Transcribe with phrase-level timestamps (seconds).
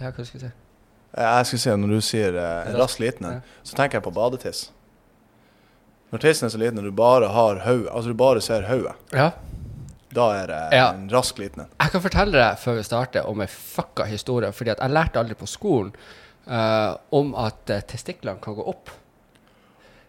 [0.00, 0.52] Ja, hva skal jeg si?
[1.14, 4.12] Jeg skal si, når du sier eh, en rask liten en, så tenker jeg på
[4.16, 4.64] badetiss.
[6.10, 8.94] Når tissen er så liten og du bare har hodet, altså du bare ser hodet,
[9.14, 9.30] Ja.
[10.14, 10.88] da er det Ja.
[10.94, 11.70] en rask liten en.
[11.80, 14.50] Jeg kan fortelle deg før vi starter om ei fucka historie.
[14.52, 15.92] Fordi jeg lærte aldri på skolen
[16.46, 18.90] uh, om at uh, testiklene kan gå opp.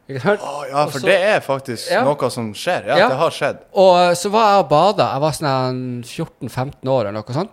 [0.09, 0.41] Ikke sant?
[0.45, 2.03] Oh, ja, for Og så- det er faktisk Ja.
[2.03, 2.85] noe som skjer.
[2.85, 3.09] Ja, Ja.
[3.09, 3.57] det har skjedd.
[3.73, 5.11] Og eh, så var jeg og bada.
[5.13, 7.49] Jeg var sånn 14-15 år eller noe sånt.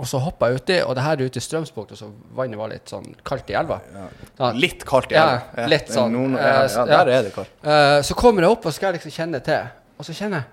[0.00, 2.58] Og så hoppa jeg uti, og det her er ute i Strømsbukt, og så vannet
[2.58, 3.76] var litt sånn kaldt i elva.
[4.38, 5.42] Da- Litt kaldt i elva?
[5.56, 7.04] Ja, litt det er sånn, Nord- eh, ja, så- ja, ja.
[7.04, 7.50] der er det kaldt.
[7.62, 9.62] Eh, så kommer jeg opp og skal liksom kjenne til,
[9.98, 10.44] og så kjenner jeg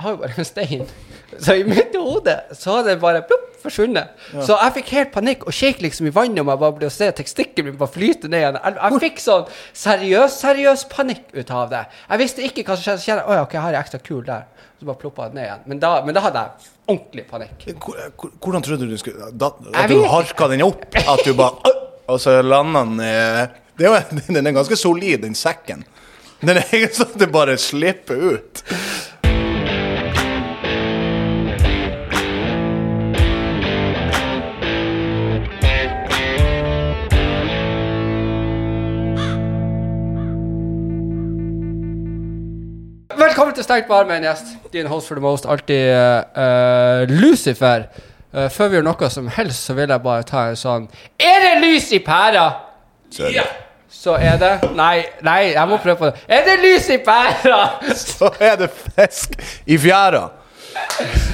[0.00, 0.86] Jeg har jo bare en stein.
[1.44, 4.08] Så i mitt hode så har det bare plopp, forsvunnet.
[4.32, 6.90] Så jeg fikk helt panikk og kjekk liksom i vannet om jeg bare ble å
[6.90, 8.58] se tekstikken min bare flyte ned igjen.
[8.64, 9.44] Jeg, jeg fikk sånn
[9.76, 11.82] seriøs, seriøs panikk ut av det.
[12.08, 12.98] Jeg visste ikke hva som skjedde.
[13.04, 14.44] Så kjenner jeg å ja, ok, jeg har ei ekstra kul der.
[14.80, 15.64] Så bare ploppa det ned igjen.
[15.68, 17.66] Men da, men da hadde jeg ordentlig panikk.
[17.84, 20.86] Hvor- hvor- Hvordan trodde du du skulle da, At du harka den opp?
[20.96, 21.74] At du bare
[22.08, 23.10] Og så landa den i
[23.78, 23.92] det jo,
[24.34, 25.84] Den er ganske solid, den sekken.
[26.40, 28.62] Den er ikke sånn at det bare slipper ut.
[43.70, 44.48] Stengt bar med en gjest.
[44.72, 47.84] Din host for the most, alltid uh, Lucifer.
[48.34, 50.88] Uh, før vi gjør noe som helst, så vil jeg bare ta en sånn
[51.22, 52.48] Er det lys i pæra?
[53.14, 53.44] Så er det,
[53.94, 56.26] Så er det Nei, nei, jeg må prøve på det.
[56.26, 57.60] Er det lys i pæra?
[58.02, 59.38] så er det fisk
[59.70, 60.26] i fjæra.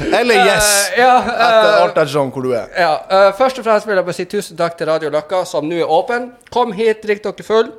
[0.05, 0.71] Eller yes.
[0.93, 2.69] uh, ja, Etter alt ettersom hvor du er.
[2.77, 5.81] ja først og fremst vil jeg bare si tusen takk til Radio Løkka, som nå
[5.81, 6.35] er åpen.
[6.53, 7.77] Kom hit, drikk dere full.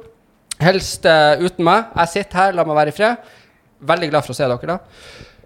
[0.65, 1.91] Helst uten meg.
[1.93, 3.35] Jeg sitter her, la meg være i fred.
[3.79, 4.79] Veldig glad for å se dere, da.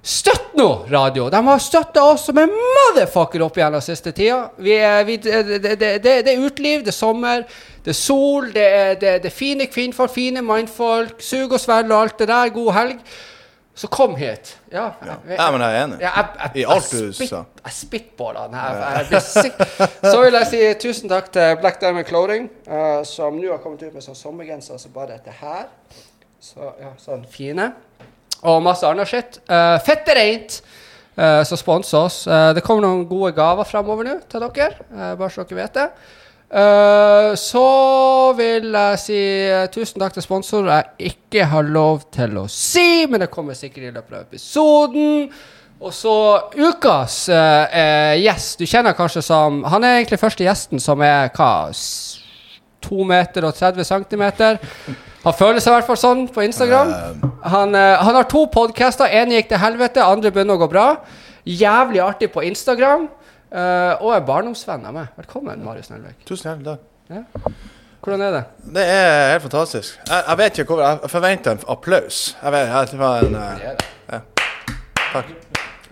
[0.02, 1.28] Støtt nå, radio!
[1.30, 4.48] De har støtta oss som en motherfucker opp igjen den siste tida.
[4.58, 7.44] Vi er, vi, det, det, det, det er uteliv, det er sommer,
[7.86, 12.00] det er sol, det er, det, er fine kvinnfolk, fine mannfolk, sug og svelg og
[12.00, 12.50] alt det der.
[12.56, 13.04] God helg.
[13.82, 14.56] Så kom hit.
[14.72, 16.00] Ja, jeg- Ja, men jeg er enig.
[16.02, 17.44] ja, jeg, jeg, I alt du sa.
[17.64, 19.06] Jeg spitballer den her.
[19.12, 19.22] Jeg.
[20.02, 23.82] Så vil jeg si tusen takk til Black Diamond Clothing, uh, som nå har kommet
[23.86, 25.70] ut med sånn sommergenser som bare dette her.
[26.42, 27.70] Så, ja, sånn fine.
[28.48, 29.42] Og masse annet skitt.
[29.50, 30.62] Uh, Fette reint!
[31.18, 32.24] Uh, så spons oss.
[32.26, 35.78] Uh, det kommer noen gode gaver framover nå til dere, eh, bare så dere vet
[35.78, 35.88] det.
[36.52, 42.42] Eh, så vil jeg si eh, tusen takk til sponsorer jeg ikke har lov til
[42.42, 45.30] å si, men det kommer sikkert i løpet av episoden.
[45.82, 46.16] Og så
[46.60, 48.60] ukas eh, eh, gjest.
[48.60, 51.72] Du kjenner kanskje som Han er egentlig første gjesten som er hva?
[52.82, 54.58] S- 2 meter og 30 centimeter.
[55.24, 56.92] Han føler seg i hvert fall sånn på Instagram.
[57.44, 59.06] Han, eh, han har to podcaster.
[59.06, 60.96] En gikk til helvete, andre begynner å gå bra.
[61.46, 63.08] Jævlig artig på Instagram.
[63.54, 65.08] eh, og er barndomsvenn av meg.
[65.18, 66.26] Velkommen, Marius Nelvik.
[66.26, 66.80] Tusen hjertelig takk.
[67.10, 67.52] Ja.
[68.02, 68.44] Hvordan er det?
[68.74, 69.98] Det er helt fantastisk.
[70.08, 72.36] Jeg, jeg vet ikke hvor Jeg forventer en applaus.
[72.44, 73.60] Jeg vet, jeg, det var en uh,
[74.12, 74.20] Ja,
[75.12, 75.26] Takk.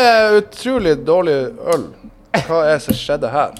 [0.00, 1.36] er utrolig dårlig
[1.74, 1.84] øl.
[2.46, 3.52] Hva er det som skjedde her?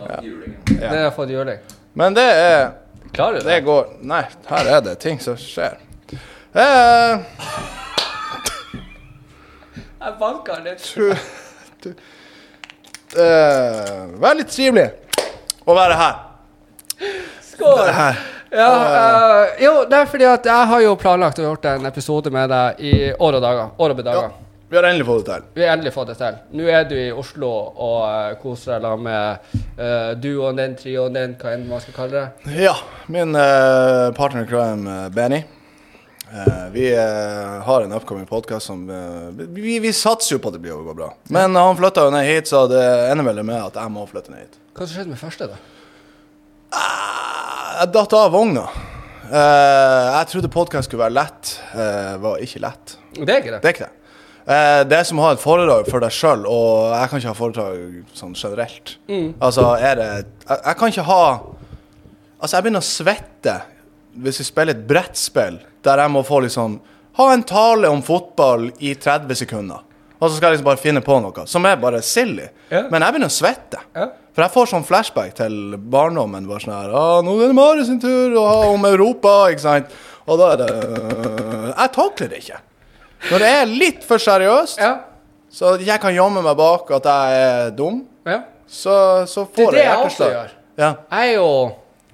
[0.00, 1.58] Det har jeg fått juling.
[1.94, 2.70] Men det er
[3.12, 5.78] Klarer du Det Det går Nei, her er det ting som skjer.
[6.54, 7.18] Eh,
[10.00, 10.86] Jeg banker litt.
[10.96, 11.14] du,
[11.82, 11.90] du,
[13.20, 14.88] eh, Veldig trivelig
[15.66, 16.14] å være her.
[17.52, 17.88] Skål!
[17.92, 18.20] her.
[18.50, 18.68] Ja,
[19.44, 22.50] eh, jo, det er fordi at jeg har jo planlagt å gjort en episode med
[22.50, 23.68] deg i år og dager.
[23.78, 24.32] År og bedager.
[24.70, 25.46] Vi har endelig fått det til.
[25.54, 26.36] Vi har endelig fått det til.
[26.54, 31.16] Nå er du i Oslo og eh, koser deg sammen med uh, duoen din, trioen
[31.16, 32.52] din, hva enn man skal kalle det.
[32.62, 32.76] Ja,
[33.10, 35.42] min uh, partner i crime, Benny.
[36.30, 40.60] Uh, vi uh, har en upcoming podkast som uh, vi, vi satser jo på at
[40.60, 41.10] det blir å gå bra.
[41.34, 44.30] Men han flytta jo ned hit, så det ender vel med at jeg må flytte
[44.30, 44.58] ned hit.
[44.78, 45.58] Hva skjedde med første, da?
[47.80, 48.70] Jeg datt av vogna.
[49.34, 51.56] Jeg trodde podkast skulle være lett.
[51.74, 53.00] Uh, var ikke lett.
[53.18, 53.64] Det er ikke det.
[53.64, 53.96] Det er ikke det.
[54.50, 57.30] Eh, det er som å ha et foredrag for deg sjøl, og jeg kan ikke
[57.30, 58.96] ha foredrag sånn generelt.
[59.38, 61.24] Altså, er det jeg, jeg kan ikke ha
[62.40, 63.54] Altså, jeg begynner å svette
[64.24, 66.78] hvis vi spiller et brettspill der jeg må få liksom
[67.20, 69.82] Ha en tale om fotball i 30 sekunder.
[70.20, 72.46] Og så skal jeg liksom bare finne på noe som er bare silly.
[72.70, 72.86] Yeah.
[72.92, 73.80] Men jeg begynner å svette.
[73.96, 74.12] Yeah.
[74.30, 76.46] For jeg får sånn flashback til barndommen.
[76.48, 79.64] Bare sånn her, ah, 'Nå er det Mari sin tur å ha om Europa', ikke
[79.66, 79.90] sant?
[80.26, 82.60] Og da er det Jeg takler det ikke.
[83.28, 84.94] Når det er litt for seriøst, Ja.
[85.52, 88.40] så jeg kan gjemme meg bak at jeg er dum, ja.
[88.68, 90.50] så, så Det er det jeg jeg også gjør.
[90.78, 90.94] Ja.
[91.12, 91.48] Jeg er jo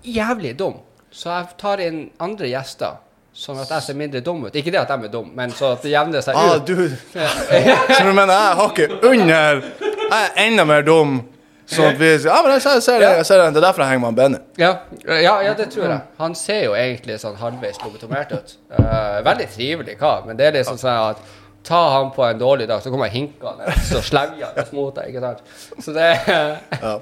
[0.05, 0.75] jævlig dum,
[1.13, 2.97] så jeg tar inn andre gjester.
[3.37, 4.55] Sånn at jeg ser mindre dum ut.
[4.57, 6.67] Ikke det at de er dum, men så at det jevner seg Ah, ut.
[6.67, 6.89] du
[7.95, 11.19] Så du mener jeg har ikke under jeg er enda mer dum.
[11.67, 13.09] Sånn at vi sier Ja, men jeg ser, jeg ser det.
[13.19, 13.47] Jeg ser det.
[13.57, 14.39] Det er derfor jeg henger med Benny.
[14.63, 14.69] Ja,
[15.07, 16.01] ja, ja, det tror jeg.
[16.19, 18.55] Han ser jo egentlig sånn halvveis lobotomert ut.
[18.71, 21.25] Eh, veldig trivelig kar, men det er liksom sånn at
[21.67, 25.11] ta han på en dårlig dag, så kommer jeg hinkende så slevjende mot deg.
[25.11, 25.43] ikke sant?
[25.83, 26.13] Så det
[26.87, 26.95] Ja.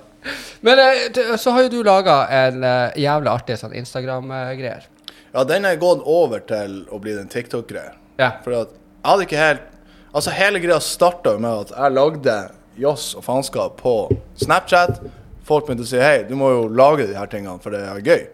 [0.64, 4.86] Men eh, du- så har jo du laga en uh, jævlig artig sånn Instagram-greier.
[5.34, 7.92] ja, den er gått over til å bli den TikTok-greia.
[8.16, 8.30] Ja.
[8.44, 9.70] For at jeg hadde ikke helt
[10.14, 12.34] Altså, hele greia starta med at jeg lagde
[12.80, 13.94] joss og faenskap på
[14.40, 15.00] Snapchat.
[15.44, 18.00] Folk begynte å si hei, du må jo lage de her tingene, for det er
[18.04, 18.26] gøy.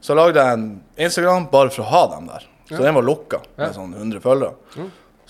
[0.00, 2.46] Så lagde jeg en Instagram bare for å ha dem der.
[2.70, 4.54] Så den var lukka med sånn 100 følgere.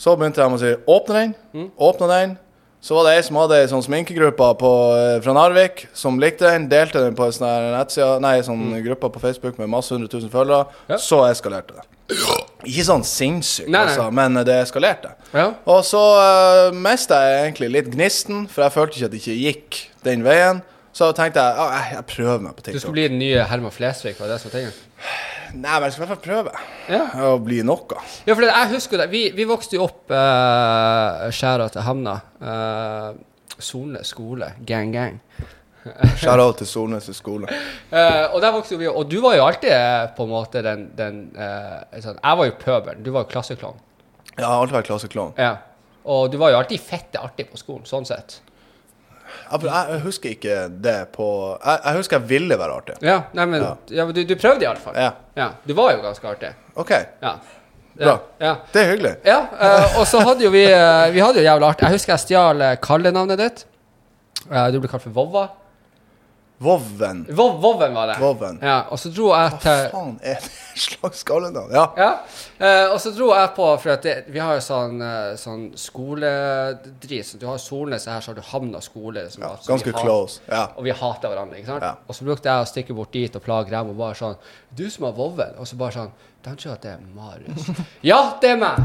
[0.00, 2.36] Så begynte de å si åpne den, åpne den.
[2.80, 6.48] Så var det ei som hadde ei sånn sminkegruppe på, eh, fra Narvik som likte
[6.48, 6.68] den.
[6.70, 10.32] Delte den på en sånn nettside, nei, sånn gruppe på Facebook med masse hundre tusen
[10.32, 10.66] følgere.
[10.88, 10.96] Ja.
[10.96, 12.16] Så eskalerte det.
[12.66, 15.14] Ikke sånn sinnssykt, altså, men det eskalerte.
[15.32, 15.46] Ja.
[15.70, 19.38] Og så uh, mista jeg egentlig litt gnisten, for jeg følte ikke at det ikke
[19.40, 20.62] gikk den veien.
[20.92, 22.74] Så tenkte jeg at jeg, jeg prøver meg på TikTok.
[22.74, 24.74] Du skulle bli den nye Herman Flesvig, var det som tingen?
[25.54, 26.52] Nei, men jeg skal i hvert fall prøve
[26.90, 27.04] Ja.
[27.30, 28.00] å bli noe.
[28.26, 29.06] Ja, for det, jeg husker det.
[29.14, 32.16] Vi, vi vokste jo opp uh, skjæra til Hamna.
[32.42, 33.14] Uh,
[33.60, 34.52] Solnes skole.
[34.66, 35.20] Gang, gang.
[36.20, 37.48] Shout-out til Solnes skole.
[37.92, 40.90] Uh, og der vokste vi Og du var jo alltid eh, på en måte den,
[40.96, 43.02] den uh, Jeg var jo pøbelen.
[43.04, 43.78] Du var jo klasseklovn.
[44.36, 45.34] Jeg har alltid vært klasseklovn.
[45.40, 45.54] Ja.
[46.04, 48.40] Og du var jo alltid fette artig på skolen, sånn sett.
[49.50, 52.96] Ja, Jeg, jeg husker ikke det på Jeg, jeg husker jeg ville være artig.
[53.06, 53.72] Ja, nei, men Ja.
[54.00, 54.06] ja.
[54.08, 54.98] men du, du prøvde iallfall.
[54.98, 55.14] Ja.
[55.38, 55.48] Ja.
[55.64, 56.52] Du var jo ganske artig.
[56.76, 56.92] OK,
[57.22, 57.38] Ja.
[58.00, 58.14] Bra.
[58.40, 58.52] Ja.
[58.72, 59.10] det er hyggelig.
[59.26, 61.84] ja uh, og så hadde jo vi Vi hadde jo jævla artig.
[61.88, 63.64] Jeg husker jeg stjal kallenavnet ditt.
[64.72, 65.48] Du ble kalt for Vovva.
[66.60, 67.22] Vovven.
[67.32, 68.16] Vov, Vovven var det.
[68.20, 68.58] Vovven.
[68.62, 70.50] Ja, og så dro jeg Hva faen er det
[70.86, 71.72] slags kallenavn?
[71.72, 71.86] Ja.
[71.96, 72.10] Ja,
[72.60, 77.26] eh, og så dro jeg på For det, vi har jo sånn, uh, sånn skoledrit.
[77.26, 79.24] Så du har Solnes, her så har du Hamna skole.
[79.24, 80.40] Liksom, ja altså, ganske hat- close.
[80.48, 80.66] Ja.
[80.76, 81.86] Og vi hater hverandre, ikke sant?
[81.86, 81.94] Ja.
[82.06, 84.36] Og så brukte jeg å stikke bort dit og plage dem og bare sånn
[84.76, 85.56] Du som har Vovven?
[85.58, 86.12] Og så bare sånn
[86.44, 87.66] De tror at det er Marius.
[88.10, 88.78] ja, det er meg!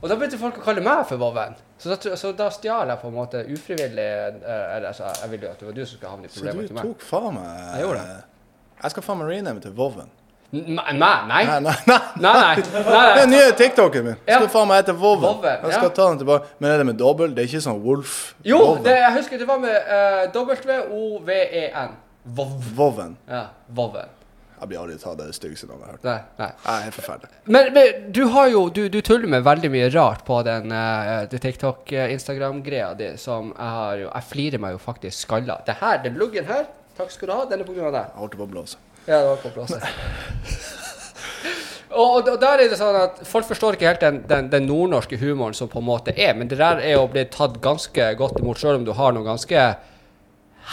[0.00, 1.56] Og da begynte folk å kalle meg for Vovven.
[1.80, 4.08] Så da, så da stjal jeg på en måte ufrivillig
[4.44, 6.42] uh, Eller altså, jeg ville jo at det var du som skulle havne i Så
[6.42, 6.90] problemer du til meg.
[6.90, 8.18] tok faen meg Jeg gjorde det.
[8.82, 10.10] Jeg skal faen meg rename til Vovven.
[10.52, 11.26] Nei, nei.
[11.30, 11.74] Nei, nei, nei.
[11.86, 12.56] Nei, nei.
[12.58, 13.10] nei, nei.
[13.20, 14.16] den nye TikToken min.
[14.26, 14.38] Jeg Ja.
[14.40, 14.94] skal faen meg hete.
[14.98, 15.94] Vovven, Jeg skal ja.
[15.94, 16.48] ta den tilbake.
[16.58, 17.34] Men er det med dobbel?
[17.34, 18.34] Det er ikke sånn Wolf?
[18.44, 21.92] Jo, det, jeg husker det var med uh, W-O-V-E-N.
[22.24, 23.14] Voven Vovven.
[23.30, 24.08] Ja, Vovven.
[24.60, 26.04] Jeg blir aldri tatt det styggeste navnet jeg har hørt.
[26.04, 26.50] Nei, nei.
[26.68, 27.30] Er helt forferdelig.
[27.46, 31.24] Men, men du har jo Du, du tuller med veldig mye rart på den uh,
[31.32, 35.60] TikTok-Instagram-greia di, som jeg har jo Jeg flirer meg jo faktisk skalla.
[35.64, 36.66] Det her, den luggen her,
[36.98, 38.10] takk skal du ha, den er på grunn av deg.
[38.12, 38.76] Jeg holdt på å blåse.
[39.06, 39.72] Ja, det var på plass.
[42.00, 45.18] og, og der er det sånn at folk forstår ikke helt den, den, den nordnorske
[45.20, 48.42] humoren som på en måte er, men det der er jo blitt tatt ganske godt
[48.42, 49.64] imot, sjøl om du har noen ganske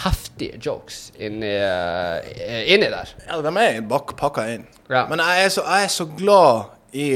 [0.04, 3.14] heftige jokes inni, eh, inni der.
[3.26, 4.66] Ja, de er bak, pakka inn.
[4.88, 5.06] Ja.
[5.10, 7.08] Men jeg er, så, jeg er så glad i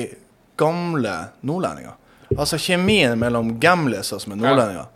[0.60, 1.14] gamle
[1.46, 1.94] nordlendinger.
[2.32, 4.90] Altså kjemien mellom gamliser som er nordlendinger.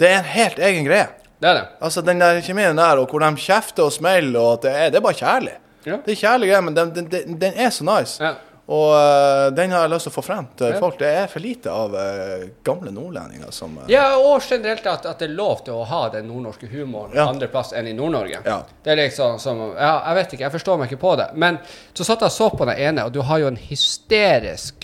[0.00, 1.08] Det er en helt egen greie.
[1.40, 1.64] Det er det.
[1.80, 5.00] Altså Den der kjemien der, og hvor de kjefter og smeller, og det er, det
[5.00, 5.56] er bare kjærlig.
[5.86, 5.96] Ja.
[6.04, 8.20] Det er kjærlig greie, men den, den, den, den er så nice.
[8.22, 8.34] Ja.
[8.70, 10.98] Og uh, den har jeg lyst til å få frem til folk.
[11.00, 15.18] Det er for lite av uh, gamle nordlendinger som uh, Ja, og generelt at, at
[15.18, 17.24] det er lov til å ha den nordnorske humoren Ja.
[17.32, 18.44] andre plass enn i Nord-Norge.
[18.46, 18.60] Ja.
[18.84, 21.32] Det er liksom som Ja, jeg vet ikke, jeg forstår meg ikke på det.
[21.34, 21.58] Men
[21.90, 24.79] så satt jeg og så på den ene, og du har jo en hysterisk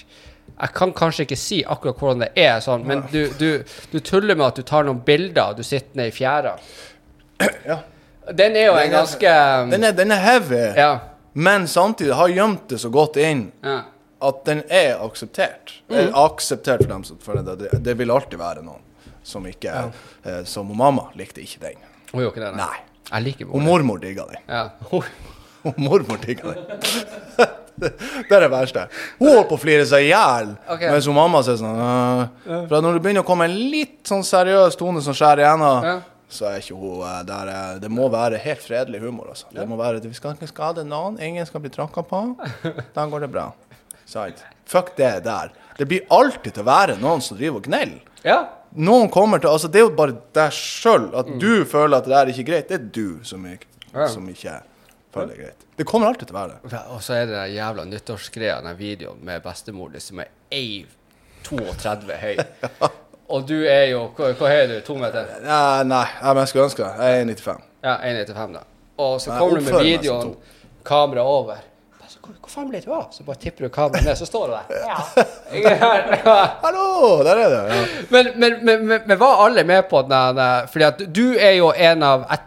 [0.60, 4.34] Jeg kan kanskje ikke si akkurat hvordan det er, sånn, men du, du, du tuller
[4.38, 6.54] med at du tar noen bilder, og du sitter nede i fjæra.
[7.66, 7.76] Ja.
[8.32, 9.34] Den er jo Den en er- ganske
[9.70, 10.98] Den er, den er heavy, Ja.
[11.34, 13.82] men samtidig har gjemt det så godt inn ja.
[14.22, 15.75] at den er akseptert.
[15.90, 15.96] Mm.
[16.00, 18.80] Er akseptert for dem som føler det, det, det vil alltid være noen
[19.26, 19.70] som ikke
[20.25, 21.76] eh, Som mamma likte ikke den.
[22.12, 22.56] Hun gjorde ikke det?
[22.56, 22.76] Nei.
[23.12, 23.66] Jeg liker Og mor.
[23.84, 24.42] mormor digga den.
[24.48, 24.70] Ja.
[25.66, 26.66] Og mormor digga den.
[27.76, 28.87] det er det verste.
[29.18, 30.88] Hun holdt på å flire seg i hjel, Okay.
[30.90, 32.28] mens hun mamma sier sånn uh,
[32.68, 35.85] For at når det begynner å komme en litt sånn seriøs tone som skjærer igjennom,
[35.85, 35.96] Ja.
[36.32, 39.46] så er ikke hun eh, der eh, Det må være helt fredelig humor, altså.
[39.54, 42.23] Det må være Vi skal ikke skade noen, ingen skal bli tråkka på.
[42.96, 43.50] Da går det bra.
[44.08, 44.40] Sant?
[44.66, 45.52] Fuck det der.
[45.78, 48.00] Det blir alltid til å være noen som driver og gneller.
[48.25, 48.44] ja.
[48.76, 51.06] Noen kommer til Altså, det er jo bare deg sjøl.
[51.16, 52.66] At du føler at det der er ikke greit.
[52.68, 54.00] Det er du som, ikke- Mm.
[54.02, 54.08] Ja.
[54.12, 54.56] som ikke
[55.16, 55.66] føler det er greit.
[55.76, 56.82] Det kommer alltid til å være det.
[56.94, 60.30] Og så er det den jævla nyttårsgreia, den videoen med bestemor di som er
[61.44, 62.37] 1,32 høy.
[63.35, 64.76] Og du er jo Hva, hva er du?
[64.87, 65.26] To meter?
[65.42, 66.92] Ja, nei, men jeg skulle ønske det.
[67.02, 67.64] Jeg er 1,95.
[67.87, 68.61] Ja, 1,95 da.
[69.02, 70.37] Og så kommer du med videoen,
[70.87, 71.58] kamera over.
[72.00, 73.08] altså, hvor, hvor faen ble du av?
[73.12, 74.87] Så bare tipper du kameraet ned, så står du der.
[74.87, 75.25] Ja.
[75.58, 76.06] Ingen her.
[76.64, 76.87] Hallo!
[77.26, 77.58] Der er du.
[77.75, 77.80] Ja.
[78.14, 80.38] Men, men, men, men, var alle med på den?
[80.46, 82.46] eh, Fordi at du er jo en av Jeg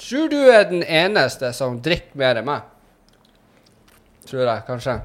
[0.00, 2.70] tror du er den eneste som drikker mer enn meg.
[4.28, 4.98] Tror jeg, kanskje.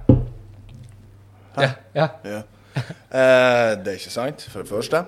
[1.60, 1.72] Ja.
[1.94, 2.08] ja.
[2.24, 2.42] Ja.
[2.80, 5.04] Eh, det er ikke sant, for det første.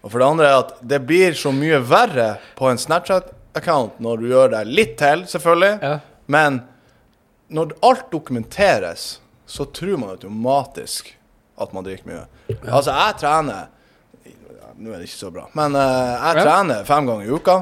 [0.00, 4.22] Og for det andre er at det blir så mye verre på en Snapchat-account når
[4.22, 5.74] du gjør deg litt til, selvfølgelig.
[5.84, 5.96] Ja.
[6.30, 6.62] Men
[7.52, 9.18] når alt dokumenteres,
[9.50, 11.10] så tror man automatisk
[11.60, 12.24] at man drikker mye.
[12.70, 13.68] Altså, jeg trener
[14.80, 17.56] Nå er det ikke så bra, men eh, jeg trener fem ganger i uka.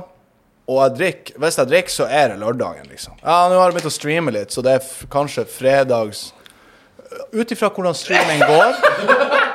[0.68, 3.14] Og jeg drikker, hvis jeg drikker, så er det lørdagen, liksom.
[3.22, 6.26] Ja, nå har jeg begynt å streame litt, så det er kanskje fredags
[7.32, 8.75] Ut ifra hvordan streamen går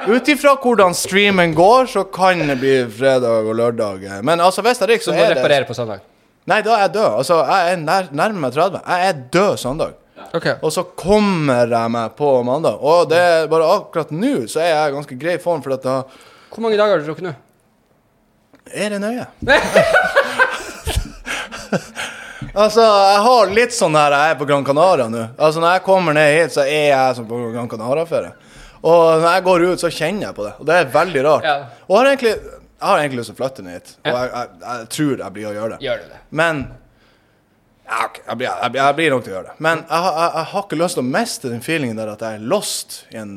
[0.10, 4.08] Ut ifra hvordan streamen går, så kan det bli fredag og lørdag.
[4.25, 6.01] Men altså, hvis jeg drikker, Så så du det Så du reparere på søndag?
[6.50, 7.12] Nei, da er jeg død.
[7.22, 8.82] Altså, jeg er nær, nærmer meg 30.
[8.84, 9.93] Jeg er død søndag.
[10.34, 10.48] Ok.
[10.60, 12.82] Og så kommer jeg meg på mandag.
[12.84, 15.86] Og det er bare akkurat nå så er jeg i ganske grei form, for at
[15.86, 16.01] da
[16.50, 17.36] Hvor mange dager har du drukket nå?
[18.74, 19.25] er det nøye.
[22.53, 25.24] altså, jeg har litt sånn her jeg er på Gran Canaria nå.
[25.38, 28.33] Altså, når jeg kommer ned hit, så er jeg som på Gran Canaria-ferie.
[28.83, 30.53] Og når jeg går ut, så kjenner jeg på det.
[30.60, 31.45] Og det er veldig rart.
[31.48, 31.57] Ja.
[31.88, 33.93] Og jeg har egentlig, jeg har egentlig lyst til å flytte ned hit.
[34.03, 35.86] Og jeg, jeg, jeg tror jeg blir å gjøre det.
[35.88, 36.19] Gjør du det?
[36.41, 36.63] Men
[37.83, 39.55] ja, jeg, blir, jeg, blir, jeg blir nok til å gjøre det.
[39.67, 42.39] Men jeg, har- jeg, har ikke lyst til å miste den feelingen der at jeg
[42.41, 43.33] er lost i en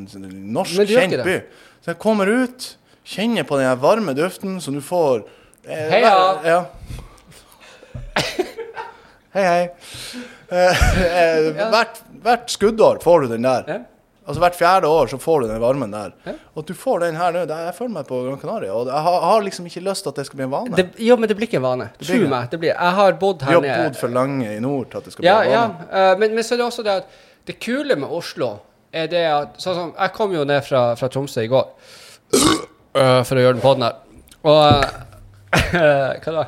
[0.57, 1.39] norsk kjent by.
[1.85, 2.69] Så jeg kommer ut,
[3.07, 5.23] kjenner på den varme duften som du får
[5.67, 6.15] eh, Heia!
[6.47, 6.61] Ja.
[9.37, 10.23] hei, hei.
[10.49, 13.65] Eh, eh, hvert, hvert skuddår får du den der.
[13.71, 13.79] Ja.
[14.27, 16.09] Altså Hvert fjerde år så får du den varmen der.
[16.27, 16.33] Ja.
[16.57, 17.45] Og at du får den her nå.
[17.47, 20.11] det- Jeg føler meg på Gran Canaria, og jeg har, har liksom ikke lyst til
[20.11, 20.75] at det skal bli en vane.
[20.81, 21.87] Det, jo, men det blir ikke en vane.
[22.03, 22.49] Tro meg.
[22.51, 23.85] det blir Jeg har bodd her har nede.
[23.85, 25.61] bodd for lenge i nord til at det skal bli Ja, en ja.
[25.69, 25.87] vane.
[25.93, 27.07] eh, men, men så er det også det at
[27.47, 28.51] det kule med Oslo
[28.93, 31.69] er det at Sånn som Jeg kom jo ned fra, fra Tromsø i går
[32.99, 33.95] eh, for å gjøre den poden her.
[34.43, 34.85] Og
[36.25, 36.45] Hva da?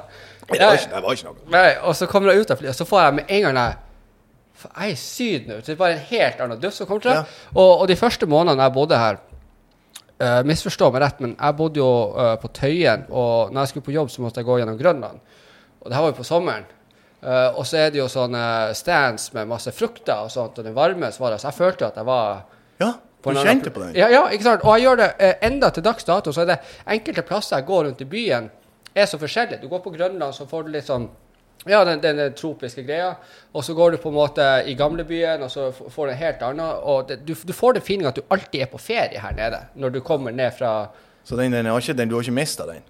[0.49, 1.51] Det var ikke, det var ikke noe.
[1.53, 3.61] Nei, og så kommer jeg ut av flyet, og så får jeg med en gang
[3.63, 3.77] jeg
[4.59, 5.57] jeg er i Syden nå.
[5.63, 7.15] Det er bare en helt annen duft som kommer til.
[7.15, 7.21] Ja.
[7.55, 9.21] Og, og de første månedene jeg bodde her
[10.19, 13.87] uh, Misforstå meg rett, men jeg bodde jo uh, på Tøyen, og når jeg skulle
[13.87, 15.21] på jobb, så måtte jeg gå gjennom Grønland.
[15.79, 16.67] Og det her var jo på sommeren.
[17.23, 18.43] Uh, og så er det jo sånne
[18.79, 21.39] stands med masse frukter og sånt, og den varme svaret.
[21.43, 22.43] Så jeg følte jo at jeg var
[22.83, 23.97] Ja, du en kjente på den.
[23.99, 24.63] Ja, ja, ikke sant.
[24.63, 26.33] Og jeg gjør det eh, enda til dags dato.
[26.33, 28.47] Så er det enkelte plasser jeg går rundt i byen,
[29.01, 29.61] er så forskjellig.
[29.63, 31.09] Du går på Grønland, så får du litt sånn
[31.67, 33.15] ja, den, den, den tropiske greia.
[33.53, 36.45] Og så går du på en måte i gamlebyen, og så får du en helt
[36.47, 36.83] annen.
[36.87, 39.65] Og det, du, du får den feelinga at du alltid er på ferie her nede,
[39.75, 40.91] når du kommer ned fra
[41.25, 42.85] Så den, den, ikke, den, du har ikke mista den?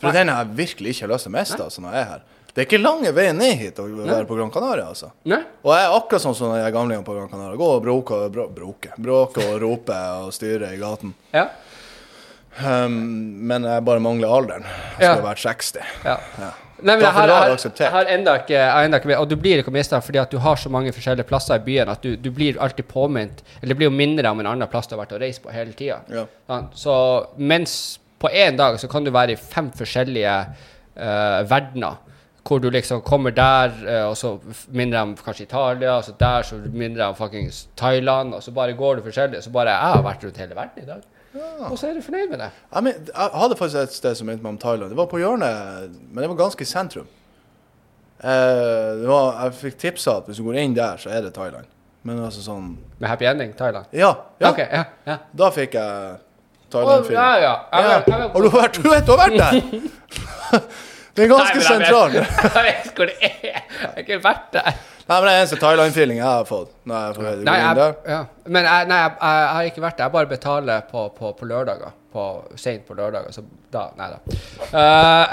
[0.00, 0.16] For Nei.
[0.18, 2.24] den har jeg virkelig ikke lyst til å miste altså, når jeg er her.
[2.54, 5.08] Det er ikke lange veien ned hit å være på Gran Canaria, altså.
[5.26, 5.40] Nei?
[5.64, 7.58] Og jeg er akkurat sånn som de gamlingene på Gran Canaria.
[7.58, 8.36] Gå og bråke og
[9.02, 11.14] bråke og rope og styre i gaten.
[11.34, 11.48] Ja.
[12.62, 12.92] Um,
[13.48, 14.62] men jeg bare mangler alderen.
[14.98, 15.14] Jeg Ja.
[15.14, 15.80] skulle vært 60.
[16.04, 16.18] ja.
[16.38, 16.50] Ja.
[16.84, 17.28] Nei, men jeg har,
[17.78, 20.38] jeg, har enda ikke, enda ikke med, Og du blir ikke mista fordi at du
[20.42, 23.86] har så mange forskjellige plasser i byen at du, du blir alltid påminnet Eller blir
[23.88, 26.00] jo mindre om en annen plass du har vært og reist på hele tida.
[26.10, 26.26] Ja.
[26.74, 30.34] Så mens på én dag så kan du være i fem forskjellige
[30.96, 31.96] uh, verdener.
[32.44, 34.34] Hvor du liksom kommer der, uh, og så
[34.68, 38.76] minner de kanskje Italia, og så der så minner de fuckings Thailand, og så bare
[38.76, 39.42] går du forskjellig.
[39.42, 41.02] Så bare Jeg har vært rundt hele verden i dag.
[41.70, 42.48] Og så er du fornøyd med det.
[42.70, 44.92] Jeg, men, jeg hadde faktisk et sted som minte meg om Thailand.
[44.92, 47.08] Det var på hjørnet, men det var ganske i sentrum.
[48.24, 51.34] Eh, det var, jeg fikk tipsa at hvis du går inn der, så er det
[51.36, 51.66] Thailand.
[52.04, 53.88] Men altså sånn Med happy ending, Thailand.
[53.96, 54.12] Ja.
[54.38, 54.50] ja.
[54.52, 55.18] Okay, ja, ja.
[55.32, 56.16] Da fikk jeg
[56.70, 57.18] Thailand-film.
[57.18, 57.54] ja, ja.
[57.72, 58.00] Ja.
[58.34, 60.66] Har du vært, du vet, du har vært der!
[61.14, 62.14] Det er ganske sentralt.
[62.56, 63.34] Jeg vet hvor det er.
[63.46, 64.80] Jeg har ikke vært der.
[65.04, 66.70] Nei, men det er eneste Thailand-feeling jeg har fått.
[66.88, 68.20] Når jeg får Nei, jeg, ja.
[68.48, 70.06] Men jeg, nei, jeg, jeg har ikke vært der.
[70.06, 71.92] Jeg bare betaler på, på, på lørdager.
[72.14, 72.24] På,
[72.56, 73.34] sent på lørdager.
[73.34, 73.44] Så
[73.74, 74.38] da Nei da.
[74.72, 75.26] Uh,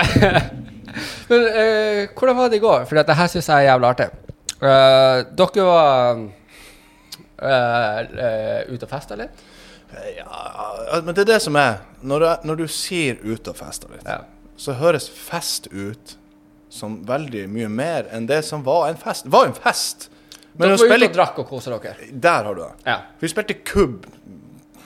[1.31, 2.83] men uh, hvordan var det i går?
[2.89, 4.09] For det her syns jeg er jævlig artig.
[4.61, 6.21] Uh, dere var
[7.41, 9.39] ute og festa litt?
[10.17, 13.89] Ja, men det er det som er Når, du, når du sier 'ute og festa
[13.89, 14.21] litt', Ja.
[14.55, 16.15] så høres fest ut
[16.71, 19.27] som veldig mye mer enn det som var en fest.
[19.27, 20.07] Det var en fest!
[20.53, 21.07] Men dere var spille...
[21.07, 22.09] ute og drakk og kosa dere?
[22.11, 22.71] Der har du det.
[22.87, 22.97] Ja.
[23.19, 24.05] Vi spilte kubb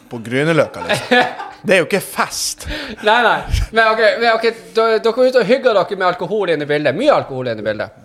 [0.09, 1.21] på Grünerløkka, liksom.
[1.65, 2.67] Det er jo ikke fest.
[3.01, 3.37] Nei, nei.
[3.73, 4.51] Men ok, men, okay.
[4.75, 6.93] dere var ute og hygga dere med alkohol inne i bildet.
[6.93, 7.95] Mye alkohol inne i bildet.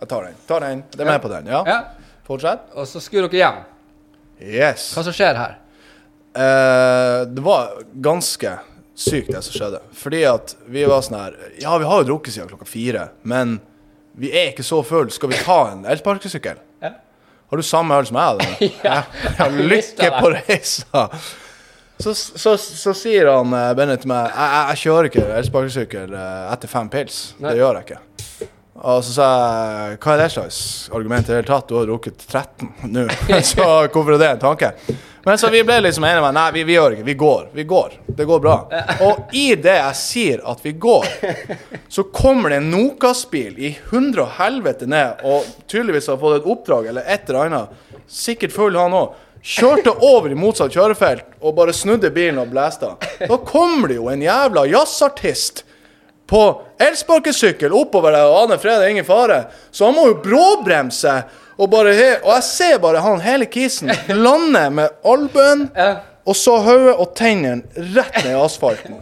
[0.00, 0.38] Jeg tar den.
[0.48, 0.80] tar den.
[0.94, 1.60] Det er med på den, ja?
[1.68, 2.14] Ja.
[2.24, 2.70] Fortsett.
[2.72, 3.60] Og så skulle dere hjem.
[4.40, 4.86] Yes.
[4.96, 5.58] Hva som skjer her?
[6.32, 7.76] Uh, det var
[8.08, 8.54] ganske
[9.02, 9.82] sykt, det som skjedde.
[9.98, 13.58] Fordi at vi var sånn her Ja, vi har jo drukket siden klokka fire, men
[14.18, 15.10] vi er ikke så full.
[15.12, 16.60] Skal vi ta en elsparkesykkel?
[16.84, 16.92] Ja.
[17.52, 18.72] Har du samme øl som jeg?
[18.88, 19.02] Ja,
[19.38, 21.08] ja, lykke på reisa!
[22.02, 26.70] Så, så, så sier han Bennett til meg Jeg, jeg, kjører ikke elsparkesykkel eh, etter
[26.70, 27.20] fem pils.
[27.38, 27.52] Nei.
[27.52, 28.48] Det gjør jeg ikke.
[28.82, 30.58] Og så sa jeg Hva er det slags
[30.90, 31.68] argument i det hele tatt?
[31.70, 33.06] Du har drukket 13 nå.
[33.52, 34.72] så hvorfor er det en tanke?
[35.24, 37.06] Men så vi ble liksom enige med Nei, vi, vi gjør ikke.
[37.06, 37.42] Vi går.
[37.54, 37.92] Vi går.
[38.18, 38.56] Det går bra.
[39.06, 41.06] Og i det jeg sier at vi går,
[41.88, 46.48] så kommer det en Nokas-bil i hundre og helvete ned, og tydeligvis har fått et
[46.54, 48.00] oppdrag eller et eller annet.
[48.10, 49.14] Sikkert full han òg.
[49.42, 52.92] Kjørte over i motsatt kjørefelt og bare snudde bilen og blæsta.
[53.26, 55.64] Da kommer det jo en jævla jazzartist
[56.30, 56.42] på
[56.80, 59.44] elsparkesykkel oppover der, og aner Fred ingen fare.
[59.70, 61.16] Så han må jo bråbremse.
[61.62, 61.92] Og, bare
[62.24, 65.68] og jeg ser bare han hele kisen lande med albuen
[66.28, 68.98] og så hodet og tennene rett ned i asfalten.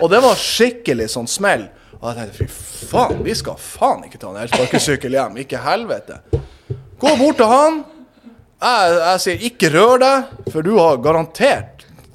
[0.00, 1.66] Og det var skikkelig sånn smell.
[2.00, 5.36] Og jeg tenkte fy faen, vi skal faen ikke ta en elsparkesykkel hjem.
[5.44, 6.18] Ikke helvete.
[7.00, 7.82] Gå bort til han.
[8.62, 11.68] Jeg, jeg sier ikke rør deg, for du har garantert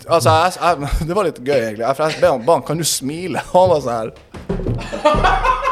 [0.08, 1.84] Altså, jeg, jeg, Det var litt gøy, egentlig.
[1.84, 3.44] Jeg, jeg ba han kan du smile.
[3.54, 5.67] Han var sånn her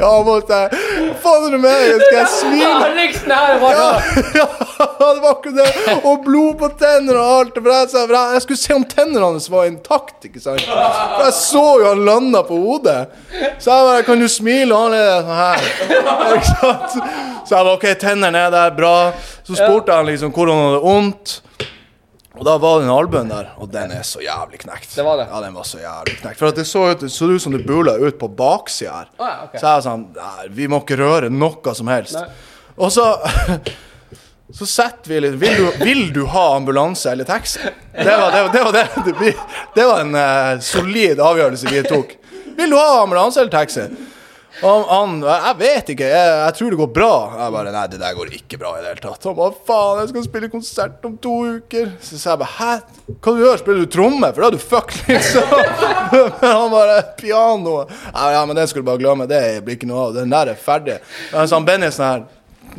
[0.00, 2.00] Ja, han måtte Hva faen er det med?
[2.00, 2.68] Skal jeg smile?
[3.76, 3.90] Ja.
[5.00, 5.94] Ja, det var akkurat det.
[6.08, 7.56] Og blod på tenner og alt.
[7.56, 10.24] For jeg, jeg, jeg skulle se om tennene hans var intakt.
[10.28, 10.62] ikke sant?
[10.64, 12.98] For jeg så jo han landa på hodet.
[13.60, 14.72] Så jeg bare Kan du smile?
[14.76, 15.68] Og han er sånn her.
[16.36, 16.96] Ikke sant?
[17.48, 18.94] Så jeg var OK, tennene er der, bra.
[19.44, 21.36] Så spurte han liksom hvor han hadde vondt.
[22.38, 24.92] Og da var den albuen der, og den er så jævlig knekt.
[24.94, 25.26] Det var det?
[25.32, 26.38] Ja, den var så jævlig knekt.
[26.38, 29.08] For det så ut, så ut som det bula ut på baksida her.
[29.18, 29.58] Å, ja, okay.
[29.58, 32.14] Så jeg var sånn Nei, vi må ikke røre noe som helst.
[32.16, 32.28] Nei.
[32.80, 33.08] Og så
[34.50, 37.60] Så setter vi litt vil du, vil du ha ambulanse eller taxi?
[37.94, 39.34] Det var det, det, var det.
[39.76, 42.16] Det, var en uh, solid avgjørelse vi tok.
[42.58, 43.86] Vil du ha ambulanse eller taxi?
[44.66, 47.12] Og han, jeg vet ikke, jeg, jeg tror det går bra.
[47.38, 49.28] Jeg bare Nei, det der går ikke bra i det hele tatt.
[49.28, 51.92] Han bare Faen, jeg skal spille konsert om to uker.
[52.04, 52.72] Så sa jeg bare Hæ?
[53.16, 53.62] Hva du gjør?
[53.62, 54.32] Spiller du tromme?
[54.34, 55.54] For da er du fuck, liksom.
[56.40, 57.78] Men han bare Piano.
[58.10, 59.28] Ja, ja, men det skal du bare glemme.
[59.30, 60.18] Det blir ikke noe av.
[60.18, 61.00] Den der er ferdig.
[61.30, 62.28] Så han Benny sånn her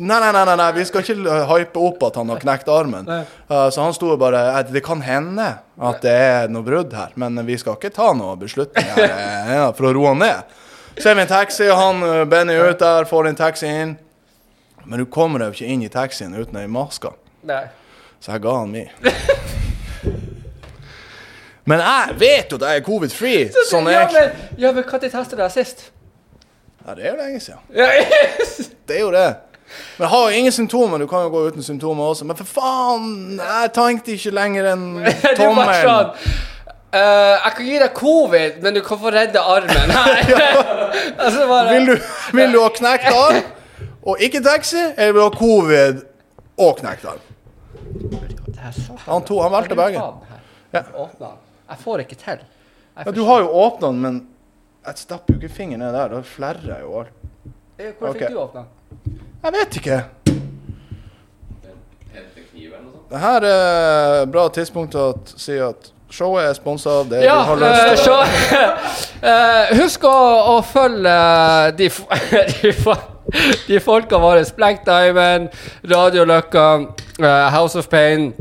[0.00, 3.08] Nei, nei, nei, nei, vi skal ikke hype opp at han har knekt armen.
[3.50, 7.12] Uh, så han sto bare eh, Det kan hende at det er noe brudd her,
[7.20, 10.22] men vi skal ikke ta noe beslutninger eh, for å roe han
[10.96, 11.06] ned.
[11.06, 13.96] er vi en taxi, og han uh, Benny ut der, får en taxi inn.
[14.84, 17.12] Men du kommer deg jo ikke inn i taxien uten ei maske.
[17.46, 17.64] Nei.
[18.22, 18.86] Så jeg ga han mi.
[21.64, 23.42] Men jeg vet jo at jeg er covid-free.
[23.70, 24.24] Sånn ja, egentlig.
[24.26, 25.84] men, ja, men når testet du deg sist?
[26.82, 27.64] Ja, det er jo lenge siden.
[27.76, 28.70] Ja, yes.
[28.88, 29.28] Det er jo det.
[29.96, 30.98] Men jeg har jo ingen symptomer.
[30.98, 32.26] Du kan jo gå uten symptomer også.
[32.26, 34.86] Men for faen, jeg tenkte ikke lenger enn
[35.38, 36.18] tommelen.
[36.92, 39.92] Sånn eh, Jeg kan gi deg covid, men du kan få redde armen.
[41.22, 41.94] Altså bare Vil du,
[42.36, 43.42] vil du ha knekt arm
[44.02, 46.00] og ikke taxi, eller vil du ha covid
[46.58, 47.20] og knekt arm?
[49.06, 50.02] Han, to, han valgte begge.
[50.72, 50.82] Ja.
[51.70, 52.42] Jeg får ikke til.
[52.96, 54.18] Ja, du har jo åpna den, men
[54.86, 56.16] jeg stapper jo ikke fingeren ned der.
[56.16, 57.14] Da flerrer jeg jo alt.
[57.78, 58.26] forstår- Hvor okay.
[58.26, 58.64] fikk du åpna?
[59.42, 60.00] Jeg vet ikke.
[63.12, 67.64] Det her er bra tidspunkt å si at showet er sponsa av det Ja, du
[67.64, 69.26] har lyst eh, til.
[69.32, 70.16] eh, Husk å,
[70.52, 71.90] å følge eh, de,
[72.62, 72.96] de,
[73.68, 74.44] de folka våre.
[74.56, 75.52] Black Diamond,
[75.88, 76.66] Radio Løkka,
[77.18, 78.32] eh, House of Pain,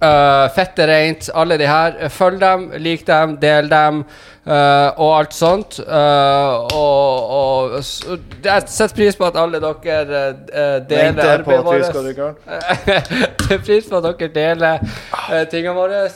[0.00, 1.30] uh, Fette Reint.
[1.34, 2.08] Alle de her.
[2.14, 4.04] Følg dem, lik dem, del dem.
[4.46, 5.78] Uh, og alt sånt.
[5.84, 11.92] Uh, og, og jeg setter pris på at alle dere uh, deler arbeidet vårt.
[11.94, 12.32] drikke.
[13.50, 16.08] Setter pris på at dere deler uh, tingene våre.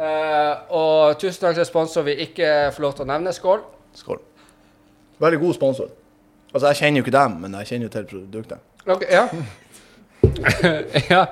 [0.00, 3.34] Eh, og tusen takk til sponsor vi ikke får lov til å nevne.
[3.36, 3.64] Skål.
[3.96, 4.22] Skål.
[5.20, 5.90] Veldig god sponsor.
[6.54, 8.64] Altså, jeg kjenner jo ikke dem, men jeg kjenner jo til produktet.
[8.88, 9.26] Ok, ja.
[11.12, 11.24] ja.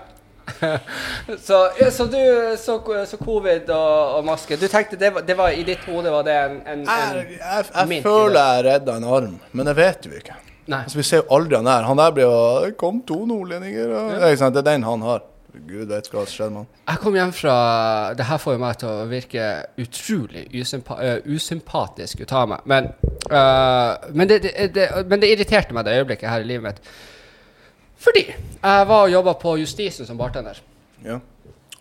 [1.47, 2.21] så, ja, så du
[2.57, 6.09] så, så covid og, og maske Du tenkte det var, det var i ditt hode
[6.09, 9.75] var det en, en, en jeg, jeg jeg føler jeg redda en arm, men det
[9.77, 10.39] vet vi ikke.
[10.69, 11.89] Altså, vi ser jo aldri han der.
[11.89, 14.33] Han der blir jo kom to nordlendinger og ja.
[14.37, 15.23] Det er den han har.
[15.53, 16.67] Gud veit hva som skjedde med han.
[16.91, 17.55] Jeg kom hjem fra
[18.17, 19.45] Det her får jo meg til å virke
[19.81, 22.61] utrolig usympa usympatisk ut av meg.
[22.69, 22.83] Men,
[23.33, 26.81] uh, men, det, det, det, men det irriterte meg det øyeblikket her i livet mitt.
[27.99, 30.61] Fordi jeg var og jobba på Justisen som bartender.
[31.05, 31.17] Ja.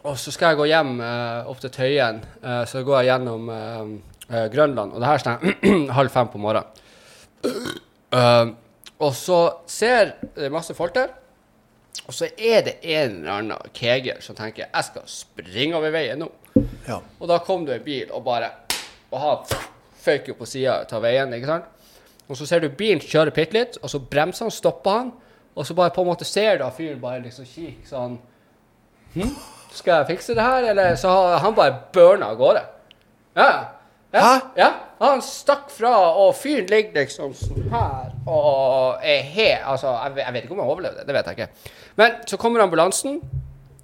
[0.07, 2.17] Og så skal jeg gå hjem uh, opp til Tøyen.
[2.39, 3.41] Uh, så går jeg gjennom
[4.27, 4.95] Grønland.
[4.95, 5.35] Og det her står
[5.99, 8.55] halv fem på morgenen.
[8.97, 11.11] Og så ser det masse folk der.
[12.05, 16.21] Og så er det en eller annen keger som tenker jeg skal springe over veien
[16.21, 16.29] nå.
[16.87, 16.99] ja.
[17.19, 18.51] Og da kom det en bil og bare
[19.11, 19.57] Og han
[20.03, 21.73] føyk jo på sida av veien, ikke sant?
[22.27, 25.11] og så ser du bilen kjøre bitte litt, og så bremser han, stopper han,
[25.55, 28.17] og så bare på en måte ser du at fyren bare liksom kikker sånn
[29.15, 29.31] hm?
[29.77, 32.61] Skal jeg fikse det her, eller Så han bare burner av gårde.
[33.37, 33.47] Ja,
[34.13, 34.29] ja.
[34.57, 34.69] Ja,
[35.01, 39.49] han stakk fra, og fyren ligger liksom sånn her og er he...
[39.61, 41.73] Altså, jeg, vet- jeg vet ikke om han overlevde, det vet jeg ikke.
[41.99, 43.19] Men så kommer ambulansen,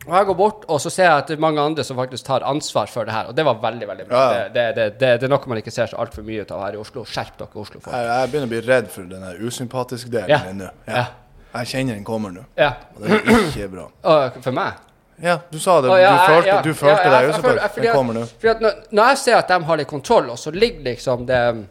[0.03, 2.25] og jeg går bort, og så ser jeg at det er mange andre som faktisk
[2.27, 4.23] tar ansvar for det her, og det var veldig, veldig bra.
[4.35, 4.45] Ja.
[4.47, 6.75] Det, det, det, det, er noe man ikke ser så altfor mye ut av her
[6.75, 7.05] i Oslo.
[7.07, 7.93] Skjerp dere, Oslo-folk.
[7.95, 10.71] Jeg, jeg begynner å bli redd for den usympatiske delen din nå.
[10.89, 11.05] Ja.
[11.53, 12.43] Jeg kjenner den kommer nå.
[12.57, 12.71] Ja.
[12.95, 13.85] Og det er ikke bra.
[14.09, 14.81] Og for meg?
[15.21, 15.89] Ja, du sa det.
[15.89, 18.23] Du ja, du følte, ja, du følte ja, jeg- deg Den kommer nå.
[18.61, 21.67] når, når jeg ser at de har litt kontroll, og så ligger liksom det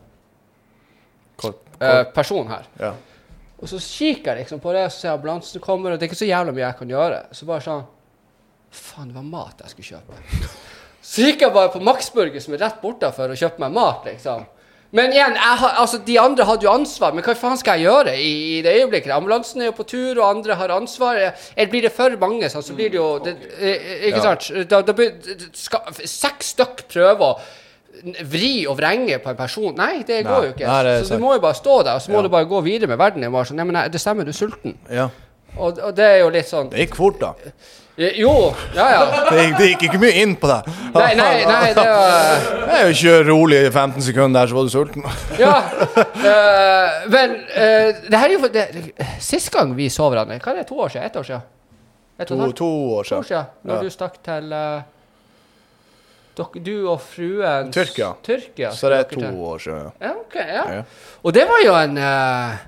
[1.36, 2.92] Kort- eh, personen her Ja.
[3.62, 6.10] Og så kikker jeg liksom på det, så ser jeg ambulansen kommer, og det er
[6.14, 7.18] ikke så jævla mye jeg kan gjøre.
[7.32, 7.84] Så bare sånn
[8.72, 10.48] Faen, det var mat jeg skulle kjøpe.
[11.02, 14.46] Så gikk jeg bare på Maxburger, som er rett bortafor, og kjøpte meg mat, liksom.
[14.92, 18.12] Men igjen, har, altså, de andre hadde jo ansvar, men hva faen skal jeg gjøre
[18.20, 19.14] i, i det øyeblikket?
[19.16, 21.16] Ambulansen er jo på tur, og andre har ansvar.
[21.56, 24.36] Eller blir det for mange, sånn, så blir det jo det, eh, Ikke Ja.
[24.36, 24.68] sant?
[24.68, 24.92] Da, da
[25.56, 27.40] skal, seks stykk prøver å
[28.28, 29.74] vri og vrenge på en person.
[29.80, 30.66] Nei, det går Nei, jo ikke.
[30.68, 32.22] nei, så du må jo bare stå der, og så må Ja.
[32.22, 33.22] du bare gå videre med verden.
[33.46, 34.76] Sånn, nei, men det stemmer, du er sulten.
[34.90, 35.08] ja.
[35.58, 37.34] Og, og det er jo litt sånn Det gikk fort, da.
[37.98, 38.32] Eh, Jo,
[38.74, 39.00] ja ja.
[39.30, 40.68] Det gikk, det gikk ikke mye inn på deg.
[40.94, 44.56] Nei, nei, nei, det var Det er jo ikke rolig i 15 sekunder der, så
[44.56, 45.04] var du sulten.
[45.38, 45.56] Ja.
[45.92, 48.64] Uh, men uh, det her er jo det,
[49.20, 51.04] Sist gang vi så hverandre, hva er det, to år siden?
[51.10, 51.44] Ett år siden?
[52.22, 53.24] Et To, to år to år siden.
[53.28, 53.46] siden?
[53.68, 53.82] Når Ja.
[53.82, 54.82] du stakk til uh,
[56.36, 58.12] dere, Du og fruen Tyrkia.
[58.24, 59.92] Tyrkia Så det er to år siden.
[60.00, 60.82] Ja, ok, ja.
[61.22, 62.62] Og det var jo en eh,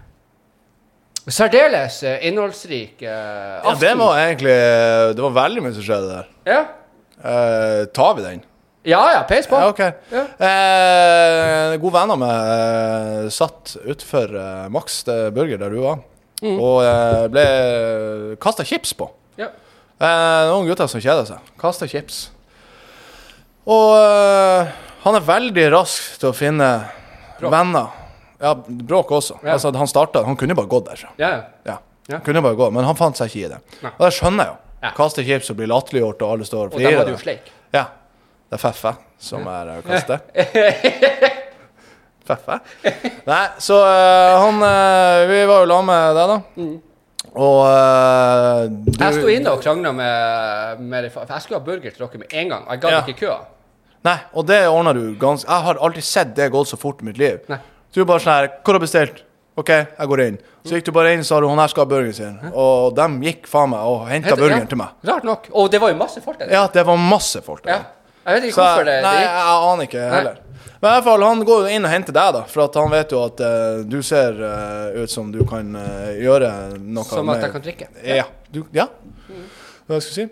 [1.32, 4.56] særdeles eh, innholdsrik uh, Ja, det var egentlig
[5.16, 6.26] Det var veldig mye som skjedde der.
[6.50, 6.64] Ja,
[7.24, 8.40] Eh, tar vi den?
[8.84, 9.56] ja, ja peis på.
[9.56, 9.78] Ja, OK.
[10.12, 10.24] Ja.
[10.44, 12.50] Eh, gode venner med
[13.24, 16.02] eh, satt utfor eh, Max det burger der du var,
[16.44, 16.58] Mm.
[16.60, 17.44] og eh, ble
[18.42, 19.06] kasta chips på.
[19.40, 19.46] Ja.
[19.96, 21.38] Eh, noen gutter som kjeder seg.
[21.56, 22.26] Kasta chips.
[23.64, 24.68] Og eh,
[25.06, 26.68] han er veldig rask til å finne
[27.40, 27.48] Bra.
[27.54, 27.88] venner.
[28.44, 28.52] Ja,
[28.92, 29.34] bråk også.
[29.42, 29.48] Ja.
[29.56, 31.10] Altså, han starta Han kunne bare gått derfra.
[31.20, 31.30] Ja,
[31.64, 31.76] ja.
[32.12, 32.18] Ja.
[32.20, 33.58] Kunne bare gå, men han fant seg ikke i det.
[33.80, 33.90] Nei.
[33.96, 34.56] Og det skjønner jeg jo.
[34.84, 34.90] Ja.
[34.98, 37.46] Kaster chips og blir latterliggjort, og alle står og Og dem var det jo sleik.
[37.72, 37.84] Ja.
[38.50, 38.92] Det er Feffe
[39.24, 40.20] som er uh, kastet.
[42.28, 42.58] Feffe?
[43.28, 46.38] Nei, så uh, han uh, Vi var jo sammen med deg, da.
[47.34, 49.00] Og uh, du Mm.
[49.00, 50.14] Jeg sto inne og krangla med,
[50.84, 52.62] med de, for jeg skulle ha burger til dere med en gang.
[52.70, 53.00] Jeg gadd Ja.
[53.08, 53.38] ikke køa.
[54.04, 57.04] Nei, og det ordna du ganske Jeg har aldri sett det gått så fort i
[57.08, 57.38] mitt liv.
[57.48, 57.58] Nei.
[57.94, 59.22] Du er bare sånn her Hva har du bestilt?
[59.54, 60.36] OK, jeg går inn.
[60.66, 62.38] Så gikk du bare inn, sa du hun her skal ha burgeren sin.
[62.50, 64.70] Og de gikk faen meg og henta burgeren ja.
[64.72, 64.96] til meg.
[65.06, 65.46] Rart nok.
[65.54, 66.50] Og det var jo masse folk der.
[66.50, 67.70] Ja, det var masse folk der.
[67.70, 68.16] Ja.
[68.24, 70.40] Jeg vet ikke Så hvorfor det, nei, det jeg aner ikke heller.
[70.80, 72.42] Men i hvert fall, han går jo inn og henter deg, da.
[72.50, 76.10] For at han vet jo at uh, du ser uh, ut som du kan uh,
[76.18, 77.92] gjøre noe Som at jeg kan drikke.
[78.02, 78.26] Ja.
[78.50, 78.88] Du, ja.
[79.86, 80.26] Hva skal jeg si?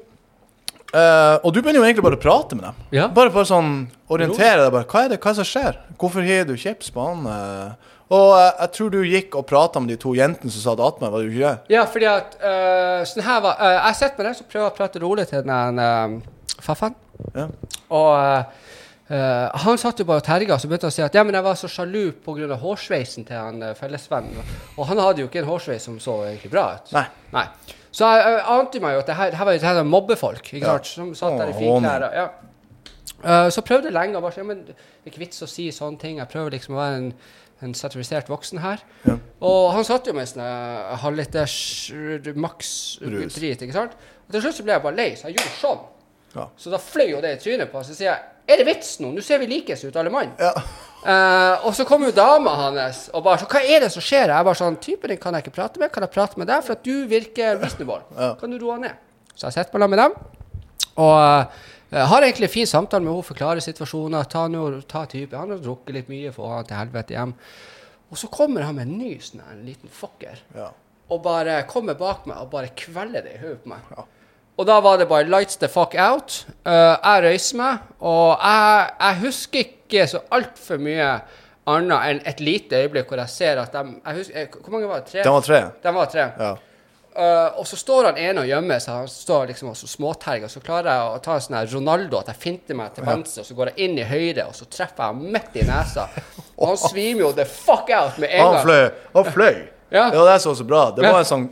[0.93, 2.81] Eh, og du begynner jo egentlig bare å prate med dem.
[2.93, 3.07] Ja.
[3.13, 4.73] Bare bare sånn orientere deg.
[4.75, 5.79] bare, Hva er det hva er det som skjer?
[5.97, 7.23] Hvorfor har du kjeps på han?
[7.25, 10.83] Uh, og uh, jeg tror du gikk og prata med de to jentene som satt
[10.85, 11.73] attmed, var det ikke det?
[11.73, 12.37] Ja, fordi at
[13.09, 16.61] sånn her var Jeg sitter med den som prøver å prate rolig til den uh,
[16.61, 16.99] faffen.
[17.39, 17.49] Ja.
[17.93, 18.53] Og
[19.13, 21.45] han satt jo bare og terga, så begynte han å si at ja, men jeg
[21.45, 22.57] var så sjalu pga.
[22.61, 24.53] hårsveisen til han uh, fellesvennen.
[24.77, 26.93] Og han hadde jo ikke en hårsveis som så egentlig bra ut.
[26.97, 27.07] Nei.
[27.33, 27.47] Nei.
[27.93, 30.47] Så jeg, jeg ante meg jo at det her, det her var det her mobbefolk,
[30.49, 30.79] ikke Ja.
[30.79, 32.07] sant, som satt der i finklær.
[32.17, 32.27] Ja.
[33.23, 35.69] Uh, så prøvde jeg lenge å bare ja, men det er ikke vits å si
[35.75, 36.17] sånne ting.
[36.19, 37.11] Jeg prøver liksom å være en,
[37.63, 38.81] en sertifisert voksen her.
[39.07, 39.19] Ja.
[39.45, 41.57] Og han satt jo med sånn eh, halvliters
[41.95, 43.95] uh, maks drit, ikke sant.
[44.27, 45.85] Og til slutt så ble jeg bare lei, så jeg gjorde sånn.
[46.35, 46.49] Ja.
[46.57, 47.91] Så da fløy jo det i trynet på oss.
[47.93, 48.21] Så sier jeg
[48.53, 49.13] er det vits nå?
[49.15, 50.33] Nå ser vi likes ut, alle mann.
[50.41, 50.51] Ja.
[51.03, 54.31] Eh, og så kom jo dama hans og bare så hva er det som skjer?
[54.31, 55.93] Jeg bare sånn typen din kan jeg ikke prate med.
[55.95, 56.65] Kan jeg prate med deg?
[56.67, 58.03] For at du virker reasonable.
[58.19, 58.33] Ja.
[58.41, 58.99] Kan du roe ned?
[59.35, 60.17] Så jeg sitter sammen med dem.
[61.03, 64.27] Og eh, har egentlig en fin samtale med henne, forklarer situasjoner.
[64.31, 65.39] Ta, noe, ta type.
[65.39, 67.37] Han har drukket litt mye, få han til helvete hjem.
[68.13, 70.43] Og så kommer han med en ny sånn en liten fucker.
[70.57, 70.73] Ja.
[71.13, 73.87] Og bare kommer bak meg og bare kveller det i hodet på meg.
[73.95, 74.07] Ja.
[74.61, 76.45] Og da var det bare 'lights the fuck out'.
[76.67, 81.21] Uh, jeg røyser meg, og jeg, jeg husker ikke så altfor mye
[81.67, 84.89] annet enn et lite øyeblikk hvor jeg ser at de jeg husker, eh, Hvor mange
[84.89, 85.07] var det?
[85.13, 85.23] Tre?
[85.23, 85.61] De var tre.
[85.83, 86.29] De var tre.
[86.39, 86.53] Ja.
[87.13, 88.95] Uh, og så står han ene og gjemmer seg.
[89.03, 90.49] Han står liksom og småterger.
[90.49, 93.45] Så klarer jeg å ta en sånn her Ronaldo, at jeg finter meg til venstre,
[93.45, 96.07] og så går jeg inn i høyre, og så treffer jeg ham midt i nesa.
[96.57, 98.65] Og han svimer jo the fuck out med en Han gang.
[98.65, 98.91] fløy.
[99.15, 99.63] Han fløy.
[99.93, 100.07] Ja.
[100.11, 100.83] Det var det som var så bra.
[100.97, 101.49] Det var en sånn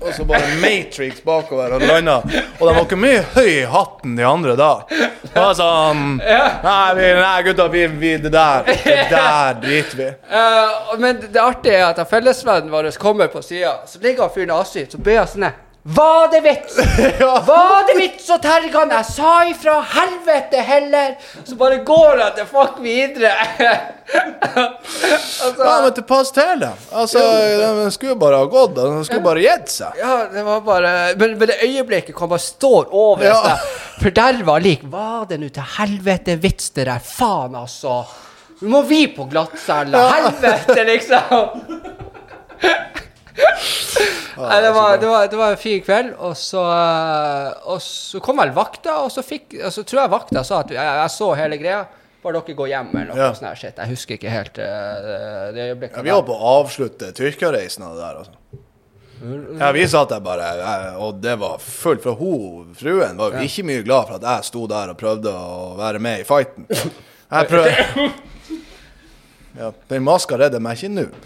[0.00, 2.16] og så bare Matrix bakover og landa.
[2.60, 4.70] Og de var ikke mye høy i hatten, de andre da.
[4.88, 10.08] Det var sånn Nei, vi, nei gutta, vi, vi, det der Det der driter vi.
[10.40, 14.56] Eh, men det artige er at fellesvennen vår kommer på sida, så ligger han fyren
[14.56, 15.56] assyr, så ber han sånn her,
[15.88, 16.76] Var det vits?
[17.46, 18.90] Var det vits å terge han?
[18.90, 21.12] Jeg sa ifra helvete heller!
[21.46, 23.30] Så bare går jeg til fuck videre.
[24.56, 26.72] altså, Ja, men til pass til da.
[26.90, 27.22] Altså,
[27.60, 28.74] den skulle bare ha gått.
[28.80, 30.00] Den skulle bare gitt seg.
[30.02, 33.38] Ja, det var bare Men, men det øyeblikket hvor han bare står over Ja.
[33.52, 33.56] ja.
[34.02, 34.82] Forderva lik.
[34.90, 36.98] Var det nå til helvete vits, det der?
[37.14, 38.00] Faen, altså.
[38.58, 40.02] Nå må vi på glattcella.
[40.16, 41.46] Helvete, liksom.
[43.36, 48.20] Nei, det, var, det, var, det var en fin kveld, og så, eh, og så
[48.24, 51.12] kom vel vakta, og så, fikk, og så tror jeg vakta sa at jeg, jeg
[51.14, 51.84] så hele greia.
[52.26, 53.32] Bare dere gå hjem eller noe Ja.
[53.36, 53.58] sånt.
[53.60, 53.76] shit.
[53.78, 55.96] Jeg husker ikke helt eh, det øyeblikket.
[56.00, 58.62] Ja, vi holdt på å avslutte Tyrkia-reisen av det der, altså.
[59.60, 60.48] Ja, vi satt der bare,
[61.00, 62.02] og det var fullt.
[62.04, 65.32] For hun, fruen var jo ikke mye glad for at jeg sto der og prøvde
[65.32, 66.66] å være med i fighten.
[66.68, 68.10] Jeg prøvde
[69.56, 71.06] Ja, den maska redder meg ikke nå.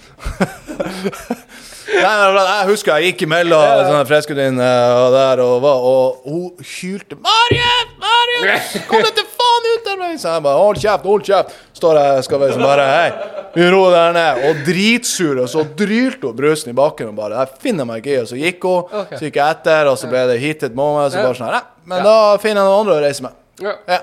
[1.90, 3.86] Nei, jeg husker jeg gikk imellom ja.
[3.88, 7.96] sånne freskudinne og der, og, hva og hun hylte 'Marius!
[8.04, 8.68] Marius!
[8.90, 12.24] Kom deg til faen ut der!' Så jeg bare 'Hold kjeft, hold kjeft!' Står jeg
[12.28, 14.44] skal som bare Hei, roer der ned.
[14.48, 18.14] Og dritsur, og så drylte hun brusen i bakken og bare 'Jeg finner meg ikke
[18.14, 18.86] i', og så gikk hun.
[19.02, 19.18] Okay.
[19.18, 22.06] Så gikk jeg etter, og så ble det heated moment, så bare sånn Nei, men
[22.06, 23.38] da finner jeg noen andre å reise med.
[23.60, 23.74] Ja.
[23.88, 24.00] Ja.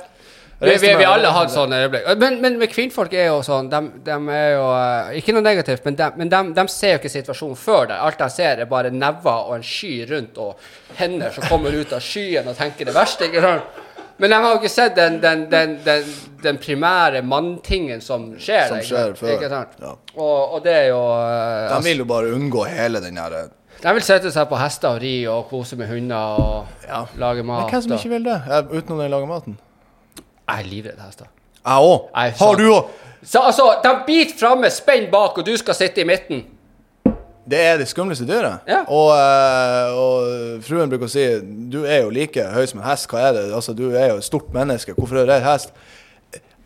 [0.60, 2.08] Vi, vi, vi alle har sånne øyeblikk.
[2.18, 5.84] Men, men, men kvinnfolk er jo sånn De, de er jo eh, Ikke noe negativt,
[5.86, 7.98] men, de, men de, de ser jo ikke situasjonen før det.
[8.08, 10.58] Alt de ser, er bare never og en sky rundt og
[10.98, 13.28] hender som kommer ut av skyen og tenker det verste.
[13.30, 13.84] ikke sant?
[14.18, 16.10] Men de har jo ikke sett den, den, den, den,
[16.42, 18.66] den primære manntingen som skjer.
[18.72, 19.78] Som skjer ikke, før, Ikke sant?
[19.84, 19.92] ja.
[20.18, 23.44] Og, og det er jo eh, De vil jo bare unngå hele den derre
[23.84, 27.04] De vil sette seg på hester og ri og kose med hunder og Ja.
[27.22, 27.68] lage mat.
[27.68, 28.40] Men hvem som ikke vil det?
[28.74, 29.60] Utenom den lager maten?
[30.48, 31.28] Jeg er livredd hester.
[31.66, 32.10] Jeg òg.
[32.40, 32.94] Har du òg?
[33.24, 36.46] Så altså, de biter framme, spenn bak, og du skal sitte i midten.
[37.50, 38.60] Det er det skumleste dyret.
[38.68, 38.82] Ja.
[38.88, 41.24] Og, eh, og fruen bruker å si
[41.72, 43.08] du er jo like høy som en hest.
[43.12, 43.46] Hva er det?
[43.56, 44.96] Altså, du er jo et stort menneske.
[44.98, 45.72] Hvorfor er du redd hest?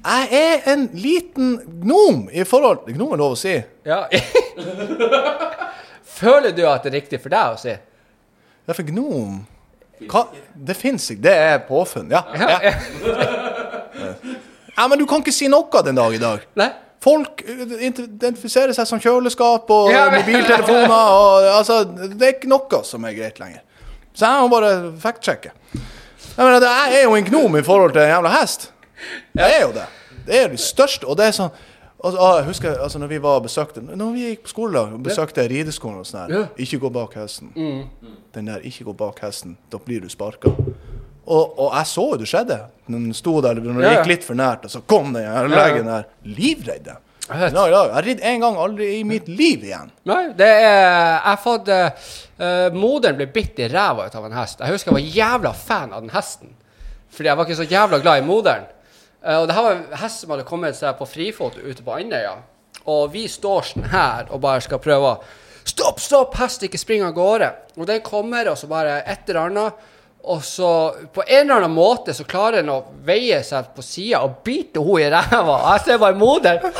[0.01, 3.53] Jeg er en liten gnom i forhold Gnom er lov å si.
[3.85, 4.07] Ja.
[6.21, 7.75] Føler du at det er riktig for deg å si?
[8.65, 9.43] Ja, for gnom
[10.09, 10.25] Hva?
[10.57, 11.21] Det fins ikke.
[11.29, 12.09] Det er påfunn.
[12.09, 12.57] Ja, ja.
[12.65, 13.37] ja.
[14.81, 16.45] ja, men du kan ikke si noe den dag i dag.
[16.59, 16.69] Nei?
[17.01, 20.91] Folk uh, identifiserer seg som kjøleskap og Ja, men- mobiltelefoner.
[20.91, 23.63] Og, altså, det er ikke noe som er greit lenger.
[24.13, 25.53] Så jeg må bare fact-sjekke.
[25.73, 28.71] Jeg, mener, jeg er jo en gnom i forhold til en jævla hest.
[29.35, 29.85] Jeg er jo det.
[30.27, 31.07] Det er jo de største.
[31.07, 31.49] Og det er sånn
[32.03, 34.93] altså, ah, jeg husker altså, når vi var og besøkte Når vi gikk på skoledag
[34.97, 36.37] og besøkte rideskolen og sånn her.
[36.43, 36.61] Mm.
[36.65, 37.53] Ikke gå bak hesten.
[38.35, 40.53] Den der 'ikke gå bak hesten', da blir du sparka.
[41.25, 42.57] Og, og jeg så jo det skjedde.
[42.91, 43.93] Den sto der, ja.
[43.97, 46.07] gikk litt for nært, og så kom den her legen der.
[46.25, 46.89] Livredd.
[46.89, 46.99] jeg.
[47.31, 49.91] Har ridd en gang, aldri i mitt liv igjen.
[50.09, 52.09] Nei, det er Jeg fått uh,
[52.75, 54.59] Moderen ble bitt i ræva ut av en hest.
[54.59, 56.55] Jeg husker jeg var jævla fan av den hesten.
[57.11, 58.65] Fordi jeg var ikke så jævla glad i moderen.
[59.21, 61.95] Uh, og det her var en hest som hadde kommet seg på frifot ute på
[61.95, 62.35] Andøya.
[62.89, 65.19] Og vi står sånn her og bare skal prøve
[65.61, 67.51] Stopp, stopp, hest, ikke spring av gårde.
[67.77, 69.89] Og den kommer, og så bare et eller annet.
[70.23, 70.71] Og så
[71.13, 74.83] på en eller annen måte så klarer han å veie seg på sida og bite
[74.83, 75.55] henne i ræva.
[75.55, 76.61] Og jeg ser bare moderen.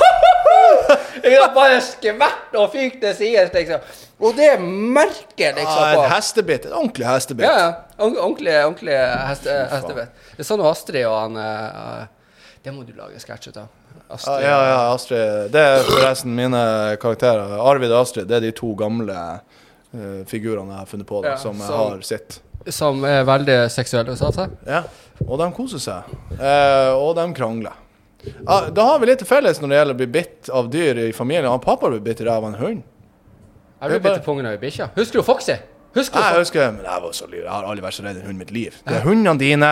[1.56, 3.84] Bare skvett og fyk til sides, liksom.
[4.22, 6.66] Og det merker liksom på ja, En hestebitt.
[6.66, 7.46] En ordentlig hestebitt.
[7.46, 7.70] Ja, ja.
[8.08, 8.98] Ordentlig, ordentlig,
[9.30, 10.26] heste, hestevett.
[10.36, 13.70] Det er sånn Astrid og han uh, Det må du lage sketsj av.
[14.12, 14.44] Astrid.
[14.44, 15.50] ja, ja, Astrid.
[15.54, 16.62] Det er forresten mine
[17.02, 17.58] karakterer.
[17.64, 21.36] Arvid og Astrid det er de to gamle uh, figurene jeg har funnet på, da,
[21.36, 22.42] Ja, som jeg har sett.
[22.70, 24.50] Som er veldig seksuelle, sa jeg.
[24.68, 24.84] Ja.
[25.26, 26.12] Og de koser seg.
[26.38, 27.74] Eh, og de krangler.
[28.22, 31.00] Ja, da har vi litt til felles når det gjelder å bli bitt av dyr
[31.08, 31.50] i familien.
[31.50, 32.84] Han pappa ble bitt i ræva av en hund.
[33.82, 34.92] Jeg ble bitt i pungen av ei bikkje.
[34.98, 35.56] Husker du Foxy?
[35.96, 37.26] Husker du Jeg husker, men jeg var så.
[37.34, 38.78] Jeg har aldri vært så redd en hund i mitt liv.
[38.86, 39.72] Det er hundene dine.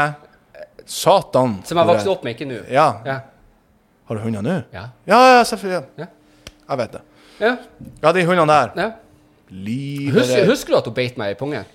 [0.90, 1.60] Satan.
[1.70, 2.64] Som jeg vokste opp med, ikke nå.
[2.74, 2.88] Ja.
[3.06, 3.20] Ja.
[4.10, 4.56] Har du hunder nå?
[4.74, 4.88] Ja.
[5.06, 5.86] Ja, ja, selvfølgelig.
[6.02, 6.08] Ja.
[6.70, 7.02] Jeg vet det.
[7.40, 7.52] ja.
[8.02, 8.74] Ja, de hundene der.
[8.82, 8.90] ja.
[9.50, 11.66] Livet Husker, husker du at hun beit meg i pungen?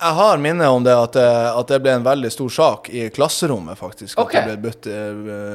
[0.00, 3.08] Jeg har minne om det at, eh, at det ble en veldig stor sak i
[3.12, 4.18] klasserommet, faktisk.
[4.18, 4.40] Okay.
[4.40, 4.92] At det ble bytt, eh,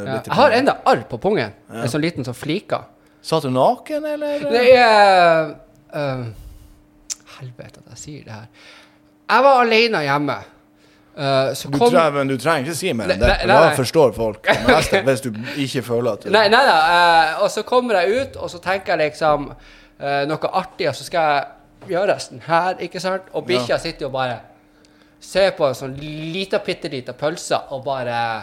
[0.05, 0.19] Ja.
[0.21, 1.53] Jeg har enda arr på pungen.
[1.71, 2.83] En sånn liten sånn flika.
[3.25, 4.43] Satt du naken, eller?
[4.53, 5.55] Nei uh,
[5.97, 6.25] uh,
[7.39, 8.45] Helvete at jeg sier det her.
[9.25, 10.35] Jeg var alene hjemme.
[11.15, 14.09] Uh, så Du, kom trenger, du trenger ikke si mer enn det, for da forstår
[14.17, 15.29] folk neste, hvis du
[15.63, 16.75] ikke føler at du Nei, nei da.
[16.75, 20.97] Uh, og så kommer jeg ut, og så tenker jeg liksom uh, noe artig, og
[20.99, 21.45] så skal jeg
[21.89, 23.29] gjøres den her, ikke sant?
[23.33, 24.39] Og bikkja sitter jo bare
[25.21, 28.41] ser på en sånn lita, bitte lita pølse og bare "Ja,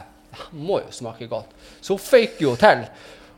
[0.53, 1.47] Må jo smake godt.
[1.81, 2.87] Så hun føyk jo til.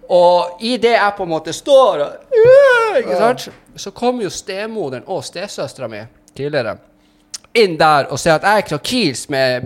[0.09, 3.49] Og i det jeg på en måte står og «Øh», Ikke sant?
[3.77, 6.01] Så kom jo stemoderen og stesøstera mi
[6.37, 6.77] tidligere
[7.55, 9.63] inn der og ser at jeg er krakils med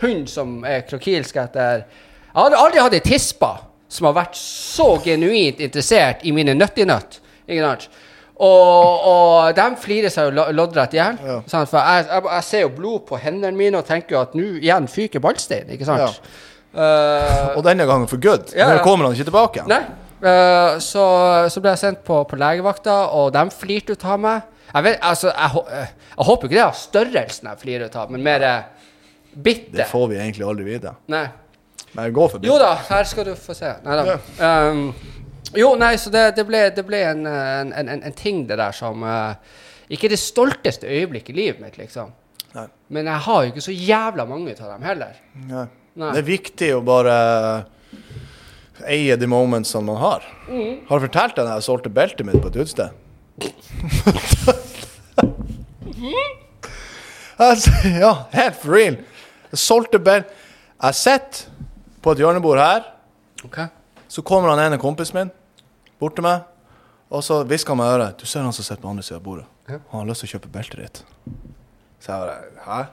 [0.00, 1.84] hund som er krakilsk etter
[2.36, 3.52] Jeg hadde aldri hatt ei tispa
[3.88, 7.20] som har vært så genuint interessert i mine nøttinøtt.
[7.48, 7.88] Ikke sant?
[8.36, 11.20] Og, og de flirer seg jo lo- loddrett i hjel.
[11.24, 11.36] Ja.
[11.48, 11.70] sant?
[11.70, 14.48] For jeg, jeg, jeg ser jo blod på hendene mine og tenker jo at nå
[14.60, 15.70] igjen fyker ballstein.
[15.72, 16.20] Ikke sant?
[16.76, 18.52] Eh, Og denne gangen for good.
[18.52, 19.64] Ja, Nå kommer han ikke tilbake.
[19.70, 19.80] Nei.
[20.16, 21.02] Uh, så,
[21.52, 24.44] så ble jeg sendt på, på legevakta, og de flirte ut av meg.
[24.72, 28.10] Jeg, vet, altså, jeg, eh, jeg håper ikke det er størrelsen jeg flirer ut av,
[28.12, 28.44] men mer
[29.32, 29.76] bitte.
[29.76, 30.92] Det får vi egentlig aldri vite.
[31.12, 31.26] Nei.
[31.96, 32.48] Men gå bitte.
[32.48, 33.70] Jo da, her skal du få se.
[33.84, 34.16] Nei da.
[34.40, 34.82] Um,
[35.56, 38.76] jo, nei, så det, det ble, det ble en, en, en, en ting, det der,
[38.76, 39.56] som eh,
[39.94, 42.12] Ikke det stolteste øyeblikket i livet mitt, liksom.
[42.56, 42.66] Nei.
[42.94, 45.18] Men jeg har jo ikke så jævla mange av dem heller.
[45.46, 45.66] Nei.
[45.96, 46.10] Nei.
[46.12, 47.16] Det er viktig å bare
[48.84, 50.24] eie de momentsene man har.
[50.48, 50.80] Mm.
[50.88, 52.88] Har du fortalt deg at jeg solgte beltet mitt på et utested?
[57.46, 58.96] altså, ja, helt for real.
[59.52, 60.26] Jeg solgte belt
[60.76, 61.38] Jeg sitter
[62.04, 62.82] på et hjørnebord her.
[63.46, 63.66] Okay.
[64.12, 65.30] Så kommer han ene kompisen min
[66.02, 66.44] bort til meg,
[67.10, 68.20] og så hvisker han meg i øret.
[68.20, 69.46] Du ser han som sitter på andre siden av bordet.
[69.70, 69.80] Ja.
[69.92, 71.02] Han har lyst til å kjøpe beltet ditt.
[72.02, 72.84] Så jeg bare Hæ?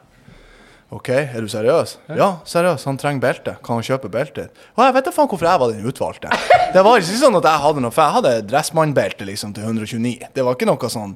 [0.93, 1.95] OK, er du seriøs?
[2.13, 2.83] Ja, seriøs.
[2.85, 3.55] Han trenger belte.
[3.65, 4.65] Kan han kjøpe beltet ditt?
[4.77, 6.41] Og jeg vet da faen hvorfor jeg var den utvalgte.
[6.75, 10.29] Det var ikke sånn at jeg hadde noe, for jeg hadde dressmannbelte liksom til 129.
[10.35, 11.15] Det var ikke noe sånn.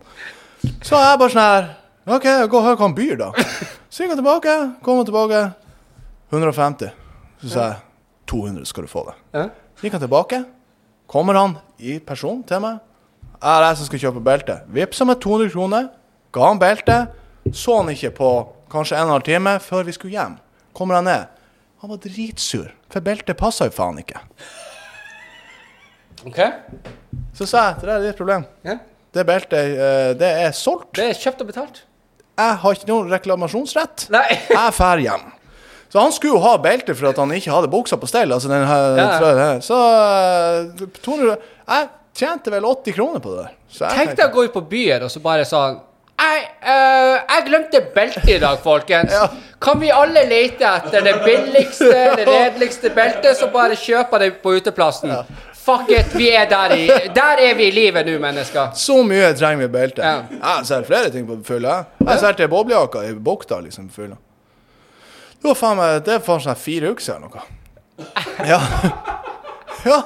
[0.82, 1.69] Så jeg bare sånn her
[2.08, 3.30] OK, gå og hør hva han byr, da.
[3.91, 5.41] Så gikk han tilbake, kom han tilbake.
[6.32, 6.93] 150.
[7.43, 7.82] Så sa jeg
[8.32, 9.15] 200 skal du få det.
[9.36, 9.45] Ja.
[9.84, 10.39] Gikk han tilbake,
[11.08, 12.82] kommer han i person til meg.
[13.38, 14.60] Er jeg som skal kjøpe belte.
[14.74, 15.89] Vippsa meg 200 kroner,
[16.34, 16.98] ga han belte.
[17.54, 18.30] Så han ikke på
[18.72, 20.38] kanskje en og en halv time før vi skulle hjem.
[20.76, 21.28] Kommer han ned.
[21.82, 24.20] Han var dritsur, for beltet passa jo faen ikke.
[26.26, 26.39] Ok?
[27.38, 28.48] Så sa jeg det er ditt problem.
[28.65, 28.80] Ja.
[29.13, 30.96] Det beltet, eh, det er solgt.
[30.98, 31.84] Det er kjøpt og betalt?
[32.38, 34.08] Jeg har ikke noen reklamasjonsrett.
[34.13, 34.26] Nei.
[34.50, 35.30] Jeg drar hjem.
[35.89, 38.34] Så han skulle jo ha belte for at han ikke hadde buksa på stell.
[38.36, 39.52] Altså den her, Ja.
[39.63, 43.54] Så eh, 200 Jeg tjente vel 80 kroner på det der.
[43.93, 45.84] Tenk deg å gå ut på byen og så bare sånn
[46.17, 49.12] jeg, eh, jeg glemte beltet i dag, folkens.
[49.13, 49.28] Ja.
[49.62, 54.56] Kan vi alle lete etter det billigste, det redeligste beltet, så bare kjøper det på
[54.58, 55.13] uteplassen?
[55.67, 58.71] Fuck it, vi er der i Der er vi i livet nå, mennesker.
[58.73, 60.02] Så mye trenger vi belte.
[60.02, 60.23] Ja.
[60.41, 61.84] Jeg ser flere ting på fylla.
[62.02, 64.17] Jeg ser til boblejakker i bukta, liksom på fylla.
[65.41, 67.41] Det var faen meg Det faen sånn fire uker siden eller noe.
[68.47, 68.60] Ja.
[69.86, 70.00] ja.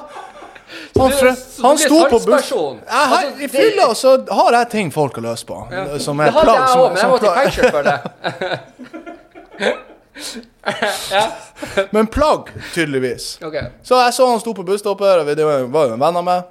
[0.96, 2.24] Han, fre- han sto på buss...
[2.24, 2.78] salgsperson?
[2.86, 5.56] Jeg har, Altså, I fylla så har jeg ting folk har løst på.
[6.00, 7.98] Som er Det hadde plagg- jeg òg, men jeg måtte i plagg- fengsel for det.
[11.12, 11.32] ja,
[11.90, 13.38] Men plagg, tydeligvis.
[13.42, 13.64] Okay.
[13.82, 15.66] Så jeg så han sto på busstoppet, og det var jo
[15.96, 16.48] en venn av meg.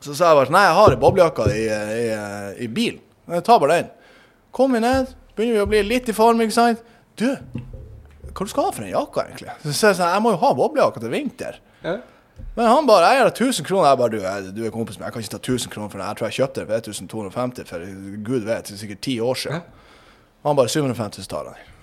[0.00, 1.64] Så sa jeg bare nei, jeg har boblejakka boblejakke i,
[2.04, 3.00] i, i bil.
[3.28, 3.88] Jeg tar bare den.
[4.54, 6.84] Kom vi ned, begynner vi å bli litt i form, ikke sant?
[7.18, 7.26] Du,
[8.32, 9.56] hva du skal ha for en jakke egentlig?
[9.64, 11.58] Så jeg sånn, jeg må jo ha boblejakke til vinter.
[11.82, 11.98] Ja.
[12.58, 13.88] Men han bare, jeg gir deg 1000 kroner.
[13.88, 16.00] Jeg bare, du, jeg, du er kompis men jeg kan ikke ta 1000 kroner for
[16.00, 16.08] den.
[16.08, 17.88] Jeg tror jeg kjøpte den for 1250 for
[18.28, 19.64] gud vet, det er sikkert ti år siden.
[20.46, 21.74] Han bare 750 så tar han den.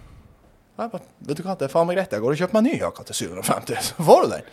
[0.76, 2.16] Jeg bare, vet du hva, det er faen meg greit.
[2.16, 4.50] Jeg går og kjøper meg en ny jakke til 750, så får du den.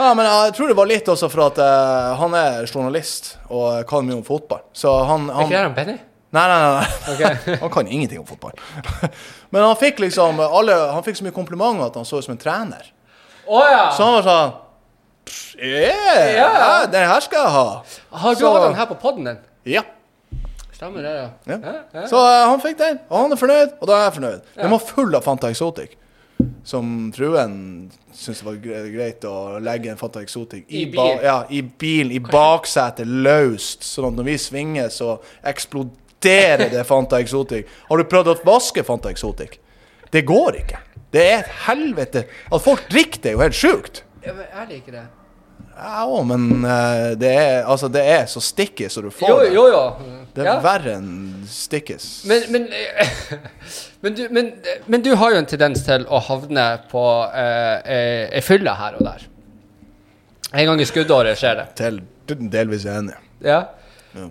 [0.00, 3.82] Ja, men jeg tror det var litt også for at uh, han er journalist og
[3.88, 4.62] kan mye om fotball.
[4.76, 5.96] Så han, Er han ikke det han Benny?
[6.30, 7.14] Nei, nei, nei.
[7.14, 7.56] Okay.
[7.64, 8.52] Han kan ingenting om fotball.
[9.50, 12.36] men han fikk liksom alle, Han fikk så mye komplimenter at han så ut som
[12.36, 12.84] en trener.
[13.50, 13.88] Oh, ja!
[13.96, 14.52] Så han var sånn
[15.26, 16.46] «Pff, Yeah, Ja.
[16.62, 17.64] ja, den her skal jeg ha.
[18.22, 19.40] Har du så- hatt den her på podden din?
[19.74, 19.82] Ja.
[20.72, 21.26] Stemmer det, ja.
[21.50, 21.72] Ja.
[21.92, 22.06] Ja.
[22.08, 24.46] Så uh, han fikk den, og han er fornøyd, og da er jeg fornøyd.
[24.56, 25.98] Den var full av Fanta Exotic.
[26.64, 28.56] Som fruen syntes det var
[28.94, 31.18] greit å legge en Fanta Exotic i, I bil?
[31.26, 33.84] ja, i bilen, i baksetet, løst.
[33.84, 35.98] Sånn at når vi svinger, så eksploderer
[36.74, 37.66] det Fanta Exotic.
[37.88, 39.58] Har du prøvd å vaske Fanta Exotic?
[40.10, 40.82] Det går ikke.
[41.10, 42.26] Det er et helvete.
[42.50, 44.04] At folk drikker det, er jo helt sjukt.
[44.24, 45.06] Ja, men jeg liker det.
[45.80, 49.36] Ja òg, men uh, det, er, altså, det er så sticky så du får Jo,
[49.40, 49.52] det.
[49.54, 50.18] jo, jo.
[50.34, 50.56] Det er Ja.
[50.62, 52.08] verre enn stickes.
[52.28, 52.66] Men, men,
[54.04, 54.52] men, du, men,
[54.86, 59.00] men du har jo en tendens til å havne på uh, eh, ei fylle her
[59.00, 59.26] og der.
[60.52, 61.66] En gang i skuddåret skjer det.
[61.80, 62.00] Til
[62.52, 63.16] delvis enig.
[63.42, 63.64] Ja.
[64.14, 64.28] Ja.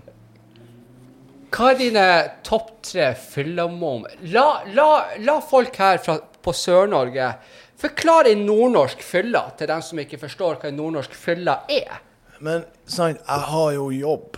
[1.50, 2.06] Hva er dine
[2.46, 4.06] topp tre fyllemom?
[4.30, 4.90] La, la,
[5.26, 7.32] la folk her fra, på Sør-Norge
[7.80, 12.02] forklare en nordnorsk fylla til dem som ikke forstår hva en nordnorsk fylla er.
[12.40, 14.38] Men sant, jeg har jo jobb.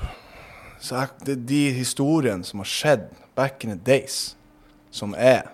[0.82, 4.38] Så jeg, det, de historiene som har skjedd back in the days,
[4.92, 5.52] som er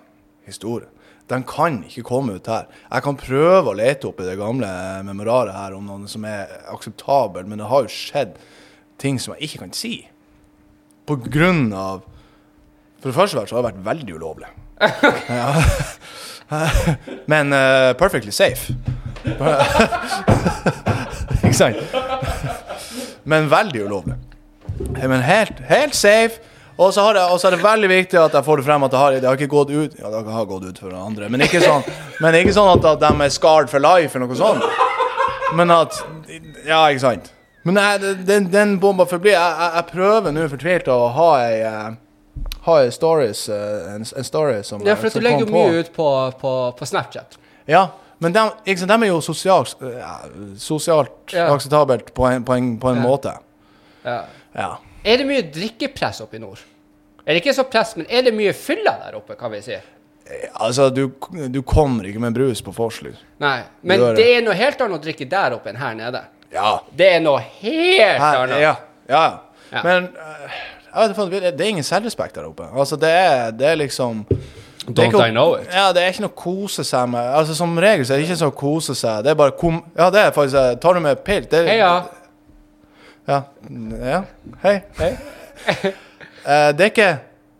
[0.47, 0.91] historien.
[1.27, 2.69] den kan ikke komme ut her.
[2.87, 4.67] Jeg kan prøve å lete opp i det gamle
[5.03, 8.37] memoraret her om noe som er akseptabelt, men det har jo skjedd
[9.01, 9.95] ting som jeg ikke kan si.
[11.07, 12.01] På grunn av
[13.01, 14.47] For det første så har det vært veldig ulovlig.
[15.29, 15.53] Ja.
[17.31, 18.73] Men uh, perfectly safe.
[21.43, 21.77] ikke sant?
[23.27, 24.15] Men veldig ulovlig.
[24.97, 26.39] Men helt, helt safe.
[26.77, 28.83] Og så, har det, og så er det veldig viktig at jeg får det frem
[28.85, 31.25] at det har, det har ikke gått ut Ja, det har gått ut for andre,
[31.33, 31.81] men ikke sånn,
[32.21, 34.61] men ikke sånn at, at de er scarred for life eller noe sånt.
[35.57, 35.97] Men at
[36.67, 37.31] Ja, ikke sant.
[37.67, 41.55] Men jeg, den, den bomba forblir jeg, jeg, jeg prøver nå fortvilt å ha ei
[41.67, 41.95] eh,
[42.67, 45.81] Ha en, stories, eh, en, en story som Ja, for som du legger jo mye
[45.81, 46.07] ut på,
[46.41, 47.37] på, på Snapchat.
[47.67, 47.87] Ja,
[48.23, 48.43] men de,
[48.77, 49.75] sant, de er jo sosialt,
[50.61, 51.49] sosialt Ja.
[51.53, 53.03] akseptabelt på en, på en, på en Ja.
[53.03, 53.33] måte.
[54.05, 54.17] Ja.
[54.57, 54.69] Ja.
[55.03, 56.59] Er det mye drikkepress oppe i nord?
[57.25, 59.75] Er det ikke så press, men er det mye fylla der oppe, kan vi si?
[60.59, 61.09] Altså, du,
[61.51, 63.23] du kommer ikke med brus på vors, liksom.
[63.43, 64.25] Nei, men det det.
[64.37, 66.23] er noe helt annet å drikke der oppe enn her nede.
[66.53, 66.77] Ja.
[66.97, 68.61] Det er noe helt annet.
[68.61, 68.75] ja.
[69.09, 69.25] ja.
[69.71, 69.81] Ja.
[69.83, 70.07] Men
[71.31, 72.67] vet, det er ingen selvrespekt der oppe.
[72.73, 74.25] Altså, det er, det er liksom
[74.87, 75.67] Don't ikke, I know it?
[75.73, 77.25] Ja, det er ikke noe å kose seg med.
[77.35, 79.25] Altså, Som regel så er det ikke sånn å kose seg.
[79.25, 81.49] Det er bare kom, Ja, det er faktisk eh, Tar du med pilt?
[81.51, 81.89] Det, Heia.
[83.27, 83.41] Ja.
[83.99, 84.21] ja.
[84.63, 84.77] Hei.
[85.01, 85.15] Hei.
[86.47, 87.07] Eh, det er ikke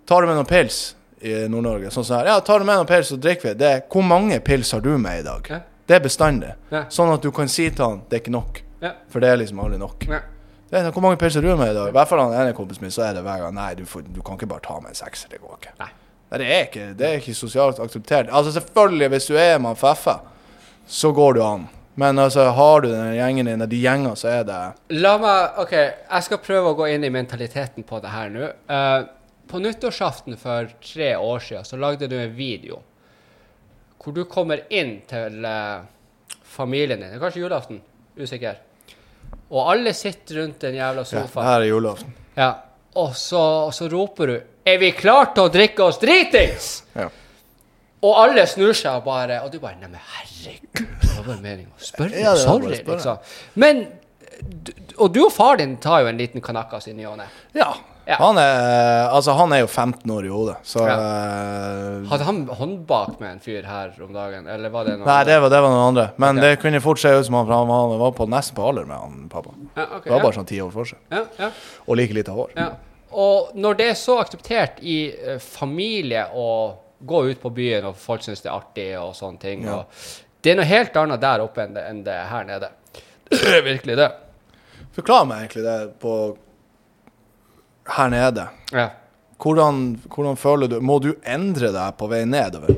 [0.08, 0.76] Tar du med noen pils
[1.20, 1.90] i Nord-Norge?
[1.92, 2.30] Sånn som her.
[2.30, 3.52] Ja, tar du med noen pils, så drikker vi.
[3.60, 5.50] Det er hvor mange pils har du med i dag?
[5.52, 5.58] Ja.
[5.90, 6.54] Det er bestandig.
[6.72, 6.86] Ja.
[6.94, 8.62] Sånn at du kan si til han det er ikke nok.
[8.82, 8.94] Ja.
[9.12, 10.08] For det er liksom aldri nok.
[10.10, 10.24] Ja.
[10.68, 11.90] Det er, hvor mange pils har du med i dag?
[11.90, 14.04] I hvert fall han ene kompisen min, så er det hver gang Nei, du, får,
[14.12, 15.32] du kan ikke bare ta med en sekser.
[15.32, 15.74] Det går ikke.
[15.80, 15.94] Nei.
[16.28, 18.32] Nei, det er ikke, det er ikke sosialt akseptert.
[18.36, 20.18] Altså selvfølgelig, hvis du er med Feffe,
[20.88, 21.68] så går du an.
[21.98, 24.58] Men altså, har du den gjengen din, de gjenger, så er det
[25.00, 28.52] La meg OK, jeg skal prøve å gå inn i mentaliteten på det her nå.
[28.70, 29.08] Uh,
[29.48, 32.84] på nyttårsaften for tre år siden så lagde du en video
[34.04, 35.88] hvor du kommer inn til uh,
[36.46, 37.16] familien din.
[37.16, 37.82] Er kanskje julaften?
[38.20, 38.60] Usikker.
[39.52, 41.48] Og alle sitter rundt den jævla ja, sofaen.
[41.48, 42.16] Her er julaften.
[42.38, 42.50] Ja.
[42.98, 44.36] Og, så, og så roper du
[44.68, 47.08] 'Er vi klare til å drikke oss dritings?' Ja.
[48.02, 51.74] Og alle snur seg og bare Og du bare Nei, men herregud, det var meninga
[51.74, 52.20] å spørre.
[52.22, 53.18] Ja, Sorry, liksom.
[53.56, 53.88] Men
[54.98, 57.26] Og du og far din tar jo en liten kanakas i ny og ne.
[57.58, 57.72] Ja.
[58.08, 58.16] Ja.
[58.22, 60.94] Han, er, altså, han er jo 15 år i hodet, så Ja.
[60.96, 65.18] eh, Hadde han håndbak med en fyr her om dagen, eller var det noe Nei,
[65.28, 66.06] det var, det var noen andre.
[66.16, 66.50] Men okay.
[66.56, 67.68] det kunne fort se ut som han, han,
[68.00, 69.52] var- på nesten på alder med han pappa.
[69.76, 71.52] ja, okay, Det var bare sånn ti år for ja, ja,
[71.88, 72.56] Og like lite hår.
[72.56, 72.70] ja.
[73.12, 76.48] Og når det er så akseptert i eh, familie å
[77.04, 79.86] gå ut på byen, og folk syns det er artig og sånne ting og
[80.42, 82.70] Det er noe helt annet der oppe enn det, enn det her nede.
[83.68, 84.12] Virkelig det.
[84.96, 86.38] Forklar meg egentlig det på
[87.96, 88.48] her nede.
[88.74, 88.88] Ja.
[89.38, 92.74] Hvordan, hvordan føler du Må du endre deg på vei nedover?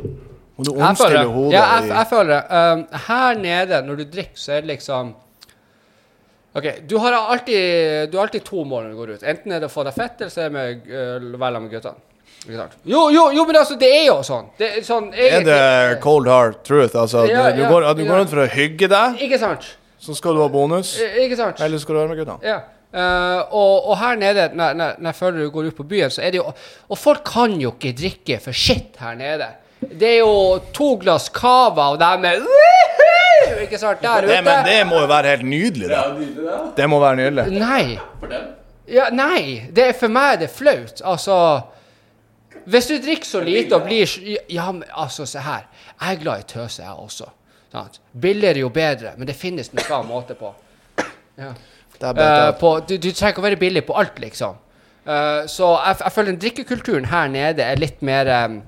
[0.60, 1.32] Må du Jeg omstille det.
[1.32, 2.44] hodet Ja, jeg, jeg føler det.
[2.52, 5.14] Um, her nede, når du drikker, så er det liksom
[6.60, 9.24] OK, du har alltid, du har alltid to mål når du går ut.
[9.24, 11.72] Enten er det å få deg fett, eller så er det med, uh, være med
[11.76, 12.06] guttene.
[12.88, 14.48] Jo, jo, jo, men altså, det er jo sånn.
[14.58, 16.96] Det er sånn Er det cold hard truth?
[16.96, 19.68] Altså, Ja, du, du, går, du går rundt for å hygge deg, Ikke sant?
[20.00, 20.94] så skal du ha bonus.
[21.20, 21.60] Ikke sant?
[21.62, 22.38] Eller skal du være med gutta?
[22.48, 22.62] Ja.
[22.90, 26.10] Eh, og, og her nede, når, når, når jeg føler du går ut på byen,
[26.10, 26.46] så er det jo
[26.90, 29.52] Og folk kan jo ikke drikke for shit her nede.
[29.80, 32.42] Det er jo to glass cava, og de er!
[33.62, 34.02] Ikke sant?
[34.02, 34.34] Der ute.
[34.34, 36.02] Det, men det må jo være helt nydelig, da.
[36.78, 37.60] Det må være nydelig.
[37.60, 38.00] Nei.
[38.90, 39.70] Ja, nei.
[39.76, 41.02] Det er for meg det er flaut.
[41.06, 41.36] Altså
[42.70, 44.10] Hvis du drikker så lite og blir
[44.50, 45.68] Ja, men altså, se her.
[46.02, 47.30] Jeg er glad i tøse, jeg også.
[47.72, 48.02] Sant?
[48.22, 50.54] Billigere jo bedre, men det finnes noen måte på.
[51.38, 51.54] Ja.
[52.00, 54.58] Det bare på du, du trenger ikke å være billig på alt, liksom.
[55.10, 58.60] Uh, så jeg, jeg føler den drikkekulturen her nede er litt mer um,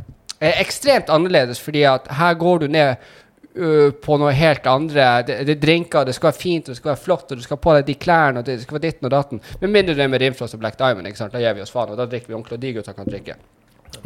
[0.41, 5.09] er ekstremt annerledes, fordi at her går du ned uh, på noe helt andre.
[5.27, 7.45] Det, det er drinker, det skal være fint, og det skal være flott, og du
[7.45, 9.43] skal ha på deg de klærne, og det skal være ditten og datten.
[9.61, 11.35] Med mindre det er med Rimfrost og Black Diamond, ikke sant?
[11.35, 13.37] da gir vi oss faen, og da drikker vi ordentlig, og de gutta kan drikke.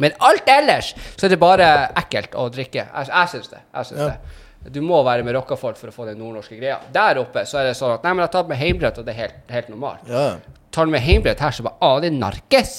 [0.02, 1.70] Men alt ellers så er det bare
[2.02, 2.84] ekkelt å drikke.
[2.84, 3.62] Jeg, jeg syns det.
[3.72, 4.10] Jeg synes Ja.
[4.12, 4.42] det.
[4.72, 6.78] Du må være med rockafolk for å få den nordnorske greia.
[6.94, 9.06] Der oppe så er det sånn at Nei, men jeg har tatt med heimbrett, og
[9.06, 10.06] det er helt, helt normalt.
[10.10, 10.26] Ja,
[10.76, 12.72] Tar du med heimbrett her, så bare Å, det er narkes.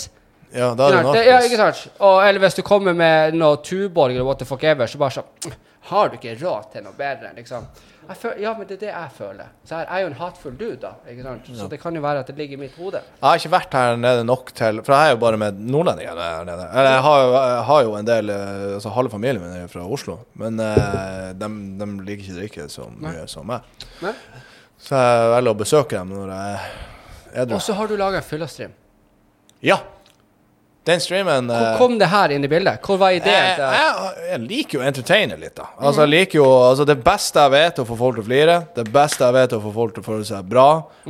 [0.54, 1.26] ja da er det narkes.
[1.28, 1.86] Ja, ikke sant?
[2.00, 5.18] Og, eller hvis du kommer med noe Tuborg eller what the fuck ever, så bare
[5.18, 5.56] sånn
[5.88, 7.68] Har du ikke råd til noe bedre, liksom?
[8.08, 9.48] Jeg føl, ja, men det er det jeg føler.
[9.68, 10.94] Så her er jo en hatefull dude, da.
[11.12, 11.50] Ikke sant?
[11.60, 13.02] Så det kan jo være at det ligger i mitt hode.
[13.04, 16.22] Jeg har ikke vært her nede nok til For jeg er jo bare med nordlendinger
[16.24, 16.70] her nede.
[16.72, 19.84] Eller jeg har, jeg har jo en del eh, Altså halve familien min er fra
[19.84, 20.18] Oslo.
[20.40, 23.68] Men uh, de, de liker ikke drikke så mye som meg.
[24.06, 24.16] Nei?
[24.80, 27.58] Så jeg velger å besøke dem når jeg er edru.
[27.60, 28.76] Og så har du laga en.
[29.66, 29.82] Ja.
[30.88, 32.80] Den streamen Hvor eh, kom det her inn i bildet?
[32.86, 33.36] Hvor var ideen?
[33.36, 33.80] jeg, til det?
[33.82, 35.68] jeg, jeg liker jo å entertaine litt, da.
[35.78, 38.58] Altså, jeg liker jo altså, Det beste jeg vet, å få folk til å flire.
[38.78, 40.68] Det beste jeg vet, å få folk til å føle seg bra.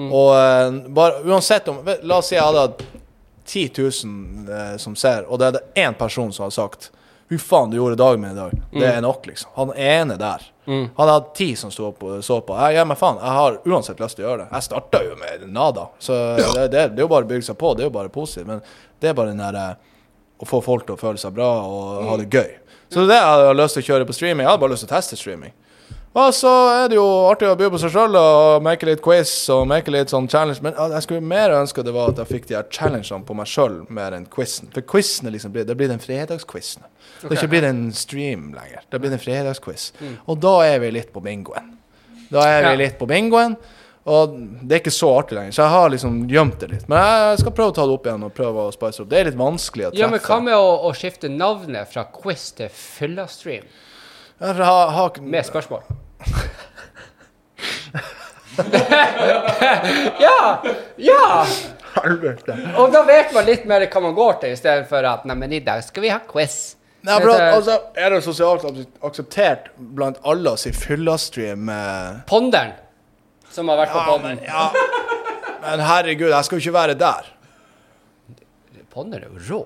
[0.07, 2.85] Og eh, bare uansett om La oss si jeg hadde hatt
[3.47, 6.91] 10 000 eh, som ser, og det er det én person som har sagt
[7.27, 8.53] Fy faen, du gjorde dagen min i dag.
[8.71, 9.51] Det er nok, liksom.
[9.57, 10.45] Han ene der.
[10.67, 12.55] Han hadde hatt ti som sto opp og så på.
[12.59, 13.19] Jeg gir meg faen.
[13.23, 14.47] Jeg har uansett lyst til å gjøre det.
[14.57, 17.57] Jeg starta jo med nada, så det, det, det er jo bare å bygge seg
[17.61, 17.73] på.
[17.77, 18.49] Det er jo bare positivt.
[18.49, 18.63] Men
[18.99, 19.67] det er bare den derre
[20.37, 22.51] å få folk til å føle seg bra og ha det gøy.
[22.91, 24.43] Så det er det jeg har lyst til å kjøre på streaming.
[24.45, 25.55] Jeg hadde bare lyst til å teste streaming.
[26.17, 29.29] Og så er det jo artig å by på seg sjøl og make litt quiz
[29.53, 30.63] og make litt sånn challenge.
[30.65, 33.49] Men jeg skulle mer ønske det var at jeg fikk de her challengene på meg
[33.51, 34.71] sjøl mer enn quizen.
[34.73, 36.87] For quizen er liksom blir, det blir den fredagsquizen.
[37.21, 38.87] Det er ikke blir en stream lenger.
[38.89, 39.91] Det blir en fredagsquiz.
[40.25, 41.75] Og da er vi litt på bingoen.
[42.33, 42.79] Da er vi Ja.
[42.87, 43.53] litt på bingoen.
[44.07, 46.89] Og det er ikke så artig lenger, så jeg har liksom gjemt det litt.
[46.89, 49.09] Men jeg skal prøve å ta det opp igjen og prøve å spice opp.
[49.11, 49.99] Det er litt vanskelig å treffe.
[49.99, 53.67] Ja, men hva med å, å skifte navnet fra quiz til fyllastream?
[54.39, 55.83] Ha, har, Med spørsmål.
[60.19, 60.61] ja!
[60.95, 61.45] Ja!
[61.97, 62.57] Helvete.
[62.77, 65.61] Og da vet man litt mer hva man går til, istedenfor at Nei, men i
[65.65, 66.75] dag skal vi ha quiz.
[67.07, 68.65] Nei, bra, altså, er det sosialt
[69.05, 72.73] akseptert blant alle å si fyllastream med Ponderen,
[73.53, 74.25] som har vært på ja, podden.
[74.27, 74.65] men, ja.
[75.63, 77.29] men herregud, jeg skal jo ikke være der.
[78.91, 79.61] Ponderen er jo rå.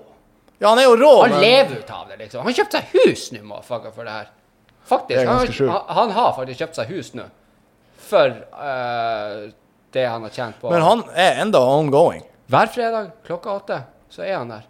[0.61, 2.43] Ja, han er jo rå, Han men lever ut av det, liksom.
[2.45, 4.29] Han kjøpte seg hus nå, motherfucker, for det her.
[4.85, 5.27] Faktisk.
[5.27, 7.27] Han, han, har faktisk kjøpt seg hus nå.
[8.01, 9.51] For uh,
[9.93, 10.71] det han har tjent på.
[10.71, 12.25] Men han er enda ongoing.
[12.51, 13.79] Hver fredag klokka åtte
[14.11, 14.65] så er han der.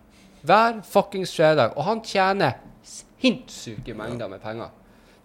[0.45, 1.73] Hver fuckings fredag.
[1.77, 4.69] Og han tjener sinnssyke mengder med penger.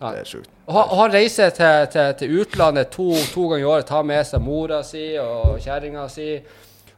[0.01, 0.13] Ja.
[0.13, 0.51] Det er sjukt.
[0.67, 4.25] Og og han reiser til, til, til utlandet to, to ganger i året, tar med
[4.29, 6.31] seg mora si og kjerringa si.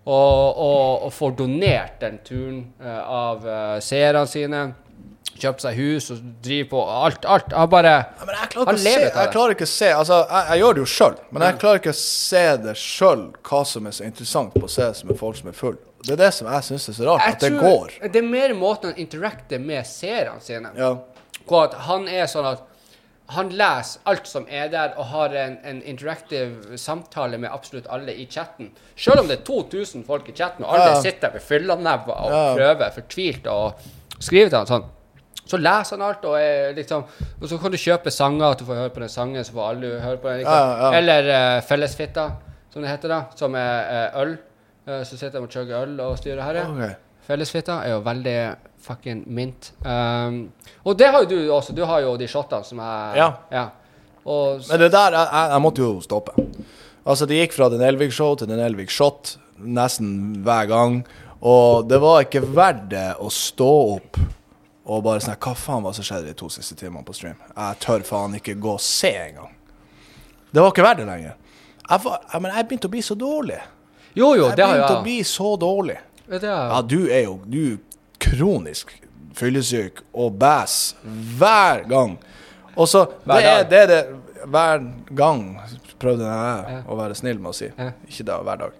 [0.08, 4.62] Og, og, og får donert den turen uh, av uh, seerne sine.
[5.38, 7.24] Kjøpt seg hus og driver på alt.
[7.24, 7.52] alt.
[7.52, 9.22] Han bare Ja, men jeg klarer Han lever ut det.
[9.22, 11.78] jeg klarer ikke å se Altså, jeg, jeg gjør det jo sjøl, men jeg klarer
[11.82, 15.20] ikke å se det sjøl, hva som er så interessant på å se som er
[15.20, 15.76] folk som er full.
[16.04, 17.94] Det er det som jeg syns er så rart, Jeg at det går.
[18.12, 20.70] Det er mer måten han interacter med seerne sine.
[20.78, 20.96] Ja.
[21.62, 22.64] At han er sånn at
[23.34, 28.14] han leser alt som er der, og har en, en interactive samtale med absolutt alle
[28.14, 28.70] i chatten.
[28.96, 31.00] Selv om det er 2000 folk i chatten, og alle Ja.
[31.02, 32.54] sitter med fyllenebber og Ja.
[32.56, 33.74] prøver fortvilt å
[34.18, 34.86] skrive til han sånn.
[35.48, 37.04] Så leser han alt, og, er liksom,
[37.40, 39.68] og så kan du kjøpe sanger, at du får høre på den sangen, så får
[39.72, 40.42] alle høre på den.
[40.42, 40.54] Liksom.
[40.54, 40.90] Ja, ja.
[40.98, 42.26] Eller uh, Fellesfitta,
[42.72, 44.34] som det heter da, som er uh, øl.
[44.88, 46.60] Uh, så sitter de og chugger øl og styrer her.
[46.68, 46.94] Okay.
[47.28, 48.36] Fellesfitta er jo veldig
[48.84, 49.72] fucking mint.
[49.84, 50.38] Um,
[50.84, 51.72] og det har jo du også.
[51.76, 53.16] Du har jo de shotene som er
[53.52, 53.66] Ja.
[54.28, 56.32] Og s- Men det der, jeg, jeg måtte jo stoppe.
[57.08, 60.98] Altså, det gikk fra den Elvik-show til den Elvik-shot nesten hver gang.
[61.40, 64.18] Og det var ikke verdt det å stå opp
[64.88, 67.36] og bare sånn Hva faen var det som skjedde de to siste timene på stream?
[67.54, 69.50] Jeg tør faen ikke gå og se engang.
[70.50, 71.34] Det var ikke verdt det lenger.
[71.88, 73.58] Jeg, var, jeg, men jeg begynte å bli så dårlig.
[74.16, 75.98] Jo, jo, Jeg det har begynte å bli så dårlig.
[76.28, 77.62] Det har Ja, du er jo du
[78.20, 78.94] kronisk
[79.38, 80.78] fyllesyk og bæs
[81.38, 82.16] hver gang.
[82.74, 84.00] Og så Hver det er, det det
[84.48, 84.82] hver
[85.18, 85.42] gang
[86.00, 86.82] prøvde jeg Ja.
[86.88, 87.68] å være snill med å si.
[87.76, 87.90] Ja.
[88.08, 88.72] Ikke da, hver dag.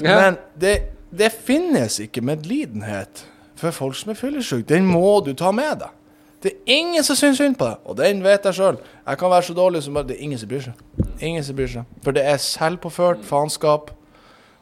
[0.00, 0.14] Ja.
[0.20, 0.74] Men det,
[1.10, 3.24] det finnes ikke medlidenhet
[3.58, 4.66] for folk som er fyllesyke.
[4.68, 5.94] Den må du ta med deg.
[6.42, 8.76] Det er ingen som syns synd på deg, og den vet jeg sjøl.
[9.02, 10.82] Jeg kan være så dårlig som bare Det er ingen som bryr seg.
[11.18, 11.96] Ingen som bryr seg.
[12.04, 13.90] For det er selvpåført faenskap,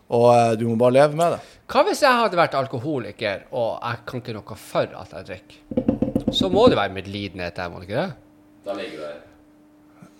[0.08, 1.40] og eh, du må bare leve med det.
[1.68, 6.32] Hva hvis jeg hadde vært alkoholiker, og jeg kan ikke noe for at jeg drikker?
[6.32, 8.12] Så må det være medlidenhet der, må det ikke det?
[8.66, 9.18] Da ligger du her.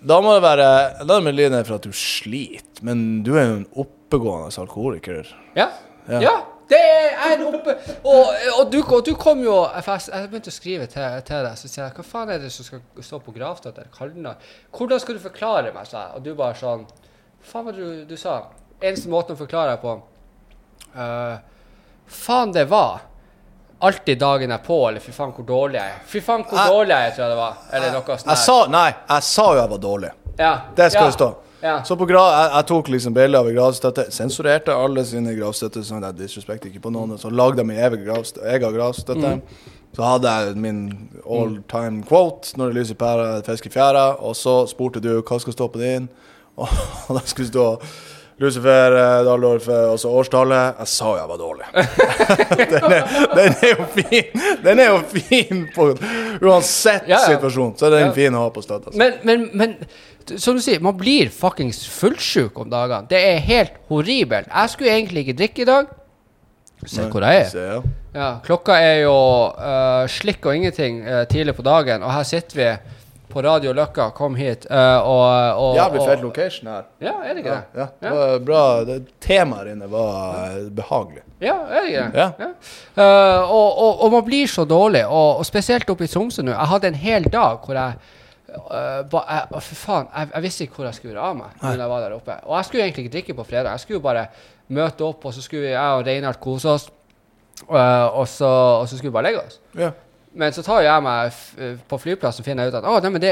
[0.07, 0.67] Da må det være
[1.01, 5.33] Da er det medlidenhet for at du sliter, men du er jo en oppegående alkoholiker.
[5.57, 5.71] Ja.
[6.05, 6.21] Ja.
[6.21, 6.35] ja.
[6.67, 10.55] Det er en oppe Og, og, du, og du kom jo Jeg, jeg begynte å
[10.55, 13.33] skrive til, til deg, så sier jeg hva faen er det som skal stå på
[13.35, 13.87] gravstøtter?
[13.97, 16.15] Hvordan skal du forklare meg, sa jeg.
[16.17, 16.87] Og du bare sånn
[17.47, 18.41] Faen hva du, du sa.
[18.81, 19.93] Eneste måten å forklare deg på
[20.97, 21.37] uh,
[22.07, 23.05] Faen, det var
[23.79, 25.97] alltid dagen er på, eller fy faen hvor dårlig jeg er.
[26.09, 27.57] Fy faen hvor Jeg- dårlig jeg er, tror jeg det var.
[27.71, 28.31] Eller noe sånt.
[28.31, 30.11] Jeg sa Nei, jeg sa jo jeg var dårlig.
[30.39, 30.53] ja.
[30.75, 31.05] Det skal ja.
[31.11, 31.29] det stå.
[31.67, 31.77] Ja.
[31.83, 36.05] Så på grav, jeg, jeg tok liksom bilder av gravstøtte, sensurerte alle sine gravstøtter, sånn
[36.07, 38.47] at jeg ikke på noen, så lagde jeg min egen gravstøtte.
[38.55, 39.33] Egen gravstøtte.
[39.39, 39.73] Mm.
[39.97, 40.81] Så hadde jeg min
[41.25, 45.39] all time quote når det lyser pære, fisk i fjæra, og så spurte du hva
[45.41, 46.07] skal stå på din,
[46.55, 46.69] og,
[47.07, 47.67] og da skulle stå
[48.37, 50.75] Lucifer, eh, eh, og så årstallet.
[50.79, 51.65] Jeg sa jeg var dårlig.
[52.69, 55.87] den, er, den er jo fin Den er jo fin på
[56.45, 57.23] uansett Ja, ja.
[57.31, 57.73] situasjon.
[57.77, 58.11] Så er den Ja.
[58.13, 58.93] fin å ha på støtta.
[58.93, 59.73] Men, men, men
[60.35, 63.07] som du sier, man blir fuckings fullsjuk om dagene.
[63.09, 64.51] Det er helt horribelt.
[64.51, 65.95] Jeg skulle egentlig ikke drikke i dag.
[66.85, 67.55] Se hvor jeg er.
[67.57, 67.79] Ja.
[68.17, 69.15] Ja, klokka er jo
[69.53, 72.69] uh, slikk og ingenting uh, tidlig på dagen, og her sitter vi
[73.27, 74.09] på Radio Løkka.
[74.17, 74.65] Kom hit.
[74.71, 75.25] uh, og,
[75.61, 76.85] og, Jævlig feil fet location her.
[77.03, 77.81] Ja, er det ikke det?
[77.81, 77.87] ja.
[78.01, 78.63] Det var bra.
[78.87, 81.23] Det, temaet inne var eh, behagelig.
[81.43, 82.27] Ja, er det ikke det?
[82.39, 82.49] Ja.
[83.03, 86.55] Eh, og, og, og man blir så dårlig, og, og spesielt oppe i Tromsø nå.
[86.55, 88.15] Jeg hadde en hel dag hvor jeg
[88.57, 91.61] eh, ba, jeg, For faen, jeg, jeg visste ikke hvor jeg skulle gjøre av meg
[91.61, 92.39] når jeg var der oppe.
[92.45, 93.71] Og jeg skulle egentlig ikke drikke på fredag.
[93.75, 94.27] Jeg skulle bare
[94.77, 96.89] møte opp, og så skulle jeg og Reinhard kose oss.
[97.67, 98.49] Uh, og, så,
[98.81, 99.61] og så skulle vi bare legge oss.
[99.77, 99.91] Ja.
[100.37, 101.37] Men så tar jeg meg
[101.89, 103.31] på flyplassen og finner jeg ut at oh, nei, men det,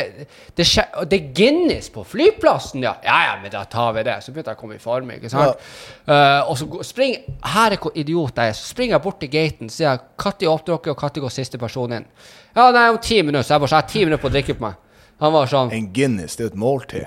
[0.58, 0.66] det,
[1.12, 2.96] det er Guinness på flyplassen, ja.
[3.06, 4.16] Ja, ja, men da tar vi det.
[4.26, 5.12] Så begynte jeg å komme i form.
[5.14, 5.62] ikke sant?
[6.08, 8.58] Eh, og så spring, Her er hvor idiot jeg er.
[8.58, 11.62] Så springer jeg bort til gaten sier jeg, når åpner dere, og når går siste
[11.62, 12.10] person inn?
[12.56, 13.46] Ja, nei, om ti minutter.
[13.46, 14.82] Så jeg bare så jeg har ti minutter på å drikke på meg.
[15.22, 17.06] Han var sånn En Guinness, det er jo et måltid.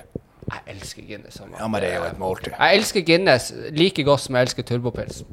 [0.48, 1.38] Jeg elsker Guinness.
[1.38, 2.54] han var- Ja, men det er jo et måltid.
[2.58, 5.24] Jeg elsker Guinness like godt som jeg elsker turbopils.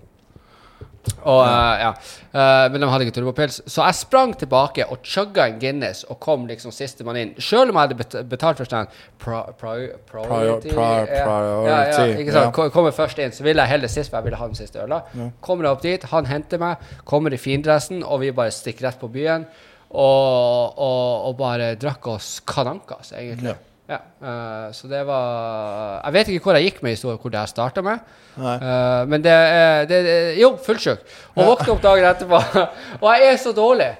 [1.21, 1.89] Og, uh, ja.
[2.33, 3.59] Uh, men de hadde ikke turbopils.
[3.69, 7.33] Så jeg sprang tilbake og chugga en Guinness og kom liksom sistemann inn.
[7.39, 8.87] Selv om jeg hadde betalt for den
[9.21, 9.41] pri
[10.09, 11.25] priority, Prior- ja.
[12.33, 14.81] Ja, Kommer først inn, så ville jeg heller sist, for jeg ville ha den siste
[14.81, 15.01] øla.
[15.41, 18.99] Kommer jeg opp dit, han henter meg, kommer i findressen, og vi bare stikker rett
[18.99, 19.45] på byen.
[19.95, 23.55] Og, og, og bare drakk oss kanankas, egentlig.
[23.85, 23.99] Ja.
[24.17, 27.51] eh, så det var Jeg vet ikke hvor jeg gikk med historien, hvor det jeg
[27.53, 27.99] starta med.
[28.35, 31.03] Eh, men det, er- Jo, fullsjuk.
[31.35, 32.39] Og våkne opp dagen etterpå.
[33.03, 33.91] og jeg er så dårlig.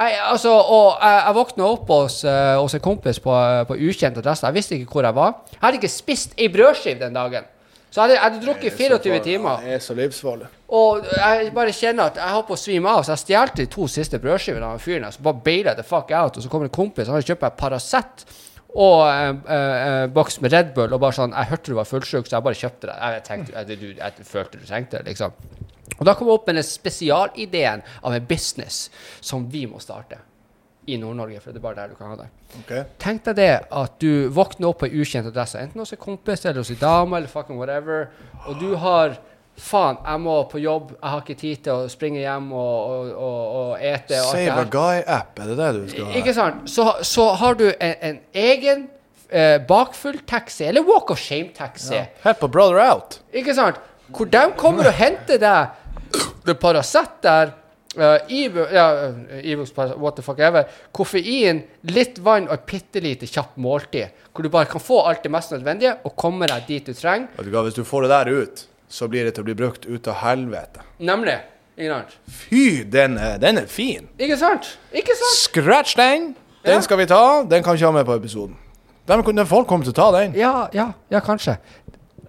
[0.00, 3.32] Jeg, altså, og jeg, jeg våkna opp hos, eh, hos en kompis på,
[3.68, 4.46] på ukjent adresse.
[4.46, 5.34] Jeg visste ikke hvor jeg var.
[5.56, 7.48] Jeg hadde ikke spist ei brødskive den dagen.
[7.90, 9.64] Så jeg hadde, drukket 24 timer.
[9.64, 10.46] Det er så livsfarlig.
[10.78, 13.66] Og jeg bare kjenner at jeg holdt på å svime av, så jeg stjal de
[13.72, 15.08] to siste brødskivene av fyren.
[15.08, 16.36] her, Så bare baila the fuck out.
[16.36, 18.24] Og så kommer en kompis, han har kjøpt meg Paracet
[18.70, 20.92] og en uh, boks med Red Bull.
[20.94, 22.96] Og bare sånn Jeg hørte du var fullsjuk, så jeg bare kjøpte det.
[23.02, 25.34] Jeg, tenkte, jeg, du, jeg følte du trengte det, liksom.
[25.98, 28.84] Og da kom jeg opp med den spesialideen av en business
[29.20, 30.22] som vi må starte
[30.86, 32.28] i Nord-Norge, for det er bare der du kan ha det.
[32.62, 32.84] Okay.
[33.02, 33.50] Tenk deg det
[33.80, 36.80] at du våkner opp på en ukjent adresse, enten hos en kompis eller hos en
[36.80, 38.08] dame eller fucking whatever,
[38.46, 39.18] og du har
[39.60, 43.08] Faen, jeg må på jobb, jeg har ikke tid til å springe hjem og, og,
[43.12, 44.16] og, og ete.
[44.22, 46.14] Og Save a guy-app, er det det du skal ha?
[46.16, 46.62] Ikke sant?
[46.70, 48.86] Så, så har du en, en egen
[49.28, 52.06] eh, bakfull taxi, eller walk of shame-taxi, Ja.
[52.24, 53.18] Helt på Brother Out.
[53.36, 53.82] ikke sant?
[54.16, 56.16] Hvor de kommer og henter deg
[56.48, 57.52] det Paracet der,
[58.00, 63.56] uh, ja, uh, what the fuck ever, koffein, litt vann og et bitte lite kjapt
[63.60, 66.94] måltid, hvor du bare kan få alt det mest nødvendige og komme deg dit du
[66.94, 67.28] trenger.
[67.38, 70.08] Du Hvis du får det der ut, så blir det til å bli brukt ut
[70.10, 70.82] av helvete.
[70.98, 71.38] Nemlig.
[71.80, 72.16] Ikke sant?
[72.28, 74.08] Fy, den er, den er fin.
[74.20, 74.74] Ikke sant?
[74.92, 75.36] Ikke sant?
[75.38, 76.34] Scratch den!
[76.64, 76.80] Den Ja.
[76.84, 77.42] skal vi ta.
[77.48, 78.56] Den kan ikke ha med på episoden.
[79.08, 80.34] Den, den folk kommer til å ta den.
[80.36, 81.56] Ja, ja, ja, kanskje.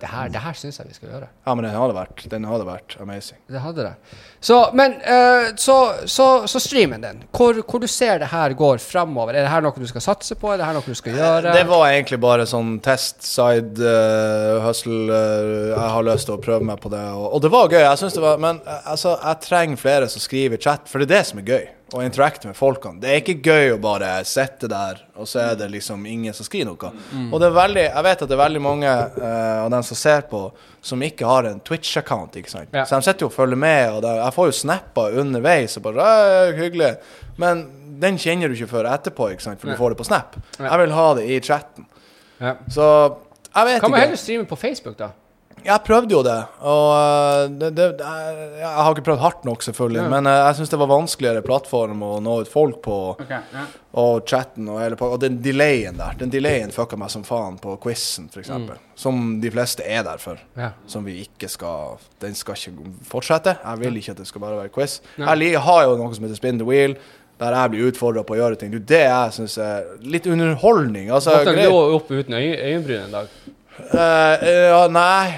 [0.02, 1.28] Det her, det her syns jeg vi skal gjøre.
[1.45, 3.38] Ja, men den hadde vært, den hadde vært amazing.
[3.52, 4.20] Det hadde det.
[4.41, 5.76] Så, men uh, så,
[6.10, 9.36] så, så streamen din, hvor, hvor du ser det her går framover?
[9.36, 10.49] Er det her noe du skal satse på?
[10.49, 11.54] Er det her noe du skal gjøre?
[11.54, 15.04] Det var egentlig bare sånn test, side, uh, hustle.
[15.12, 17.04] uh, jeg har lyst til å prøve meg på det.
[17.14, 17.84] Og, og det var gøy.
[17.84, 21.12] jeg synes det var, Men altså, jeg trenger flere som skriver i chat, for det
[21.12, 21.70] er det som er gøy.
[21.92, 23.02] Å interacte med folkene.
[23.04, 26.48] Det er ikke gøy å bare sitte der, og så er det liksom ingen som
[26.48, 26.92] skriver noe.
[27.28, 30.00] Og det er veldig, jeg vet at det er veldig mange uh, av dem som
[30.00, 30.39] ser på,
[30.80, 32.38] som ikke har en Twitch-account.
[32.39, 32.72] ikke sant?
[32.72, 32.86] Ja.
[32.88, 35.76] Så de sitter jo og følger med, og det, jeg får jo snapper underveis.
[35.78, 36.08] og bare,
[36.62, 36.94] hyggelig.
[37.44, 37.66] Men
[38.02, 39.60] den kjenner du ikke før etterpå, ikke sant?
[39.60, 40.39] for du du får det på Snap.
[40.60, 40.70] Ja.
[40.70, 41.92] Jeg vil ha det i chatten.
[42.39, 42.56] Ja.
[42.72, 42.88] Så
[43.52, 44.06] jeg vet Kan man ikke.
[44.08, 45.12] heller streame på Facebook, da?
[45.66, 50.01] Jeg prøvde jo det, og øh, det, det, jeg, har ikke prøvd hardt nok, selvfølgelig.
[50.01, 50.09] Ja.
[50.09, 52.97] Men øh, jeg syns det var vanskeligere plattform å nå ut folk på,
[53.30, 53.41] ja.
[54.01, 55.20] og chatten og hele pakka.
[55.20, 58.43] Og den delayen der, den delayen fucka meg som faen på quizen, f.eks.
[58.47, 60.41] eksempel Som de fleste er der for.
[60.57, 60.74] Ja.
[60.89, 63.57] Som vi ikke skal Den skal ikke fortsette.
[63.62, 64.99] Jeg vil ikke at det skal bare være quiz.
[65.18, 66.97] Jeg har jo noe som heter Spin the Wheel.
[67.41, 68.74] Der jeg blir utfordra på å gjøre ting.
[68.86, 71.09] Det jeg syns er litt underholdning.
[71.09, 71.72] Altså, Måtte greit.
[71.74, 73.32] gå opp uten øy øyenbryn en dag?
[73.90, 75.32] Eh, ja, nei,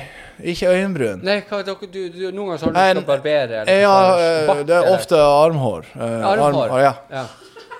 [0.54, 1.24] ikke øyenbryn.
[1.26, 3.82] Nei, hva, du, du, du, noen ganger så har du lyst til å barbere eller
[3.84, 5.88] Ja, eh, det er ofte armhår.
[5.96, 6.46] Uh, Armhår.
[6.50, 6.94] armhår ja.
[7.14, 7.26] Ja.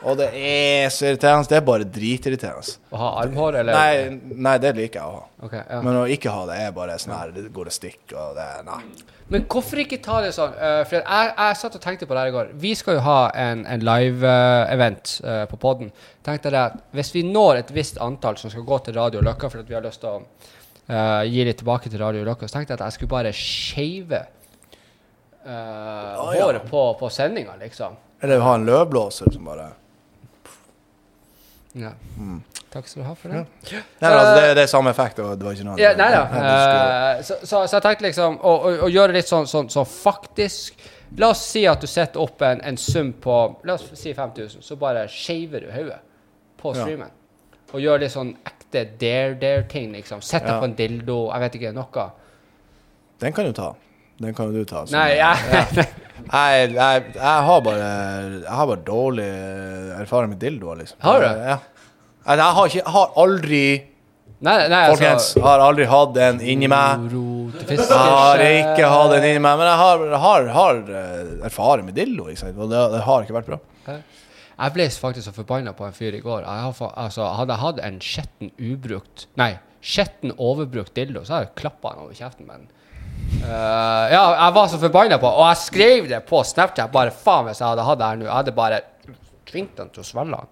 [0.04, 1.48] Og det er så irriterende.
[1.50, 2.76] Det er bare dritirriterende.
[2.92, 3.78] Å ha armhår, eller?
[3.78, 5.26] Nei, nei, det liker jeg å ha.
[5.48, 5.82] Okay, ja.
[5.86, 8.48] Men å ikke ha det er bare sånn her Det går og stikker, og det
[8.68, 8.80] Nei.
[9.34, 10.54] Men hvorfor ikke ta det sånn?
[10.54, 12.52] eh, for jeg, jeg satt og tenkte på det her i går.
[12.64, 15.16] Vi skal jo ha en, en live-event
[15.50, 15.94] på podden.
[16.24, 19.50] Tenkte jeg at Hvis vi når et visst antall som skal gå til Radio Løkka
[19.50, 22.60] for at vi har lyst til å uh, gi litt tilbake til Radio Løkka, så
[22.60, 24.20] tenkte jeg at jeg skulle bare shave
[25.46, 26.44] eh, ja.
[26.44, 27.96] håret på, på sendinga, liksom.
[28.24, 29.72] Eller ha en løvblåser som bare
[31.76, 31.92] Ja.
[32.74, 33.40] Takk skal du ha for det.
[33.72, 36.10] Nei, men altså, det, det er samme effekt, og det var ikke noe Ja, nei
[36.14, 36.24] ja.
[36.30, 36.52] Nei,
[37.18, 39.86] Eh, så, så, så jeg tenkte liksom å, å, å gjøre litt sånn, sånn, sånn
[39.90, 40.84] faktisk
[41.18, 43.36] La oss si at du setter opp en, en sum på
[43.70, 46.00] La oss si 5000, så bare shaver du hodet
[46.62, 46.82] på Ja.
[46.86, 47.12] streamen.
[47.74, 50.22] Og gjør litt sånn ekte dare-dare-ting, liksom.
[50.26, 50.60] Sett deg Ja.
[50.62, 52.06] på en dildo, jeg vet ikke, noe.
[53.22, 53.72] Den kan du ta.
[54.22, 54.86] Den kan jo du ta.
[54.86, 55.38] så- Nei, jeg
[56.24, 57.88] Jeg, jeg, jeg, har bare,
[58.44, 59.30] jeg har bare dårlig
[60.00, 60.98] erfaring med dildoer, liksom.
[61.02, 61.26] Har du?
[61.26, 61.58] Ja.
[62.24, 63.64] Jeg, jeg, har ikke, har aldri
[64.44, 67.04] Nei, nei, Folkens, altså jeg har aldri hatt en inni meg.
[67.64, 71.96] Jeg har ikke hatt en inni meg, men jeg har, har, har eh, erfaring med
[71.96, 73.60] dildo, og det, det har ikke vært bra.
[73.88, 76.44] Jeg ble faktisk så forbanna på en fyr i går.
[76.44, 79.54] Jeg har, altså, hadde jeg hatt en skjetten ubrukt Nei,
[79.84, 82.73] skjetten overbrukt dildo, så hadde jeg klappa han over kjeften med den.
[83.44, 86.92] Eh, ja, jeg var så forbanna på Og jeg skrev det på Snapchat.
[86.94, 88.26] Bare faen hvis jeg hadde hatt det her nå.
[88.30, 88.82] Jeg hadde bare
[89.50, 90.48] tvingt han til å svelge han.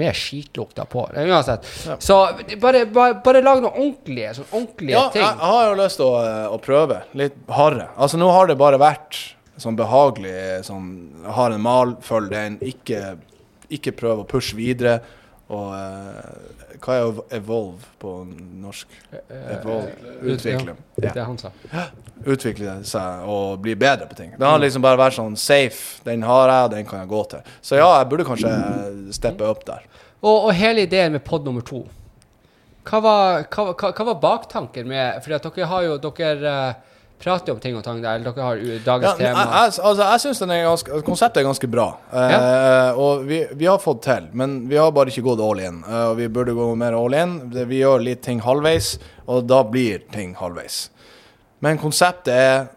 [0.00, 1.04] Med skitlukta på.
[1.12, 1.42] Det Ja.
[1.98, 2.16] Så
[2.62, 5.22] bare, bare, bare lag noe ordentlige, sånn ordentlige Ja, ting.
[5.22, 7.02] jeg har jo lyst til å, eh, å prøve.
[7.14, 7.88] Litt harde.
[7.98, 9.18] Altså, nå har det bare vært
[9.58, 12.58] sånn behagelig sånn har en mal, følg den.
[12.62, 13.18] Ikke,
[13.70, 15.00] ikke prøv å pushe videre.
[15.50, 18.12] Og eh, hva er evolve på
[18.60, 18.88] norsk?
[19.30, 19.92] Evolve.
[20.22, 20.74] Utvikle.
[20.96, 21.12] Ja, Ja.
[21.14, 21.50] det han sa.
[22.24, 24.34] Utvikle seg og bli bedre på ting.
[24.38, 26.02] Det har liksom bare vært sånn safe.
[26.04, 27.40] Den har jeg, den kan jeg gå til.
[27.62, 28.52] Så ja, jeg burde kanskje
[29.16, 29.86] steppe opp der.
[30.20, 31.86] Og, og hele ideen med pod nummer to
[32.84, 36.74] Hva var, hva, hva, hva var baktanken med For dere har jo Dere eh,
[37.20, 38.16] prater om ting og tang der.
[38.18, 39.44] Eller dere har dagens Ja, tema.
[39.44, 41.88] jeg, altså, jeg syns konseptet er ganske bra.
[42.12, 45.82] Eh, Og vi, vi har fått til, men vi har bare ikke gått all in.
[45.86, 47.36] Eh, og vi burde gå mer all in.
[47.52, 48.98] Vi gjør litt ting halvveis,
[49.28, 50.88] og da blir ting halvveis.
[51.60, 52.68] Men konseptet er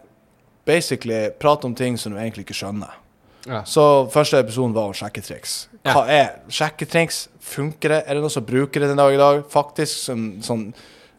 [0.66, 3.00] basically prate om ting som du egentlig ikke skjønner.
[3.44, 3.62] Ja.
[3.68, 5.66] Så første episoden var om sjekketriks.
[5.84, 7.26] Hva er sjekketriks?
[7.44, 7.98] Funker det?
[8.08, 9.42] Er det noen som bruker det den dag i dag?
[9.52, 10.62] Faktisk, som, som,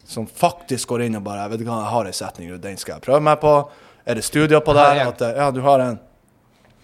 [0.06, 2.78] som faktisk går inn og bare Vet du hva, jeg har en setning, og den
[2.78, 3.54] skal jeg prøve meg på.
[4.06, 5.00] Er det studier på der?
[5.00, 5.06] det?
[5.10, 6.00] At, ja, du har en.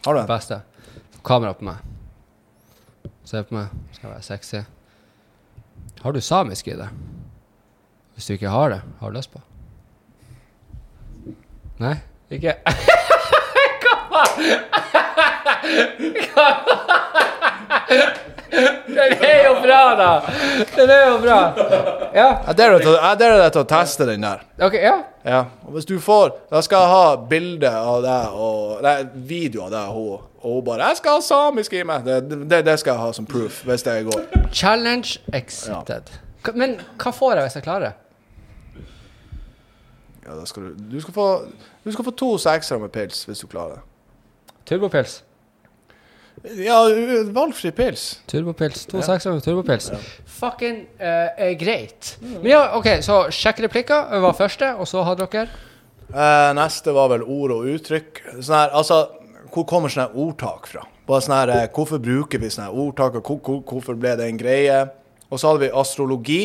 [0.05, 0.29] Har du en?
[0.29, 0.61] Beste.
[1.25, 1.77] Kamera på meg.
[3.29, 3.67] Se på meg.
[3.93, 4.63] Skal være sexy.
[6.01, 6.89] Har du samisk i det?
[8.15, 9.41] Hvis du ikke har det, har du lyst på?
[11.81, 11.95] Nei?
[12.33, 12.57] Ikke?
[18.87, 20.21] Den er jo bra, da!
[20.75, 21.39] Den er jo bra.
[22.13, 24.41] Ja, Jeg dare deg til- å teste den der.
[24.61, 24.73] OK.
[24.73, 25.03] Ja.
[25.25, 25.45] Ja.
[25.67, 29.71] Og hvis du får Da skal jeg ha bilde av deg og Nei, video av
[29.71, 30.19] deg og hun.
[30.43, 32.03] Og hun bare 'Jeg skal ha samisk i meg'.
[32.03, 34.49] Det, det, det skal jeg ha som proof hvis det går.
[34.51, 36.09] Challenge accepted.
[36.45, 36.51] Ja.
[36.55, 37.93] Men hva får jeg hvis jeg klarer det?
[40.27, 41.45] Ja, da skal du Du skal få,
[41.85, 43.81] du skal få to seksere med pils hvis du klarer det.
[44.65, 45.23] Turbopils.
[46.41, 46.79] Ja,
[47.33, 48.05] valgfri pils.
[48.29, 48.87] Turbopils.
[48.89, 49.91] To sekser med turbopils.
[50.39, 52.15] Fucking uh, er greit.
[52.21, 55.49] Men ja, OK, så sjekk replikker var første, og så hadde dere
[56.11, 58.17] Uh, neste var vel ord og uttrykk.
[58.43, 58.97] Sånn her, altså,
[59.53, 60.83] hvor kommer sånne ordtak fra?
[61.07, 64.27] Bare sånn her, eh, Hvorfor bruker vi sånne ordtak, og hvor, hvor, hvorfor ble det
[64.27, 64.81] en greie?
[65.31, 66.41] Og så hadde vi astrologi,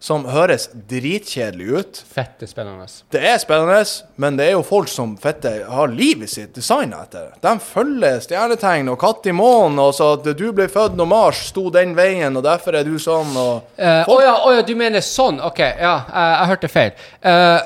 [0.00, 1.98] som høres dritkjedelig ut.
[2.14, 2.86] Fette spennende.
[3.12, 3.82] Det er spennende,
[4.16, 7.34] men det er jo folk som fette har livet sitt designa etter.
[7.44, 11.42] De følger stjernetegn og katt i månen, og så at du ble født når Mars
[11.50, 14.72] sto den veien, og derfor er du sånn, og Å Folk- ja, oh ja, du
[14.78, 15.40] mener sånn?
[15.44, 16.92] OK, ja, eh, jeg hørte feil.
[17.20, 17.60] Eh,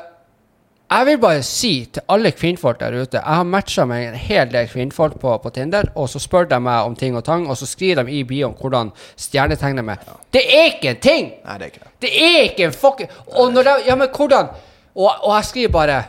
[0.85, 4.51] jeg vil bare si til alle kvinnfolk der ute Jeg har matcha med en hel
[4.51, 7.57] del kvinnfolk på, på Tinder, og så spør de meg om ting og tang, og
[7.57, 10.17] så skriver de i bioen hvordan stjernetegnet Ja.
[10.31, 11.31] Det er ikke en ting!
[11.45, 11.93] Nei, det er ikke det.
[12.01, 14.53] Det er ikke en fucking Og når de Ja, men hvordan?
[14.95, 16.03] Og, og jeg skriver bare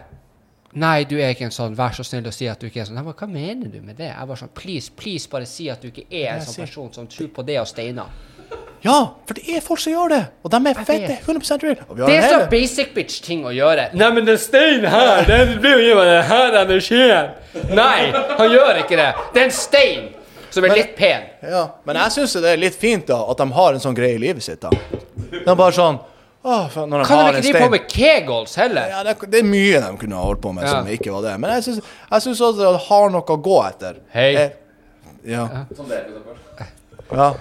[0.77, 1.73] Nei, du er ikke en sånn.
[1.77, 2.99] Vær så snill å si at du ikke er sånn.
[3.01, 4.11] Nei, Hva mener du med det?
[4.11, 7.07] Jeg var sånn, Please, please, bare si at du ikke er en sånn person som
[7.09, 8.11] tror på det og steiner.
[8.85, 11.23] Ja, for det er folk som gjør det, og de er fette vet.
[11.27, 11.79] 100 real.
[11.89, 13.89] Og vi har Det er så hele- basic bitch-ting å gjøre.
[13.95, 17.31] Nei, men den steinen her, den blir jo gi meg den her energien.
[17.75, 19.09] Nei, han gjør ikke det.
[19.35, 20.09] Det er en stein
[20.51, 21.23] som er litt pen.
[21.43, 24.15] Ja, men jeg syns det er litt fint da at de har en sånn greie
[24.15, 24.61] i livet sitt.
[24.61, 24.71] da.
[24.71, 25.99] De er bare sånn
[26.45, 28.87] åh, Kan de ikke drive på med kegels heller?
[28.89, 30.71] ja, det, det er mye de kunne ha holdt på med Ja.
[30.71, 31.41] som ikke var det.
[31.41, 31.81] Men jeg syns,
[32.13, 33.97] jeg syns også at de har noe å gå etter.
[34.15, 34.35] Hei.
[34.37, 34.51] Eh,
[35.27, 35.49] ja.
[35.51, 35.65] ja,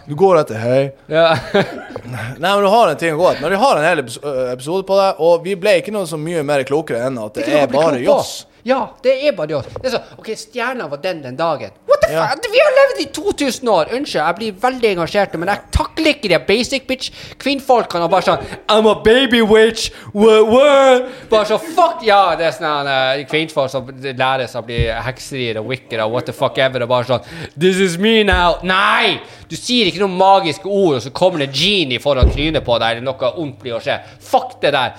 [0.08, 0.82] du går etter hei.
[1.12, 1.28] Ja.
[2.06, 3.44] Nei, men du har en ting å gå etter.
[3.46, 6.44] Når vi har en hel episode på det, og vi ble ikke noe så mye
[6.48, 8.36] mer klokere enn at det det er, er bare joss.
[8.66, 9.68] Ja, det er bare oss.
[9.78, 11.74] Det er sånn, ok, Stjerna var den den dagen.
[11.96, 12.28] What the Ja.
[12.28, 12.46] fuck?
[12.52, 13.92] Vi har levd i 2000 år!
[13.96, 18.26] Unnskyld, jeg blir veldig engasjert, men jeg takler ikke de basic bitch kvinnfolkene og bare
[18.28, 19.90] sånn I'm a baby witch!
[20.14, 21.08] What, what?
[21.32, 25.62] Bare så fuck Ja, det er sånn uh, kvinnfolk som lærer seg å bli hekserier
[25.62, 27.26] og wicker og what the fuck ever, og bare sånn
[27.58, 28.58] This is me now!
[28.64, 29.22] Nei!
[29.50, 32.98] Du sier ikke noen magiske ord, og så kommer det genie foran trynet på deg,
[32.98, 34.00] eller noe ondt blir å skje.
[34.20, 34.96] Fuck det der!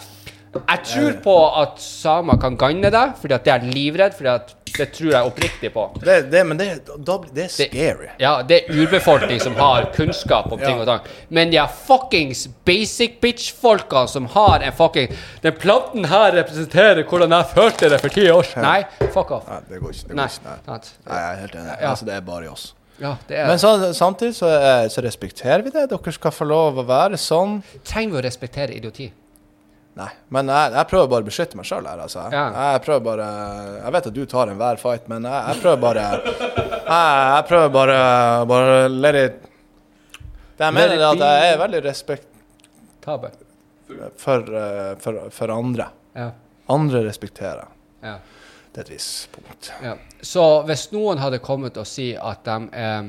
[0.56, 4.14] Jeg tror på at samer kan ganne deg, fordi at det er livredd.
[4.16, 5.84] Fordi at det tror jeg oppriktig på.
[6.02, 6.66] Det, det, men det,
[7.06, 8.08] da, det er scary.
[8.22, 10.80] Ja, det er urbefolkning som har kunnskap om ting Ja.
[10.82, 11.00] og tang.
[11.28, 15.12] Men de er fuckings basic bitch-folka som har en fucking
[15.42, 18.62] Den planten her representerer hvordan jeg følte det for ti år siden.
[18.66, 19.46] Nei, fuck off.
[19.48, 20.08] Nei, det går ikke.
[20.08, 20.26] Det går Nei.
[20.32, 20.56] ikke.
[20.66, 20.80] Nei.
[21.06, 21.76] Nei, jeg er helt enig.
[21.80, 21.90] Ja.
[21.90, 22.66] Altså, det er bare i oss.
[23.00, 25.82] Ja, det er Men så, samtidig så, eh, så respekterer vi det.
[25.90, 27.58] Dere skal få lov å være sånn.
[27.84, 29.10] Trenger vi å respektere idioti?
[29.96, 32.26] Nei, men jeg, jeg prøver bare å beskytte meg sjøl her, altså.
[32.28, 32.44] Ja.
[32.74, 33.28] Jeg prøver bare
[33.78, 37.72] Jeg vet at du tar enhver fight, men jeg, jeg prøver bare Jeg, jeg prøver
[37.78, 38.00] bare
[38.50, 39.38] Bare let it
[40.58, 43.38] Det jeg mener, er at jeg er veldig respektabel
[44.18, 45.84] for, eh, for, for andre.
[46.18, 46.30] Ja.
[46.74, 47.68] Andre respekterer
[48.02, 48.16] ja.
[48.72, 49.70] Det er et visst punkt.
[49.80, 49.94] Ja.
[50.20, 53.06] Så hvis noen hadde kommet og si at de eh,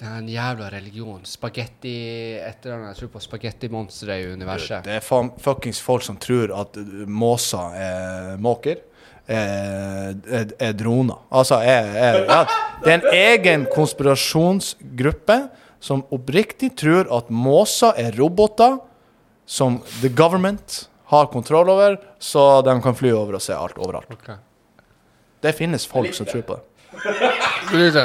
[0.00, 1.90] Det er en jævla religion, spagetti
[2.40, 4.86] et eller annet, Jeg tror på spagettimonstre i universet.
[4.86, 8.80] Det er fuckings folk som tror at måser er måker.
[9.30, 11.20] Er, er, er droner.
[11.30, 12.38] Altså er, er, ja,
[12.82, 15.36] Det er en egen konspirasjonsgruppe
[15.80, 18.80] som oppriktig tror at måser er roboter
[19.46, 24.10] som the government har kontroll over, så de kan fly over og se alt overalt.
[24.16, 24.40] Okay.
[25.44, 28.04] Det finnes folk som tror på det.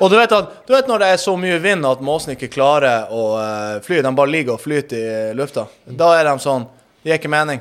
[0.00, 2.48] Og du vet, at, du vet når det er så mye vind at måsen ikke
[2.50, 4.96] klarer å eh, fly, de bare ligger og flyter
[5.30, 5.66] i lufta.
[5.86, 6.66] Da er de sånn
[7.04, 7.60] Det gir ikke mening.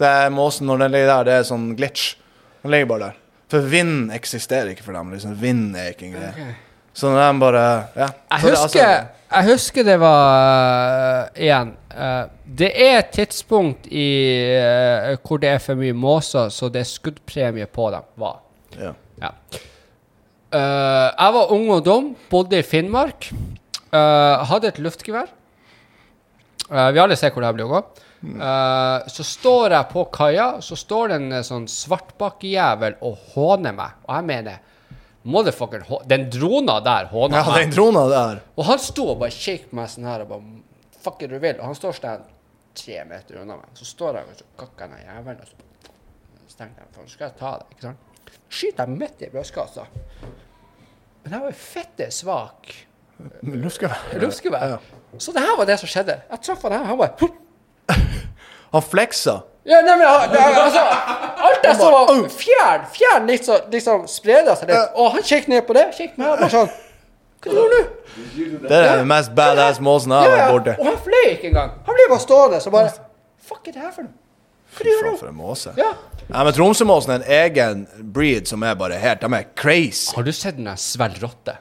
[0.00, 2.14] Det er Måsen når den ligger der, det er sånn glitch.
[2.62, 3.16] Den ligger bare der.
[3.52, 5.10] For vind eksisterer ikke for dem.
[5.12, 6.46] liksom Vind er ikke en greie.
[6.96, 7.64] Så når de bare
[7.96, 8.08] Ja.
[8.32, 9.06] Jeg Så det- husker, altså,
[9.36, 11.76] jeg husker det var uh, Igjen.
[11.94, 14.08] uh, det er et tidspunkt i
[14.58, 18.02] uh, hvor det er for mye måser, så det er skuddpremie på dem.
[18.16, 18.40] Var.
[18.80, 18.92] ja.
[19.20, 19.30] Ja.
[20.50, 23.28] Uh, jeg var ung og dum, bodde i Finnmark.
[23.90, 25.28] Uh, hadde et luftgevær.
[26.70, 27.82] Uh, vi alle ser hvor det her blir å gå.
[29.08, 33.94] Så står jeg på kaia, så står det en sånn svartbakkejævel og håner meg.
[34.04, 34.58] Og jeg mener
[35.30, 37.62] Motherfucker, den drona der håner ja, meg.
[37.62, 38.42] den drona der.
[38.56, 40.60] Og han sto og bare kikket meg sånn her og bare
[41.00, 41.56] Fuck it, du vil.
[41.56, 42.28] Og han står sånn
[42.76, 43.72] tre meter unna meg.
[43.78, 46.92] Så står jeg og så kakker jeg den jævelen, og så stenger jeg.
[46.98, 48.09] For skal jeg ta det, ikke sant?
[48.50, 49.84] Skyter jeg midt i brystkassa.
[51.22, 52.72] Men jeg var jo fette svak
[53.42, 54.00] Luftgevær.
[54.22, 54.66] luftgevær.
[54.74, 54.78] Ja.
[55.20, 56.14] Så det her var det som skjedde.
[56.30, 57.30] Jeg traff han her, han bare
[58.72, 59.40] Han fleksa.
[59.66, 60.80] ja, nei, men, altså,
[61.40, 64.94] Alt jeg så var fjern, fjern liksom, liksom spreda seg litt.
[64.96, 65.84] Og han kikket ned på det.
[65.96, 66.70] Kikket meg bare sånn
[67.40, 67.80] Hva gjør du?
[68.68, 70.74] Det er den mest badass måsen jeg har vært borti.
[70.80, 71.70] Og han fløy ikke engang.
[71.86, 72.90] Han ble bare stående så bare
[73.50, 74.16] Fuck er det her for noe?
[74.70, 75.72] Hva Fy gjør faen, for en måse.
[75.78, 75.90] Ja.
[76.30, 77.80] Nei, men Tromsømåsen er en egen
[78.14, 80.12] breed som er bare helt De er crazy.
[80.14, 81.56] Har du sett den der sverdrotte?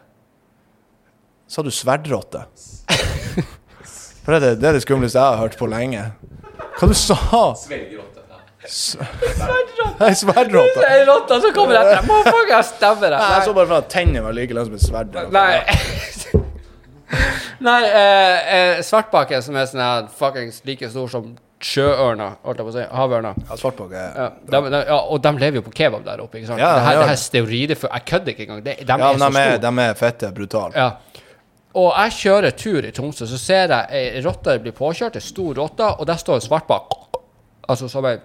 [1.49, 2.43] Sa du sverdrotte?
[4.23, 6.03] For det, er det- det er det skumleste jeg har hørt på lenge.
[6.77, 7.15] Hva du sa
[7.57, 8.05] Svelgerotte.
[8.69, 9.95] Sverdrotte.
[10.03, 10.79] Nei, sverdrotte.
[10.83, 12.03] Det er rotta som kommer etter.
[12.05, 14.83] Motherfucker, jeg stemmer Nei, jeg så bare for at tennene var like lange som et
[14.85, 15.15] sverd.
[15.15, 15.39] eller noe.
[15.39, 16.43] Nei.
[17.69, 21.31] Nei, eh, eh, Svartbakken, som er sånn her fuckings like stor som
[21.63, 22.83] sjøørna, holdt jeg på å si.
[22.95, 23.31] Havørna.
[23.49, 26.39] Ja, svartbakk er Ja, de, de, ja, og de lever jo på kebab der oppe,
[26.39, 26.61] ikke sant?
[26.61, 27.01] Ja, det her, ja.
[27.03, 28.61] det her steroidefull Jeg kødder ikke engang.
[28.63, 29.57] De, de Ja, er så store.
[29.65, 30.73] de er fette, brutale.
[30.79, 31.25] Ja.
[31.79, 35.59] Og jeg kjører tur i Tromsø, så ser jeg ei rotte bli påkjørt, ei stor
[35.59, 36.95] rotte, og der står en svartbak,
[37.69, 38.23] Altså som en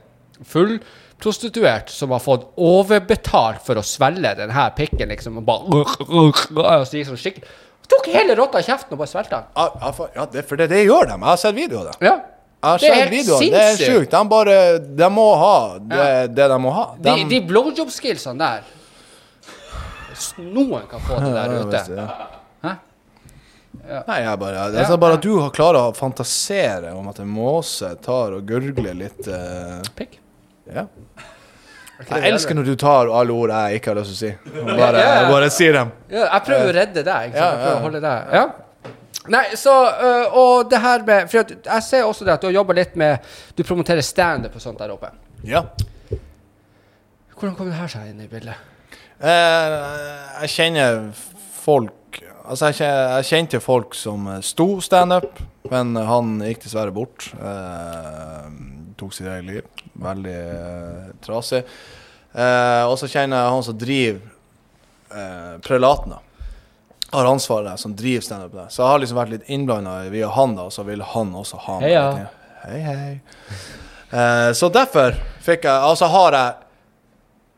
[0.48, 0.78] full
[1.20, 5.82] prostituert som har fått overbetalt for å svelge den her pikken, liksom, og bare
[6.24, 9.50] og så gikk sånn skikkelig Tok hele rotta i kjeften og bare svelgte den.
[9.60, 11.18] Ja, ja, for, det, for det, det gjør de.
[11.18, 12.06] Jeg har sett videoer av det.
[12.08, 12.14] Ja.
[12.64, 13.42] Jeg har Det er helt.
[13.52, 14.10] Det er sjukt.
[14.14, 14.54] De bare
[15.02, 16.06] De må ha det,
[16.36, 16.84] det de må ha.
[17.04, 18.64] De, de blowjob-skillsene der
[20.08, 22.08] Hvis noen kan få det der Ja, ute visst, ja.
[23.84, 27.18] Nei, jeg bare Det er så bare at du har klarer å fantasere om at
[27.20, 30.14] en måse tar og gurgler litt uh, Pikk.
[30.72, 30.86] Ja.
[32.08, 34.30] Jeg elsker når du tar alle ord jeg ikke har lyst til å si.
[34.80, 35.26] Bare, Ja, ja.
[35.30, 35.92] bare sier dem.
[36.10, 37.34] Ja, jeg prøver å redde deg.
[37.36, 38.44] Ja, Jeg prøver å holde deg Ja.
[39.32, 42.52] Nei, så øh, Og det her med For jeg ser også det at du har
[42.58, 43.24] jobba litt med
[43.56, 45.08] Du promoterer standup og sånt der oppe.
[45.48, 45.62] Ja.
[47.34, 48.54] Hvordan kom det her seg inn i bildet?
[49.24, 49.74] Eh,
[50.44, 51.06] jeg kjenner
[51.64, 55.38] folk Altså, jeg kjen- jeg kjente folk som eh, sto standup,
[55.72, 57.30] men han gikk dessverre bort.
[57.40, 58.50] Eh,
[59.00, 59.62] tok sitt eget liv.
[59.96, 61.62] Veldig eh, trasig.
[62.34, 64.20] Eh, og så kjenner jeg han som driver
[65.16, 66.20] eh, Prelaten, da.
[67.14, 68.68] Har ansvaret der, som driver standup der.
[68.74, 71.62] Så jeg har liksom vært litt innblanda via han, da, og så vil han også
[71.68, 71.94] ha meg.
[71.94, 72.28] Heia.
[72.64, 73.14] Hei, hei.
[74.14, 76.52] Uh, så derfor fikk jeg Altså har jeg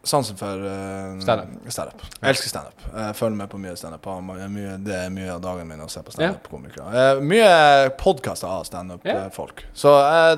[0.07, 1.69] sansen for uh, Standup.
[1.69, 1.91] Stand
[2.23, 2.85] Jeg elsker standup.
[2.95, 4.07] Jeg følger med på mye standup.
[4.87, 6.87] Det er mye av dagen min å se på standup-komikere.
[6.91, 7.51] Uh, mye
[8.01, 9.65] podkaster av standup-folk.
[9.77, 10.33] Så eh,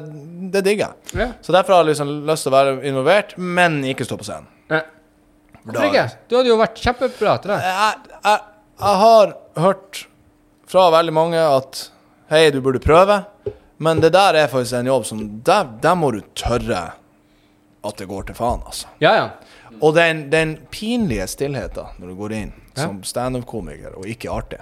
[0.54, 1.16] det digger jeg.
[1.20, 1.34] Yeah.
[1.44, 4.48] Så derfor har jeg liksom lyst til å være involvert, men ikke stå på scenen.
[4.68, 6.06] For Hvorfor ikke?
[6.30, 7.58] Du hadde jo vært kjempebra til det.
[7.66, 8.38] Jeg, jeg,
[8.78, 10.04] jeg har hørt
[10.68, 11.90] fra veldig mange at
[12.30, 13.22] hei, du burde prøve,
[13.78, 16.92] men det der er faktisk en jobb som Der, der må du tørre
[17.84, 18.88] at det går til faen, altså.
[19.00, 19.28] Ja, ja.
[19.80, 22.84] Og den, den pinlige stillheten når du går inn Ja.
[22.84, 24.58] som standup-komiker og ikke artig,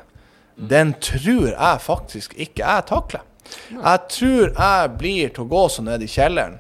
[0.57, 3.21] den tror jeg faktisk ikke jeg takler.
[3.73, 6.57] Jeg tror jeg blir til å gå så ned i kjelleren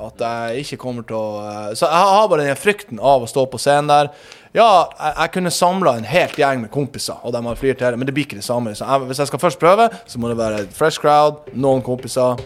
[0.00, 3.28] at jeg ikke kommer til å eh, Så jeg har bare den frykten av å
[3.28, 4.08] stå på scenen der.
[4.54, 4.66] Ja,
[4.98, 8.08] jeg, jeg kunne samla en helt gjeng med kompiser, og de har flirt det, men
[8.08, 8.74] det blir ikke det samme.
[8.74, 12.40] Så jeg, hvis jeg skal først prøve, så må det være fresh crowd, noen kompiser.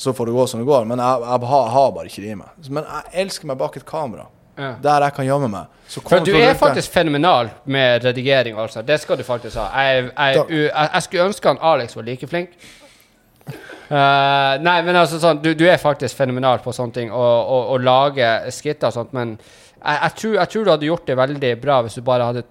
[0.00, 0.86] Så får det gå som det går.
[0.88, 2.68] Men jeg, jeg, har, har bare ikke det i meg.
[2.72, 4.72] Men jeg elsker meg bak et kamera ja.
[4.80, 5.78] der jeg kan gjemme meg.
[5.90, 8.80] Så For du er faktisk fenomenal med redigering, altså.
[8.82, 9.68] Det skal du faktisk ha.
[9.82, 12.56] Jeg, jeg, jeg, skulle ønske han Alex var like flink.
[13.90, 18.28] Uh, nei, men altså sånn, du, du er faktisk fenomenal på sånne ting, og lage
[18.54, 19.34] skitter og sånt, men
[19.84, 22.42] jeg, tror, jeg tror du hadde gjort det veldig bra hvis du bare hadde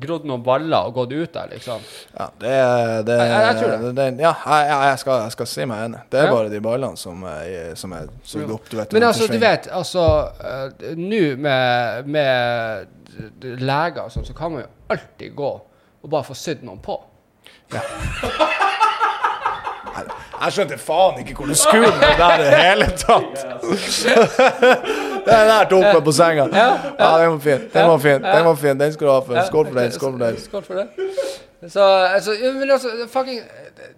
[0.00, 1.80] grodd noen baller og gått ut der, liksom.
[2.16, 2.52] Ja, det,
[3.08, 3.90] det, Jeg- jeg tror det.
[3.96, 4.32] det, ja,
[4.90, 6.00] jeg, skal, jeg skal si meg enig.
[6.10, 6.32] Det er Ja.
[6.36, 7.24] bare de ballene som
[7.74, 8.68] som er sugd opp.
[8.70, 10.04] Du vet, Men altså, du vet, altså
[10.40, 12.86] uh, Nå med, med
[13.42, 15.50] leger og sånn, så kan man jo alltid gå
[16.02, 17.00] og bare få sydd noen på.
[20.04, 23.46] Jeg skjønte faen ikke hvor du skulle med det der i det hele tatt.
[25.28, 26.46] den der tok meg på senga.
[26.52, 26.68] Ja,
[27.00, 27.66] den var fin.
[27.72, 28.22] Den var fin.
[28.28, 28.80] Den var fin.
[28.80, 29.42] Den skal du ha for.
[29.48, 29.92] Skål for den.
[29.96, 30.40] Skål for den.
[30.44, 30.88] Skål for det.
[31.72, 31.84] Så,
[32.14, 33.40] altså, men altså, fucking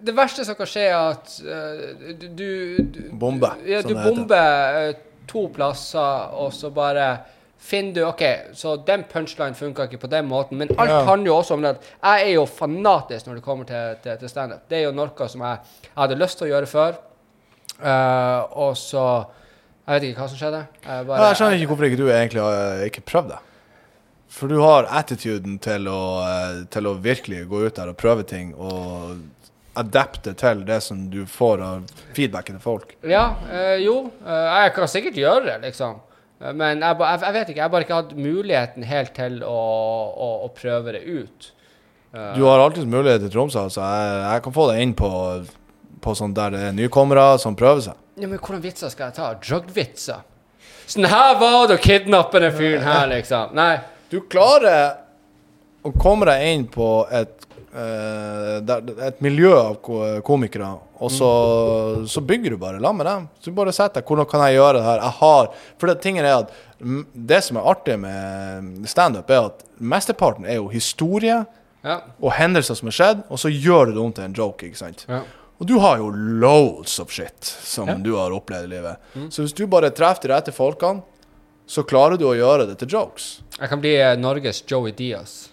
[0.05, 2.49] Det verste som kan skje, er at uh, du, du,
[2.95, 4.93] du Bombe, Ja, du bomber eh,
[5.27, 7.17] to plasser, og så bare
[7.59, 8.23] finner du OK,
[8.55, 11.01] så den punchline funka ikke på den måten, men alt Ja.
[11.05, 14.17] handler jo også om det at jeg er jo fanatisk når det kommer til, til,
[14.21, 14.61] til standup.
[14.69, 16.97] Det er jo noe som jeg, jeg hadde lyst til å gjøre før,
[17.79, 19.03] Uh, og så
[19.87, 20.57] Jeg vet ikke hva som skjedde.
[20.83, 23.37] Jeg, bare, Ja, jeg skjønner ikke hvorfor ikke du egentlig har ikke prøvd det.
[24.29, 28.25] For du har attituden til å, eh, til å virkelig gå ut der og prøve
[28.27, 29.15] ting og
[29.79, 32.93] adapte til det som du får av feedbacken til folk.
[33.07, 34.11] Ja, eh, jo.
[34.27, 35.95] eh, jeg kan sikkert gjøre det, liksom.
[36.39, 37.57] Men jeg, jeg, jeg vet ikke.
[37.59, 39.55] Jeg har bare ikke hatt muligheten helt til å,
[40.15, 41.49] å, å prøve det ut.
[42.13, 45.09] Eh, Du har alltid mulighet til Tromsø, så jeg, jeg kan få deg inn på,
[46.05, 47.99] på sånn der det er nykommere som prøver seg.
[48.19, 49.33] ja, men hvordan vitser skal jeg ta?
[49.43, 50.23] Drug-vitser?
[50.89, 53.51] Sånn her var det å kidnappe den fyren her, liksom.
[53.59, 53.73] Nei.
[54.09, 54.95] Du klarer
[55.85, 57.38] å komme deg inn på et,
[57.73, 59.75] et miljø av
[60.25, 61.29] komikere, og så,
[62.09, 63.27] så bygger du bare lag med dem.
[63.43, 65.03] Så bare sett deg hvordan kan jeg gjøre det her.
[65.05, 69.49] Jeg har For det tingen er at mm, det som er artig med standup, er
[69.51, 71.45] at mesteparten er jo historie
[71.83, 72.01] Ja.
[72.19, 74.65] og hendelser som har skjedd, og så gjør du det om til en joke.
[74.67, 75.05] ikke sant?
[75.07, 75.21] ja.
[75.59, 77.95] Og du har jo loads of shit som Ja.
[77.95, 78.03] Mm.
[78.03, 78.97] du har opplevd i livet.
[79.29, 81.01] Så hvis du bare treffer de rette folkene,
[81.67, 83.41] så klarer du å gjøre det til jokes.
[83.59, 85.49] Jeg kan bli eh, Norges Joey Diaz.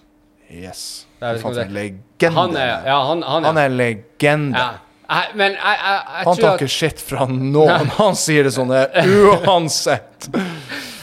[0.51, 1.06] Yes.
[1.21, 2.35] Jeg vet ikke om Faktisk en det- legende.
[2.41, 4.59] Han er Ja, han, han Han er legende.
[4.59, 4.69] ja.
[5.09, 7.91] Jeg, men jeg, jeg, jeg, Han tar at, ikke shit fra noen.
[8.01, 8.73] Han sier det sånn
[9.47, 10.27] uansett.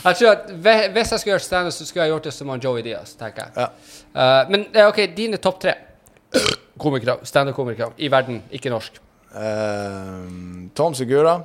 [0.03, 2.59] jeg tror at hvis jeg skulle gjort standup, så skulle jeg gjort det som han
[2.59, 3.53] Joey Diaz, tenker jeg.
[3.55, 3.69] Ja.
[4.11, 5.77] Uh, men eh, OK, dine topp tre
[6.77, 8.99] komikere, standup-komikere i verden, ikke norsk.
[9.31, 11.37] Uh, Tom Segura.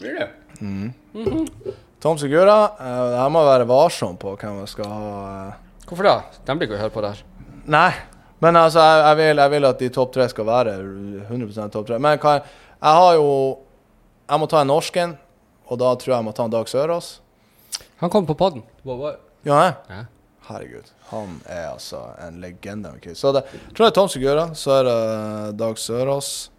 [0.00, 0.28] Blir det?
[2.02, 2.58] Tom Segura.
[2.80, 5.14] Uh, jeg må være varsom på hvem jeg skal ha
[5.46, 5.62] eh.
[5.86, 6.16] Hvorfor da?
[6.42, 7.22] De blir ikke å høre på der.
[7.66, 7.90] Nei,
[8.44, 10.74] men altså, jeg, jeg, vil, jeg vil at de topp tre skal være
[11.26, 12.00] 100 topp tre.
[12.02, 12.38] Men hva,
[12.76, 13.30] jeg har jo
[14.26, 15.12] Jeg må ta en norsken,
[15.70, 17.20] og da tror jeg jeg må ta en Dag Sørås.
[18.02, 18.34] Han kom på
[18.82, 19.14] wow.
[19.46, 19.74] Ja.
[19.86, 20.00] Ja.
[20.48, 20.90] Herregud.
[21.12, 22.90] Han er altså en legende.
[23.14, 26.50] Så det, jeg tror det er Tom Segura, så er det Dag Sørås.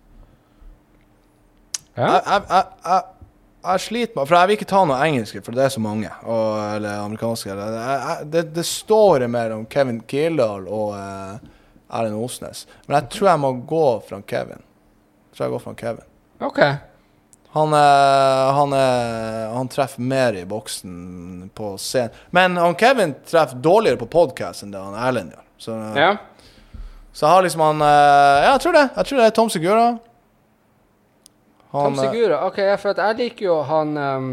[1.97, 2.21] Ja.
[2.23, 3.03] Jeg,
[3.63, 6.11] jeg, sliter med For jeg vil ikke ta noe engelske, for det er så mange.
[6.23, 7.51] Og, eller amerikanske.
[7.51, 11.39] Eller, jeg, jeg, det, det står mellom Kevin Kildahl og uh,
[11.97, 12.65] Erlend Osnes.
[12.87, 14.61] Men jeg tror jeg må gå fra Kevin.
[14.61, 16.07] Jeg tror jeg går fra Kevin.
[16.47, 16.61] OK.
[17.57, 22.15] Han, uh, han, uh, han treffer mer i boksen på scenen.
[22.35, 25.45] Men han Kevin treffer dårligere på podkast enn det han Erlend gjør.
[25.57, 26.11] Så, Ja.
[27.11, 28.83] så jeg har liksom han eh, Ja, jeg tror det.
[28.93, 29.87] Jeg tror det er Tom Segura.
[31.71, 32.43] Han, Tom Sigura.
[32.47, 34.29] OK, for jeg liker jo han um,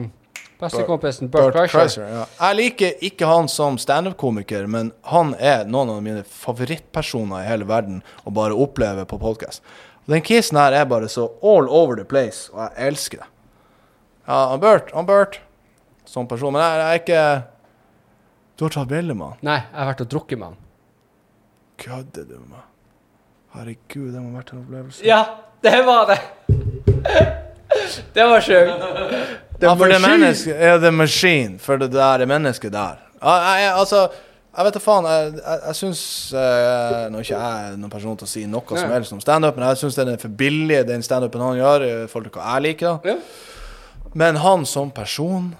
[0.61, 2.07] Bestekompisen Bert Bert Kreischer.
[2.07, 2.26] Ja.
[2.39, 7.66] Jeg liker ikke han som standup-komiker, men han er noen av mine favorittpersoner i hele
[7.68, 9.64] verden å bare oppleve på podkast.
[10.07, 13.30] Den kisen her er bare så all over the place, og jeg elsker det.
[14.28, 15.41] Ja, han Bert, han Bert
[16.09, 16.53] som person.
[16.55, 17.24] Men jeg, jeg er ikke
[18.55, 19.41] Du har tatt bilde med han?
[19.43, 20.61] Nei, jeg har vært og drukket med han.
[21.85, 22.70] Kødder du med meg?
[23.55, 25.03] Herregud, det må ha vært en opplevelse.
[25.07, 25.20] Ja,
[25.64, 26.20] det var det!
[28.14, 28.85] Det var sjukt.
[29.61, 33.01] Ja, for det mennesket er the machine, for det der mennesket der.
[33.22, 34.09] Altså,
[34.57, 35.09] jeg vet da faen.
[35.09, 36.05] Jeg, jeg, jeg syns
[36.37, 39.59] uh, Nå er ikke jeg noen person til å si noe som helst om standup,
[39.59, 42.55] men jeg syns den er for billig, den standupen han gjør, i forhold til hva
[42.55, 43.09] jeg liker.
[43.09, 43.16] Ja.
[44.14, 45.55] Men han som person,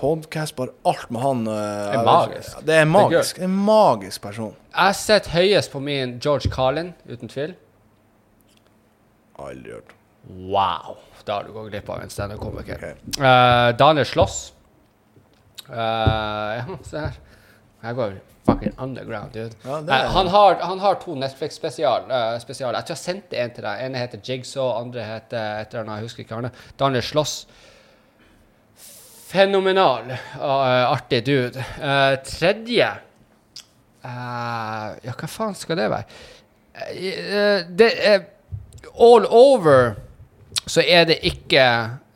[0.00, 1.58] podkast, bare alt med han uh,
[1.98, 2.62] er magisk.
[2.64, 3.36] Det er magisk.
[3.36, 4.54] Det er en magisk person.
[4.72, 7.52] Jeg sitter høyest på min George Carlin, uten tvil.
[9.42, 9.92] Aldri hørt.
[10.28, 10.96] Wow.
[11.24, 12.76] Da har du gått glipp av en standup-komiker.
[12.76, 12.94] Okay.
[13.20, 14.52] Uh, Daniel Slåss.
[15.68, 17.12] Uh, ja, se her.
[17.84, 18.12] Jeg går
[18.46, 19.56] fucking underground, dude.
[19.64, 22.02] Ja, er- Eh, han, har, han har to Netflix-spesial.
[22.10, 23.84] Uh, jeg tror jeg sendte en til deg.
[23.86, 26.50] En heter Jigsaw, andre heter et eller annet, jeg husker ikke Arne.
[26.78, 27.46] Daniel Slåss.
[29.34, 31.58] Fenomenal eh, artig dude.
[31.80, 33.00] Uh, tredje eh,
[34.04, 36.04] Ja, hva faen skal det være?
[36.92, 38.28] Eh, eh, det er
[38.94, 39.96] All over
[40.66, 41.64] så er det ikke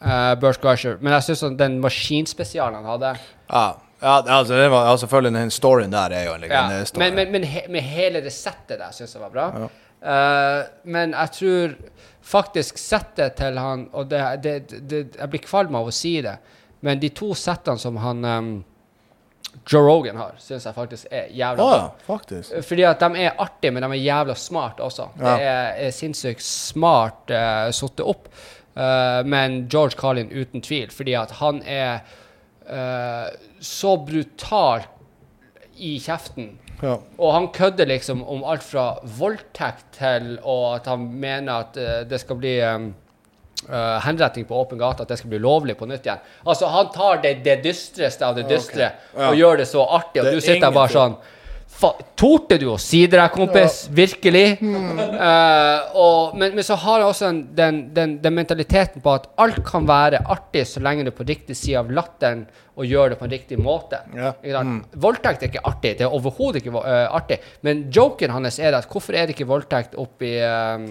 [0.05, 0.97] uh, Burt Garsher.
[1.01, 3.13] men jeg syns den maskinspesialen han hadde
[3.51, 3.67] Ja,
[4.01, 6.47] ja altså, det var, altså, selvfølgelig den storyen der er jo en ja.
[6.47, 7.11] legendehistorie.
[7.11, 9.69] Men, men, men he, med hele det settet der syns jeg var bra.
[9.99, 11.73] Eh, men jeg tror
[12.23, 14.55] faktisk settet til han Og det, det,
[14.91, 16.37] det, jeg blir kvalm av å si det,
[16.87, 18.53] men de to settene som han um,
[19.67, 21.81] Joe Rogan har, syns jeg faktisk er jævla Å bra.
[21.81, 22.55] ja, faktisk.
[22.69, 25.09] Fordi at de er artige, men de er jævla smart også.
[25.19, 25.25] Ja.
[25.25, 28.31] Det er, er sinnssykt smart uh, satt opp.
[28.79, 32.05] Uh, men George Carlin uten tvil, fordi at han er
[32.71, 33.27] uh,
[33.61, 34.87] så brutal
[35.79, 36.53] i kjeften.
[36.83, 36.95] Ja.
[37.19, 42.01] Og han kødder liksom om alt fra voldtekt til og at han mener at uh,
[42.09, 42.93] det skal bli um,
[43.67, 46.23] eh, henretting på åpen gate, at det skal bli lovlig på nytt igjen.
[46.45, 49.31] Altså, han tar det, det dystreste av det dystre Ja.
[49.31, 51.19] og gjør det så artig, og du er sitter der bare sånn
[52.19, 53.85] Torde du å si det der, kompis?
[53.95, 54.47] Virkelig?
[54.59, 59.29] Eh, og, men, men så har jeg også en, den, den, den mentaliteten på at
[59.39, 62.49] alt kan være artig så lenge du er på riktig side av latteren
[62.79, 64.01] og gjør det på en riktig måte.
[64.17, 64.33] Ja.
[64.43, 64.81] Mm.
[65.03, 65.95] Voldtekt er ikke artig.
[65.99, 67.41] Det er overhodet ikke uh, artig.
[67.67, 70.87] Men joken hans er at hvorfor er det ikke voldtekt oppi uh,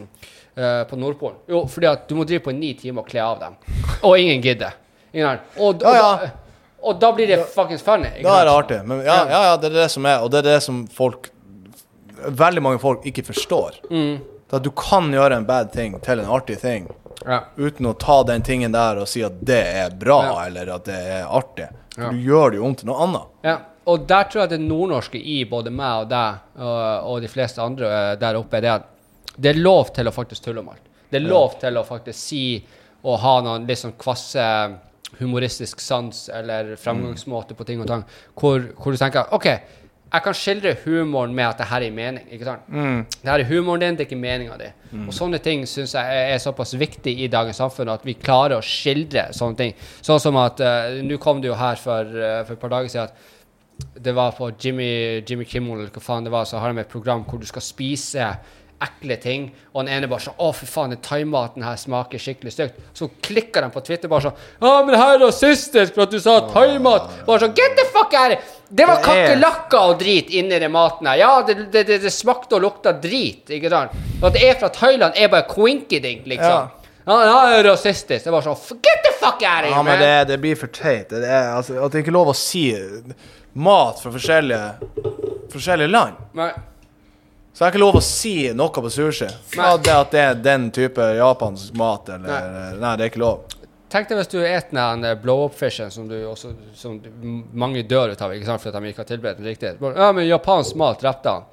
[0.89, 1.37] på Nordpolen?
[1.47, 3.55] Jo, fordi at du må drive på i ni timer og kle av dem.
[4.03, 4.73] Og ingen gidder.
[5.13, 5.41] Ingen sant?
[5.57, 6.27] Og, og, Ja, ja.
[6.27, 6.29] Da,
[6.87, 8.09] og da blir det fuckings funny.
[8.23, 8.79] Da er det artig.
[8.87, 11.31] Men ja, ja, ja, det er det som er, og det er det som folk
[12.17, 13.75] Veldig mange folk ikke forstår.
[13.93, 14.15] Mm.
[14.49, 16.87] At du kan gjøre en bad thing til en artig ting
[17.27, 17.43] Ja.
[17.57, 20.45] uten å ta den tingen der og si at det er bra, Ja.
[20.47, 21.67] eller at det er artig.
[21.93, 22.09] For Ja.
[22.09, 23.21] du gjør det jo om til noe annet.
[23.43, 27.27] Ja, og der tror jeg det nordnorske i både meg og deg og, og de
[27.27, 28.83] fleste andre eh, der oppe, er det at
[29.37, 30.83] det er lov til å faktisk tulle om alt.
[31.09, 32.43] Det er lov til å faktisk si
[33.07, 34.43] og ha noen litt sånn kvasse
[35.21, 38.03] humoristisk sans eller fremgangsmåte på ting og tang,
[38.35, 39.47] hvor, hvor du tenker OK,
[40.07, 42.27] jeg kan skildre humoren med at det her er mening.
[42.31, 42.67] ikke sant?
[43.11, 44.69] Det her er humoren din, det er ikke meninga di.
[45.03, 48.63] Og sånne ting syns jeg er såpass viktig i dagens samfunn at vi klarer å
[48.63, 49.73] skildre sånne ting.
[50.01, 52.93] Sånn som at uh, Nå kom det jo her for, uh, for et par dager
[52.93, 53.35] siden at
[54.07, 56.89] det var på Jimmy, Jimmy Kimmel eller hva faen det var, så har de et
[56.89, 58.31] program hvor du skal spise
[58.81, 62.51] ekle ting, og den ene bare sånn 'Å, fy faen, den thaimaten her smaker skikkelig
[62.53, 62.75] stygt'.
[62.93, 66.19] Så klikker de på Twitter bare sånn 'Ja, men her er rasistisk for at du
[66.19, 67.25] sa thaimat'.
[67.25, 68.39] Bare sånn 'Get the fuck out of!
[68.69, 71.15] Det var er- kakerlakker og drit inni den maten her.
[71.17, 73.91] Ja, det, det, det, det smakte og lukta drit, ikke sant?
[74.21, 76.69] Og at det er fra Thailand, er bare quinkydink, liksom.
[77.07, 78.23] Ja, ja, det er rasistisk.
[78.25, 79.99] Det var sånn Get the fuck out of here, Ja, men man!
[79.99, 81.09] det, det blir for teit.
[81.09, 82.75] Det er, altså, at det ikke er lov å si
[83.55, 84.73] mat fra forskjellige,
[85.49, 86.13] forskjellige land.
[86.33, 86.51] Men,
[87.57, 89.27] Så det er ikke lov å si noe på sushi.
[89.49, 93.55] Fra det at det er den type japansk mat, eller Nei, det er ikke lov.
[93.89, 96.99] Tenk deg hvis du spiser den blow-up-fishen som, også, som
[97.57, 99.71] mange dør ut av ikke sant, fordi de ikke har tilberedt den riktig.
[99.81, 101.47] Ja, men japansk mat drepte han.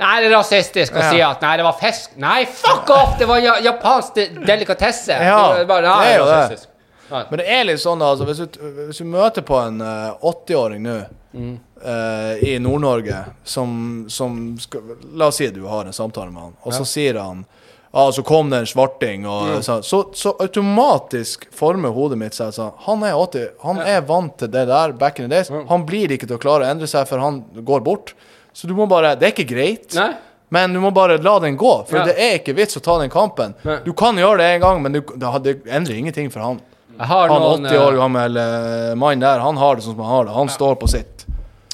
[0.00, 1.10] Nei, det er rasistisk å Ja.
[1.12, 2.16] si at nei, det var fisk.
[2.18, 3.14] Nei, fuck off!
[3.20, 5.12] Det var japansk delikatesse.
[5.14, 6.38] Ja, det, var bare, nei, det er jo det.
[6.40, 6.68] rasistisk.
[7.10, 7.22] Nei.
[7.30, 10.82] Men det er litt sånn, altså, hvis du, hvis du møter på en eh, 80-åring
[10.90, 10.98] nå
[11.30, 11.60] Mm.
[11.84, 14.80] Eh, i Nord-Norge som, som skal,
[15.14, 17.44] La oss si du har en samtale med han, og så sier han
[17.92, 19.62] Ja, så kom det en svarting, og Mm.
[19.66, 24.36] så, så, så automatisk former hodet mitt seg sånn Han er 80, han er vant
[24.38, 25.50] til det der back in the days.
[25.68, 28.14] Han blir ikke til å klare å endre seg for han går bort.
[28.52, 29.94] Så du må bare Det er ikke greit.
[29.98, 30.12] Nei?
[30.50, 32.04] Men du må bare la den gå, for Ja.
[32.06, 33.54] det er ikke vits å ta den kampen.
[33.64, 33.78] Nei.
[33.84, 36.60] Du kan gjøre det en gang, men du, det, det endrer ingenting for han.
[36.98, 40.14] Han noen 80 år eh, gammel uh, mann der, han har det sånn som han
[40.14, 40.34] har det.
[40.34, 41.26] Han står på sitt.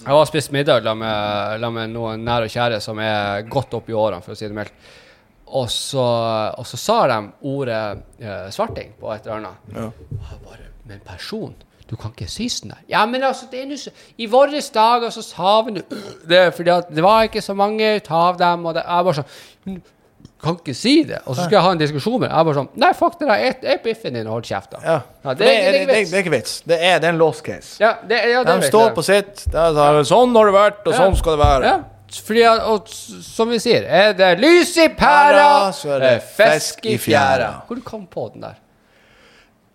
[0.07, 3.73] Jeg har spist middag la med, la med noen nære og kjære som er godt
[3.75, 4.93] opp i årene, for å si det mildt.
[5.59, 6.05] Og så,
[6.55, 7.17] og så sa de
[7.51, 7.81] ordet
[8.23, 9.73] eh, svarting på et eller annet.
[9.75, 9.89] Ja.
[10.45, 11.57] Bare, men person,
[11.91, 12.85] du kan ikke si sånn der.
[12.91, 13.79] Ja, men altså, det er nå
[14.23, 15.75] I våre dager så sa vi
[16.31, 19.21] det, fordi at det var ikke så mange ut av dem, og det er bare
[19.21, 19.93] sånn «Men du
[20.43, 21.23] kan ikke si det.
[21.25, 22.37] Og så skal jeg ha en diskusjon med deg.
[22.37, 23.45] Jeg bare sånn Nei, fuck det der.
[23.49, 24.83] Et, et biffen din og hold kjeft, da.
[24.85, 24.97] Ja.
[25.25, 26.59] Ja, det, er, det, det, er ikke vits.
[26.69, 27.77] Det er, det er en lost case.
[27.83, 29.47] Ja, det, ja, det De står på sitt.
[29.53, 31.77] Det er sånn, har det vært, og sånn skal det være.
[32.27, 32.93] Fordi og
[33.27, 37.51] som vi sier, er det lys i pæra, så er det fisk i fjæra.
[37.67, 38.61] Hvor kom på den der?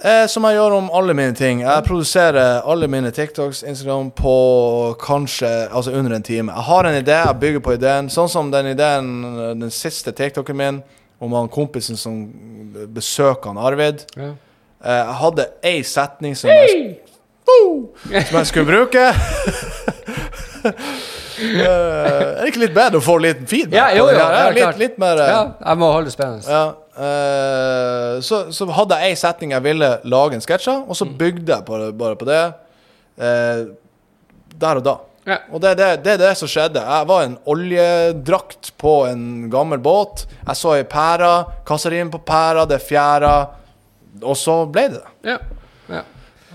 [0.03, 1.59] Eh, som jeg gjør om alle mine ting.
[1.61, 6.53] Jeg produserer alle mine TikToks, Instagram, på kanskje altså under en time.
[6.55, 8.09] Jeg har en idé, jeg bygger på ideen.
[8.09, 9.11] Sånn som den ideen,
[9.61, 10.81] den siste TikToken min,
[11.21, 12.23] om han kompisen som
[12.89, 14.07] besøker han Arvid.
[14.17, 14.31] Ja.
[14.81, 16.97] Eh, jeg hadde ei setning som jeg,
[17.45, 19.05] som jeg skulle bruke.
[21.41, 23.73] Eh, er det ikke litt bedre å få litt feedback?
[23.73, 24.19] Ja, jo, jo, det?
[24.21, 24.77] ja, litt, klart.
[24.77, 26.45] litt mer eh, ja, jeg må holde det spennende.
[26.45, 26.59] ja,
[26.97, 30.99] eh, så, så hadde jeg ei setning jeg ville lage en sketsj av, og Mm.
[30.99, 32.41] så bygde jeg på det, bare på det.
[33.21, 33.63] eh,
[34.61, 34.97] der og da.
[35.25, 35.37] Ja.
[35.53, 36.81] Og det er det, det, det som skjedde.
[36.81, 40.25] Jeg var en oljedrakt på en gammel båt.
[40.47, 43.33] Jeg så ei pære, kassarim på pæra, det er fjæra.
[44.21, 45.29] Og så ble det det.
[45.29, 45.37] Ja.
[45.93, 46.01] ja.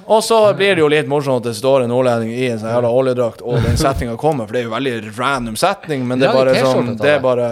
[0.06, 2.70] Og så blir det jo litt morsomt at det står en nordlending i en sånn
[2.74, 6.28] jævla oljedrakt, og den setninga kommer, for det er jo veldig random setning, men det
[6.28, 7.48] er bare sånn Det er bare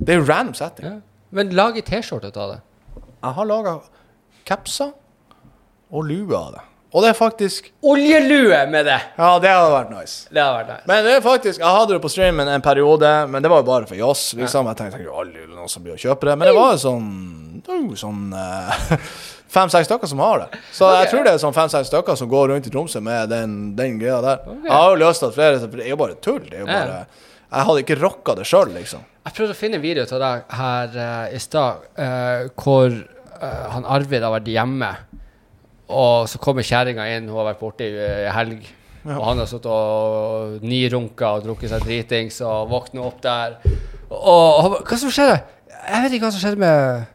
[0.00, 0.98] Det er jo random setting.
[1.30, 2.58] Men lag ei T-skjorte ut av det.
[3.20, 3.76] Jeg har laga
[4.48, 4.92] capser
[5.90, 6.66] og lue av det.
[6.90, 8.98] Og det er faktisk Oljelue med det!
[9.14, 10.24] Ja, det hadde vært nice.
[10.26, 10.86] Det hadde vært nice.
[10.90, 13.68] Men det er faktisk Jeg hadde det på streamen en periode, men det var jo
[13.68, 14.32] bare for jazz.
[14.38, 14.70] Liksom.
[14.72, 16.34] Jeg tenkte jo aldri noen som blir å kjøpe det.
[16.40, 17.12] Men det var jo sånn
[17.70, 18.96] jo sånn uh,
[19.54, 20.60] Fem-seks stykker som har det.
[20.74, 23.56] Så jeg tror det er sånn fem-seks stykker som går rundt i Tromsø med den,
[23.78, 24.44] den greia der.
[24.46, 24.68] Okay.
[24.68, 26.44] Jeg har jo lyst til at flere det er jo bare tull.
[26.46, 27.00] Det er jo Ja.
[27.50, 29.02] Jeg hadde ikke rocka det sjøl, liksom.
[29.26, 33.64] Jeg prøvde å finne en video til deg her uh, i stad, uh, hvor uh,
[33.74, 34.90] han Arvid har vært hjemme,
[35.90, 38.68] og så kommer kjerringa inn, hun har vært borte i uh, helg,
[39.02, 43.56] og han har sittet og nirunka og drukket seg dritings og våkner opp der.
[44.10, 45.40] Og, og hva som skjedde?
[45.80, 47.08] Jeg vet ikke hva som skjedde med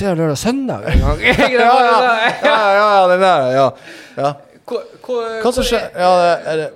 [0.00, 1.22] fredag, lørdag, søndag en gang.
[1.60, 2.16] Ja, ja, ja,
[2.48, 3.68] ja, ja den der, ja.
[4.16, 4.32] ja.
[4.66, 5.92] Hva, hva, Hva som skjedde?
[5.94, 6.68] Ja, det, er det,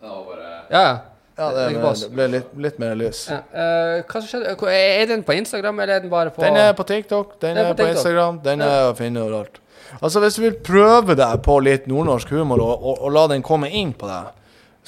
[0.00, 0.98] Ja, bare Ja, ja.
[1.40, 3.24] Ja, det, Ikke det ble litt, litt mer lys.
[3.32, 4.54] Ja, Uh, hva skjedde?
[4.76, 7.64] Er den på Instagram, eller er den bare på Den er på TikTok, den Den
[7.64, 7.96] er på på TikTok.
[7.96, 9.58] Instagram, den er å finne overalt.
[9.98, 13.42] Altså, hvis du vil prøve deg på litt nordnorsk humor, og, og, og la den
[13.42, 14.36] komme inn på deg,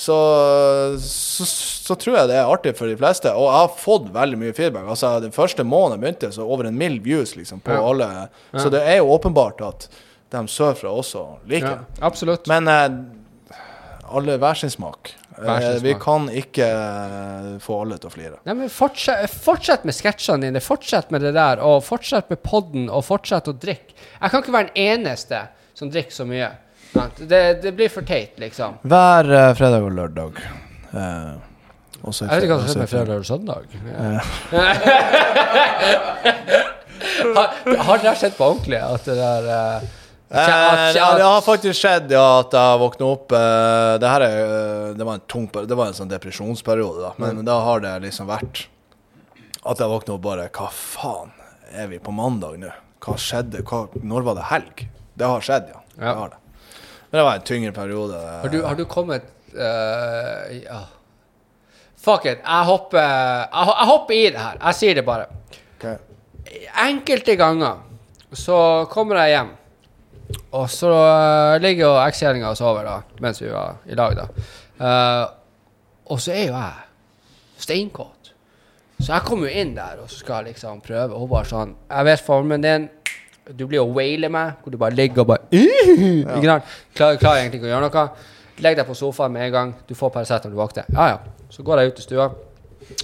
[0.02, 0.16] så,
[1.02, 3.32] så, så tror jeg det er artig for de fleste.
[3.36, 4.86] Og jeg har fått veldig mye feedback.
[4.94, 7.82] Altså, Den første måneden jeg begynte, så over en mild views liksom, på Ja.
[7.90, 8.08] alle.
[8.56, 9.88] Så det er jo åpenbart at
[10.32, 12.46] de sørfra også liker Ja, absolutt.
[12.48, 12.88] Men eh,
[14.16, 15.12] alle hver sin smak.
[15.42, 18.40] Eh, vi kan ikke eh, få alle til å flire.
[18.48, 22.88] Nei, men fortsett, fortsett med sketsjene dine, fortsett med det der, og fortsett med podden,
[22.90, 23.96] og fortsett å drikke.
[23.96, 25.38] Jeg kan ikke være den eneste
[25.78, 26.50] som drikker så mye.
[27.16, 28.70] Det, det blir for teit, liksom.
[28.84, 30.32] Hver uh, fredag og lørdag.
[30.92, 31.40] Uh,
[32.02, 33.16] også Jeg vet ikke hva som skjer med fredag.
[33.16, 33.62] og søndag.
[37.36, 37.48] har,
[37.86, 38.80] har det skjedd på ordentlig?
[38.82, 39.82] At det der eh,
[40.32, 44.38] Eh, ja, det har faktisk skjedd ja, at jeg våkna opp eh, Det her er
[44.40, 47.10] eh, Det var en tung Det var en sånn depresjonsperiode, da.
[47.20, 48.62] Men da har det liksom vært
[49.62, 51.34] at jeg våkna opp bare Hva faen?
[51.76, 52.72] Er vi på mandag nå?
[53.04, 53.60] Hva skjedde?
[53.68, 54.82] Hva, når var det helg?
[55.20, 55.84] Det har skjedd, ja.
[55.98, 56.00] Ja.
[56.00, 56.40] Det har det.
[57.10, 58.18] Men det var en tyngre periode.
[58.42, 60.80] Har du, har du kommet uh, ja.
[62.00, 62.40] Fuck it.
[62.40, 64.60] Jeg hopper, jeg, jeg hopper i det her.
[64.60, 65.26] Jeg sier det bare.
[65.76, 65.96] Okay.
[66.84, 67.82] Enkelte ganger
[68.32, 68.56] så
[68.92, 69.52] kommer jeg hjem,
[70.52, 74.48] og så eh, ligger jo ekskjerringa og sover da, mens vi var i lag, da.
[74.82, 75.24] Eh,
[76.12, 76.90] og så er jo jeg
[77.62, 78.32] steinkåt.
[79.02, 81.14] Så jeg kommer jo inn der og så skal jeg liksom prøve.
[81.14, 82.84] Og hun bare sånn Jeg vet formen din.
[83.50, 86.68] Du blir jo waile meg, hvor du bare ligger og bare Ikke sant?
[86.94, 88.04] Klarer, klarer egentlig ikke å gjøre noe.
[88.62, 89.72] Legg deg på sofaen med en gang.
[89.88, 90.90] Du får Paracet når du våkner.
[90.94, 91.46] Ja, ja.
[91.50, 92.28] Så går jeg ut i stua.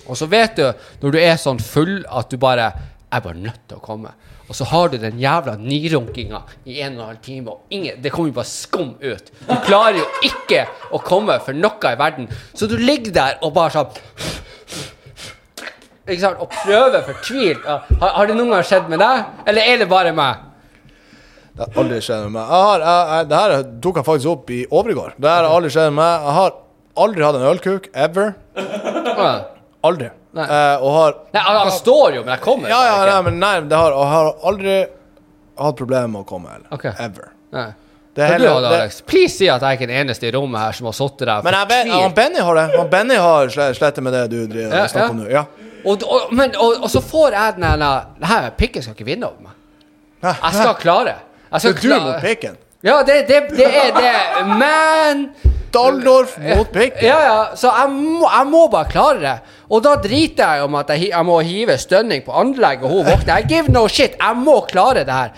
[0.06, 0.66] Og så vet du,
[1.02, 2.70] når du er sånn full at du bare
[3.08, 4.12] Jeg er bare nødt til å komme.
[4.48, 8.00] Og så har du den jævla nyrunkinga i en og en halv time, og ingen,
[8.02, 9.32] det kommer jo bare skum ut.
[9.44, 10.64] Du klarer jo ikke
[10.96, 12.30] å komme for noe i verden.
[12.56, 13.92] Så du ligger der og bare sånn
[16.08, 16.38] ikke sant?
[16.40, 17.66] Og prøver fortvilt.
[17.68, 20.46] Har, har det noen gang skjedd med deg, eller er det bare meg?
[21.52, 22.48] Det har aldri skjedd med meg.
[22.48, 23.54] Jeg har, jeg, jeg, det her
[23.84, 25.18] tok jeg faktisk opp i overgård.
[25.20, 26.26] Det har aldri skjedd med meg.
[26.28, 26.58] Jeg har
[27.04, 27.90] aldri hatt en ølkuk.
[28.06, 28.34] Ever.
[29.18, 29.32] Ja.
[29.86, 30.08] Aldri.
[30.34, 30.44] Nei.
[30.44, 33.20] Eh, og har Nei, han, han står jo, men jeg kommer Ja, ja, bare nei,
[33.30, 34.74] men nei, det har, jeg har aldri
[35.58, 36.66] hatt problemer med å komme heller.
[36.74, 36.92] Okay.
[36.98, 37.30] Ever.
[37.54, 37.68] Nei.
[38.18, 39.00] Det er heller, du det, Alex?
[39.06, 41.44] Please si at jeg er ikke den eneste i rommet her som har sittet der
[41.46, 42.64] men jeg vet, han Benny har det.
[42.74, 45.10] Han Benny har slettet med det du driver Ja, snakker ja.
[45.14, 45.28] om nå.
[45.30, 45.44] Ja.
[45.86, 47.84] Og, og, men, og, og så får jeg den her
[48.18, 49.54] Det her pikken skal ikke vinne over meg.
[50.26, 51.14] Jeg skal klare.
[51.52, 52.58] Jeg skal Det er du klare- mot pikken.
[52.82, 54.44] Ja, det, det, det er det.
[54.58, 55.24] Men
[55.74, 57.02] Daldorf mot Bacon.
[57.02, 59.36] Ja, ja, så jeg må, jeg må bare klare det.
[59.68, 63.04] Og da driter jeg om at jeg, jeg må hive stønning på anlegg, og hun
[63.08, 63.34] våkner.
[63.40, 64.14] Jeg give no shit.
[64.16, 65.34] Jeg må klare det her.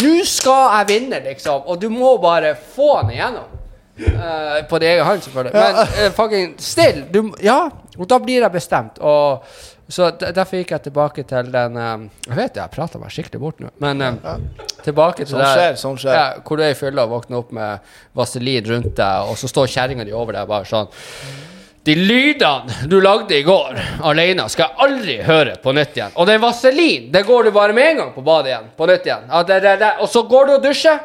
[0.00, 1.66] Nå skal jeg vinne, liksom.
[1.66, 3.50] Og du må bare få den igjennom.
[3.94, 5.54] Uh, på din egen hånd, selvfølgelig.
[5.54, 7.04] Men uh, fucking still.
[7.14, 7.60] Du, ja,
[7.98, 8.98] og da blir jeg bestemt.
[8.98, 9.44] Og
[9.88, 13.62] så Derfor gikk jeg tilbake til den eh, Jeg vet jeg prater meg skikkelig bort
[13.62, 14.36] nå, men ja.
[14.84, 16.16] tilbake til Sånn skjer, sånn skjer.
[16.16, 19.50] Ja, hvor du er i fylla og våkner opp med vaselin rundt deg, og så
[19.50, 20.88] står kjerringa di over deg bare sånn
[21.84, 26.14] De lydene du lagde i går alene, skal jeg aldri høre på nytt igjen.
[26.16, 27.10] Og det er vaselin.
[27.12, 28.70] Det går du bare med en gang på badet igjen.
[28.78, 29.26] På nytt igjen.
[29.28, 29.90] Ja, det, det, det.
[30.00, 31.02] Og så går du og dusjer.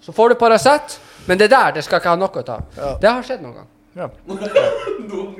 [0.00, 0.96] Så får du Paracet.
[1.28, 2.64] Men det der det skal ikke ha noe av.
[3.00, 3.68] Det har skjedd noen gang.
[3.94, 4.08] Ja.
[5.04, 5.36] Noen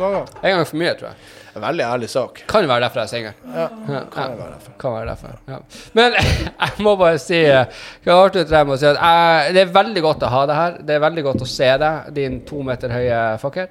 [0.00, 0.30] ganger.
[0.40, 1.43] En gang for mye, tror jeg.
[1.54, 2.40] Veldig ærlig sak.
[2.50, 3.34] Kan være derfor jeg er singel.
[3.54, 3.66] Ja.
[3.88, 4.38] Ja, Kan ja.
[4.40, 4.72] være derfor.
[4.80, 5.36] Kan være derfor.
[5.48, 5.58] Ja.
[5.94, 6.16] Men
[6.64, 10.42] jeg må bare si eh, Jeg å si jeg, Det er veldig godt å ha
[10.50, 10.80] deg her.
[10.88, 13.70] Det er veldig godt å se deg, din to meter høye fucker.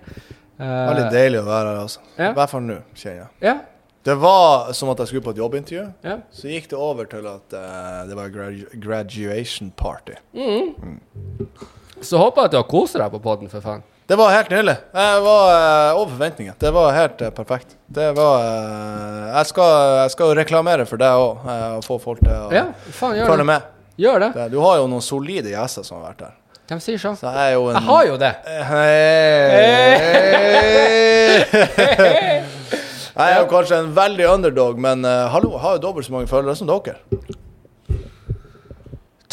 [0.53, 2.03] Uh, Veldig deilig å være her, altså.
[2.15, 3.29] I hvert fall nå, kjenner jeg.
[3.43, 3.55] Ja.
[4.03, 5.83] Det var som at jeg skulle på et jobbintervju.
[6.03, 6.17] ja.
[6.31, 10.17] Så gikk det over til at uh, det var gradu graduation party.
[12.03, 13.83] Så håper jeg at du har kost deg på poden, for faen.
[14.13, 14.75] Det var helt nydelig.
[14.93, 16.53] Jeg var uh, over forventninger.
[16.59, 17.71] Det var helt uh, perfekt.
[17.89, 19.71] Det var uh, jeg, skal,
[20.03, 21.47] jeg skal reklamere for deg òg,
[21.79, 23.47] og få folk til å Ja, faen, gjør følge det.
[23.49, 23.65] med.
[24.03, 24.29] Gjør det.
[24.35, 26.61] Det, du har jo noen solide gjester som har vært der.
[26.69, 27.17] De sier sånn.
[27.17, 28.33] Så jeg en Jeg har jo det.
[28.69, 29.01] Hei.
[33.13, 36.29] Jeg er jo kanskje en veldig underdog, men hallo, jeg har jo dobbelt så mange
[36.29, 36.97] følgere som dere.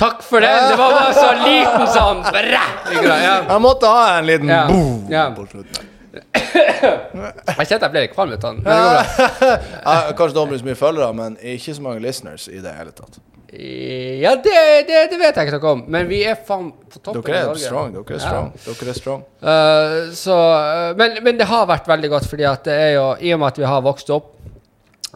[0.00, 0.68] Takk for den!
[0.70, 2.22] Det var bare så liten sånn!
[2.50, 2.64] Ja.
[3.50, 4.62] Jeg måtte ha en liten Ja.
[4.70, 5.26] boom Ja.
[5.36, 5.86] på slutten.
[6.34, 8.62] Jeg kjente jeg ble litt kvalm ut av den.
[8.64, 13.20] Men det kanskje så mye følgere, men ikke så mange listeners i det hele tatt.
[13.52, 14.56] Ja, det,
[14.86, 17.58] det, det vet jeg ikke noe om, men vi er faen på toppen Dere er
[17.58, 17.92] strong.
[17.96, 18.26] Dere er Ja.
[18.28, 18.52] strong.
[18.66, 19.24] Dere er strong.
[19.42, 23.08] Uh, så, eh, men, men det har vært veldig godt, fordi at det er jo
[23.18, 24.36] I og med at vi har vokst opp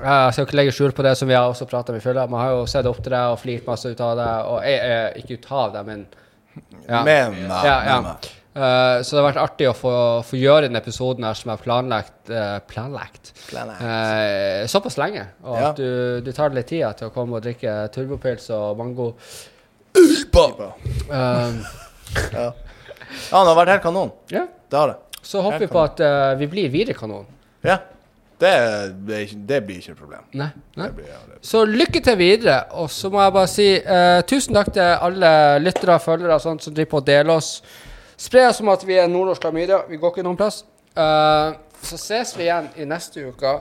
[0.05, 2.27] Jeg skal ikke legge skjul på det, som vi har også prata om i fylla.
[2.29, 4.31] Man har jo sett opp til det og flirt masse ut av det.
[4.53, 6.07] Og jeg er ikke ut av det, men
[6.87, 7.01] ja.
[7.03, 7.45] Med meg.
[7.49, 8.01] Ja, ja.
[8.03, 8.29] Med meg.
[8.55, 9.93] Eh, så det har vært artig å få,
[10.29, 13.33] få gjøre denne episoden her som er planlagt, uh, planlagt.
[13.49, 13.81] Planlagt.
[13.83, 15.25] Uh, såpass lenge.
[15.43, 15.71] Og Ja.
[15.73, 19.09] at du, du tar deg litt tid til å komme og drikke turbopils og mango.
[20.35, 20.71] Bra.
[21.11, 21.59] Eh,
[22.31, 22.45] Ja.
[22.53, 24.13] ja, det har vært helt kanon.
[24.31, 24.45] ja.
[24.71, 25.19] Det har det.
[25.25, 26.01] Så håper vi på at
[26.39, 27.27] vi blir videre kanon.
[27.65, 27.79] Ja.
[28.41, 28.53] Det,
[29.07, 30.25] det, det blir ikke et problem.
[30.35, 30.89] Nei, nei.
[30.97, 31.39] Blir, ja, det.
[31.47, 32.59] Så lykke til videre.
[32.81, 35.33] Og så må jeg bare si eh, tusen takk til alle
[35.63, 37.51] lyttere, følgere og sånt som driver på og deler oss.
[38.21, 39.85] Spre oss som at vi er nordnorsk klamydia.
[39.89, 40.63] Vi går ikke noen plass.
[40.95, 43.55] Uh, så ses vi igjen i neste uke.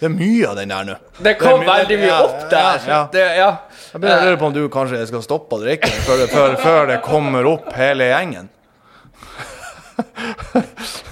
[0.00, 0.96] det er mye av den der nå.
[1.22, 2.58] Det kom mye- veldig mye ja, opp der.
[2.58, 2.98] ja, ja.
[3.12, 3.50] Det, ja.
[3.92, 6.90] Jeg begynner å lure på om du kanskje skal stoppe å drikke før, før, før
[6.90, 8.50] det kommer opp hele gjengen.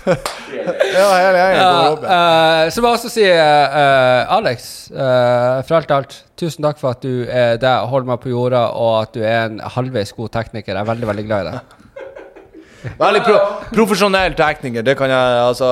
[0.05, 2.05] Ja, hele gjengen Ja, kommer opp.
[2.09, 2.19] Ja.
[2.65, 6.95] eh, så jeg også si, eh, eh, Alex, eh, for alt alt, tusen takk for
[6.95, 10.15] at du er der og holder meg på jorda, og at du er en halvveis
[10.17, 10.73] god tekniker.
[10.75, 11.61] Jeg er veldig, veldig glad i deg.
[13.01, 13.37] Veldig pro
[13.73, 15.69] profesjonell tekniker, det kan jeg altså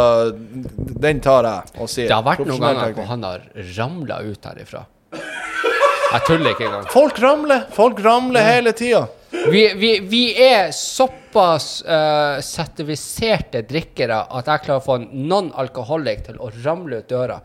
[1.05, 2.09] Den tar jeg og sier.
[2.09, 3.43] Det har vært noen ganger hvor han har
[3.77, 4.87] ramla ut herifra.
[5.13, 6.87] Jeg tuller ikke engang.
[6.93, 7.67] Folk ramler.
[7.73, 9.07] Folk ramler hele tida.
[9.33, 16.27] Vi, vi, vi er såpass uh, sertifiserte drikkere at jeg klarer å få en non-alkoholic
[16.27, 17.39] til å ramle ut døra.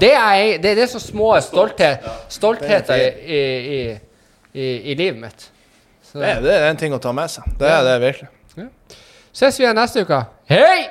[0.00, 3.42] Det er, det, det er så små stolthet, stoltheter i,
[3.76, 3.80] i,
[4.56, 5.46] i, i, livet mitt.
[6.00, 7.46] Så, Det, er- det er en ting å ta med seg.
[7.60, 8.30] Det er det virkelig.
[9.34, 10.20] Ses vi igjen neste uke.
[10.48, 10.86] Hei!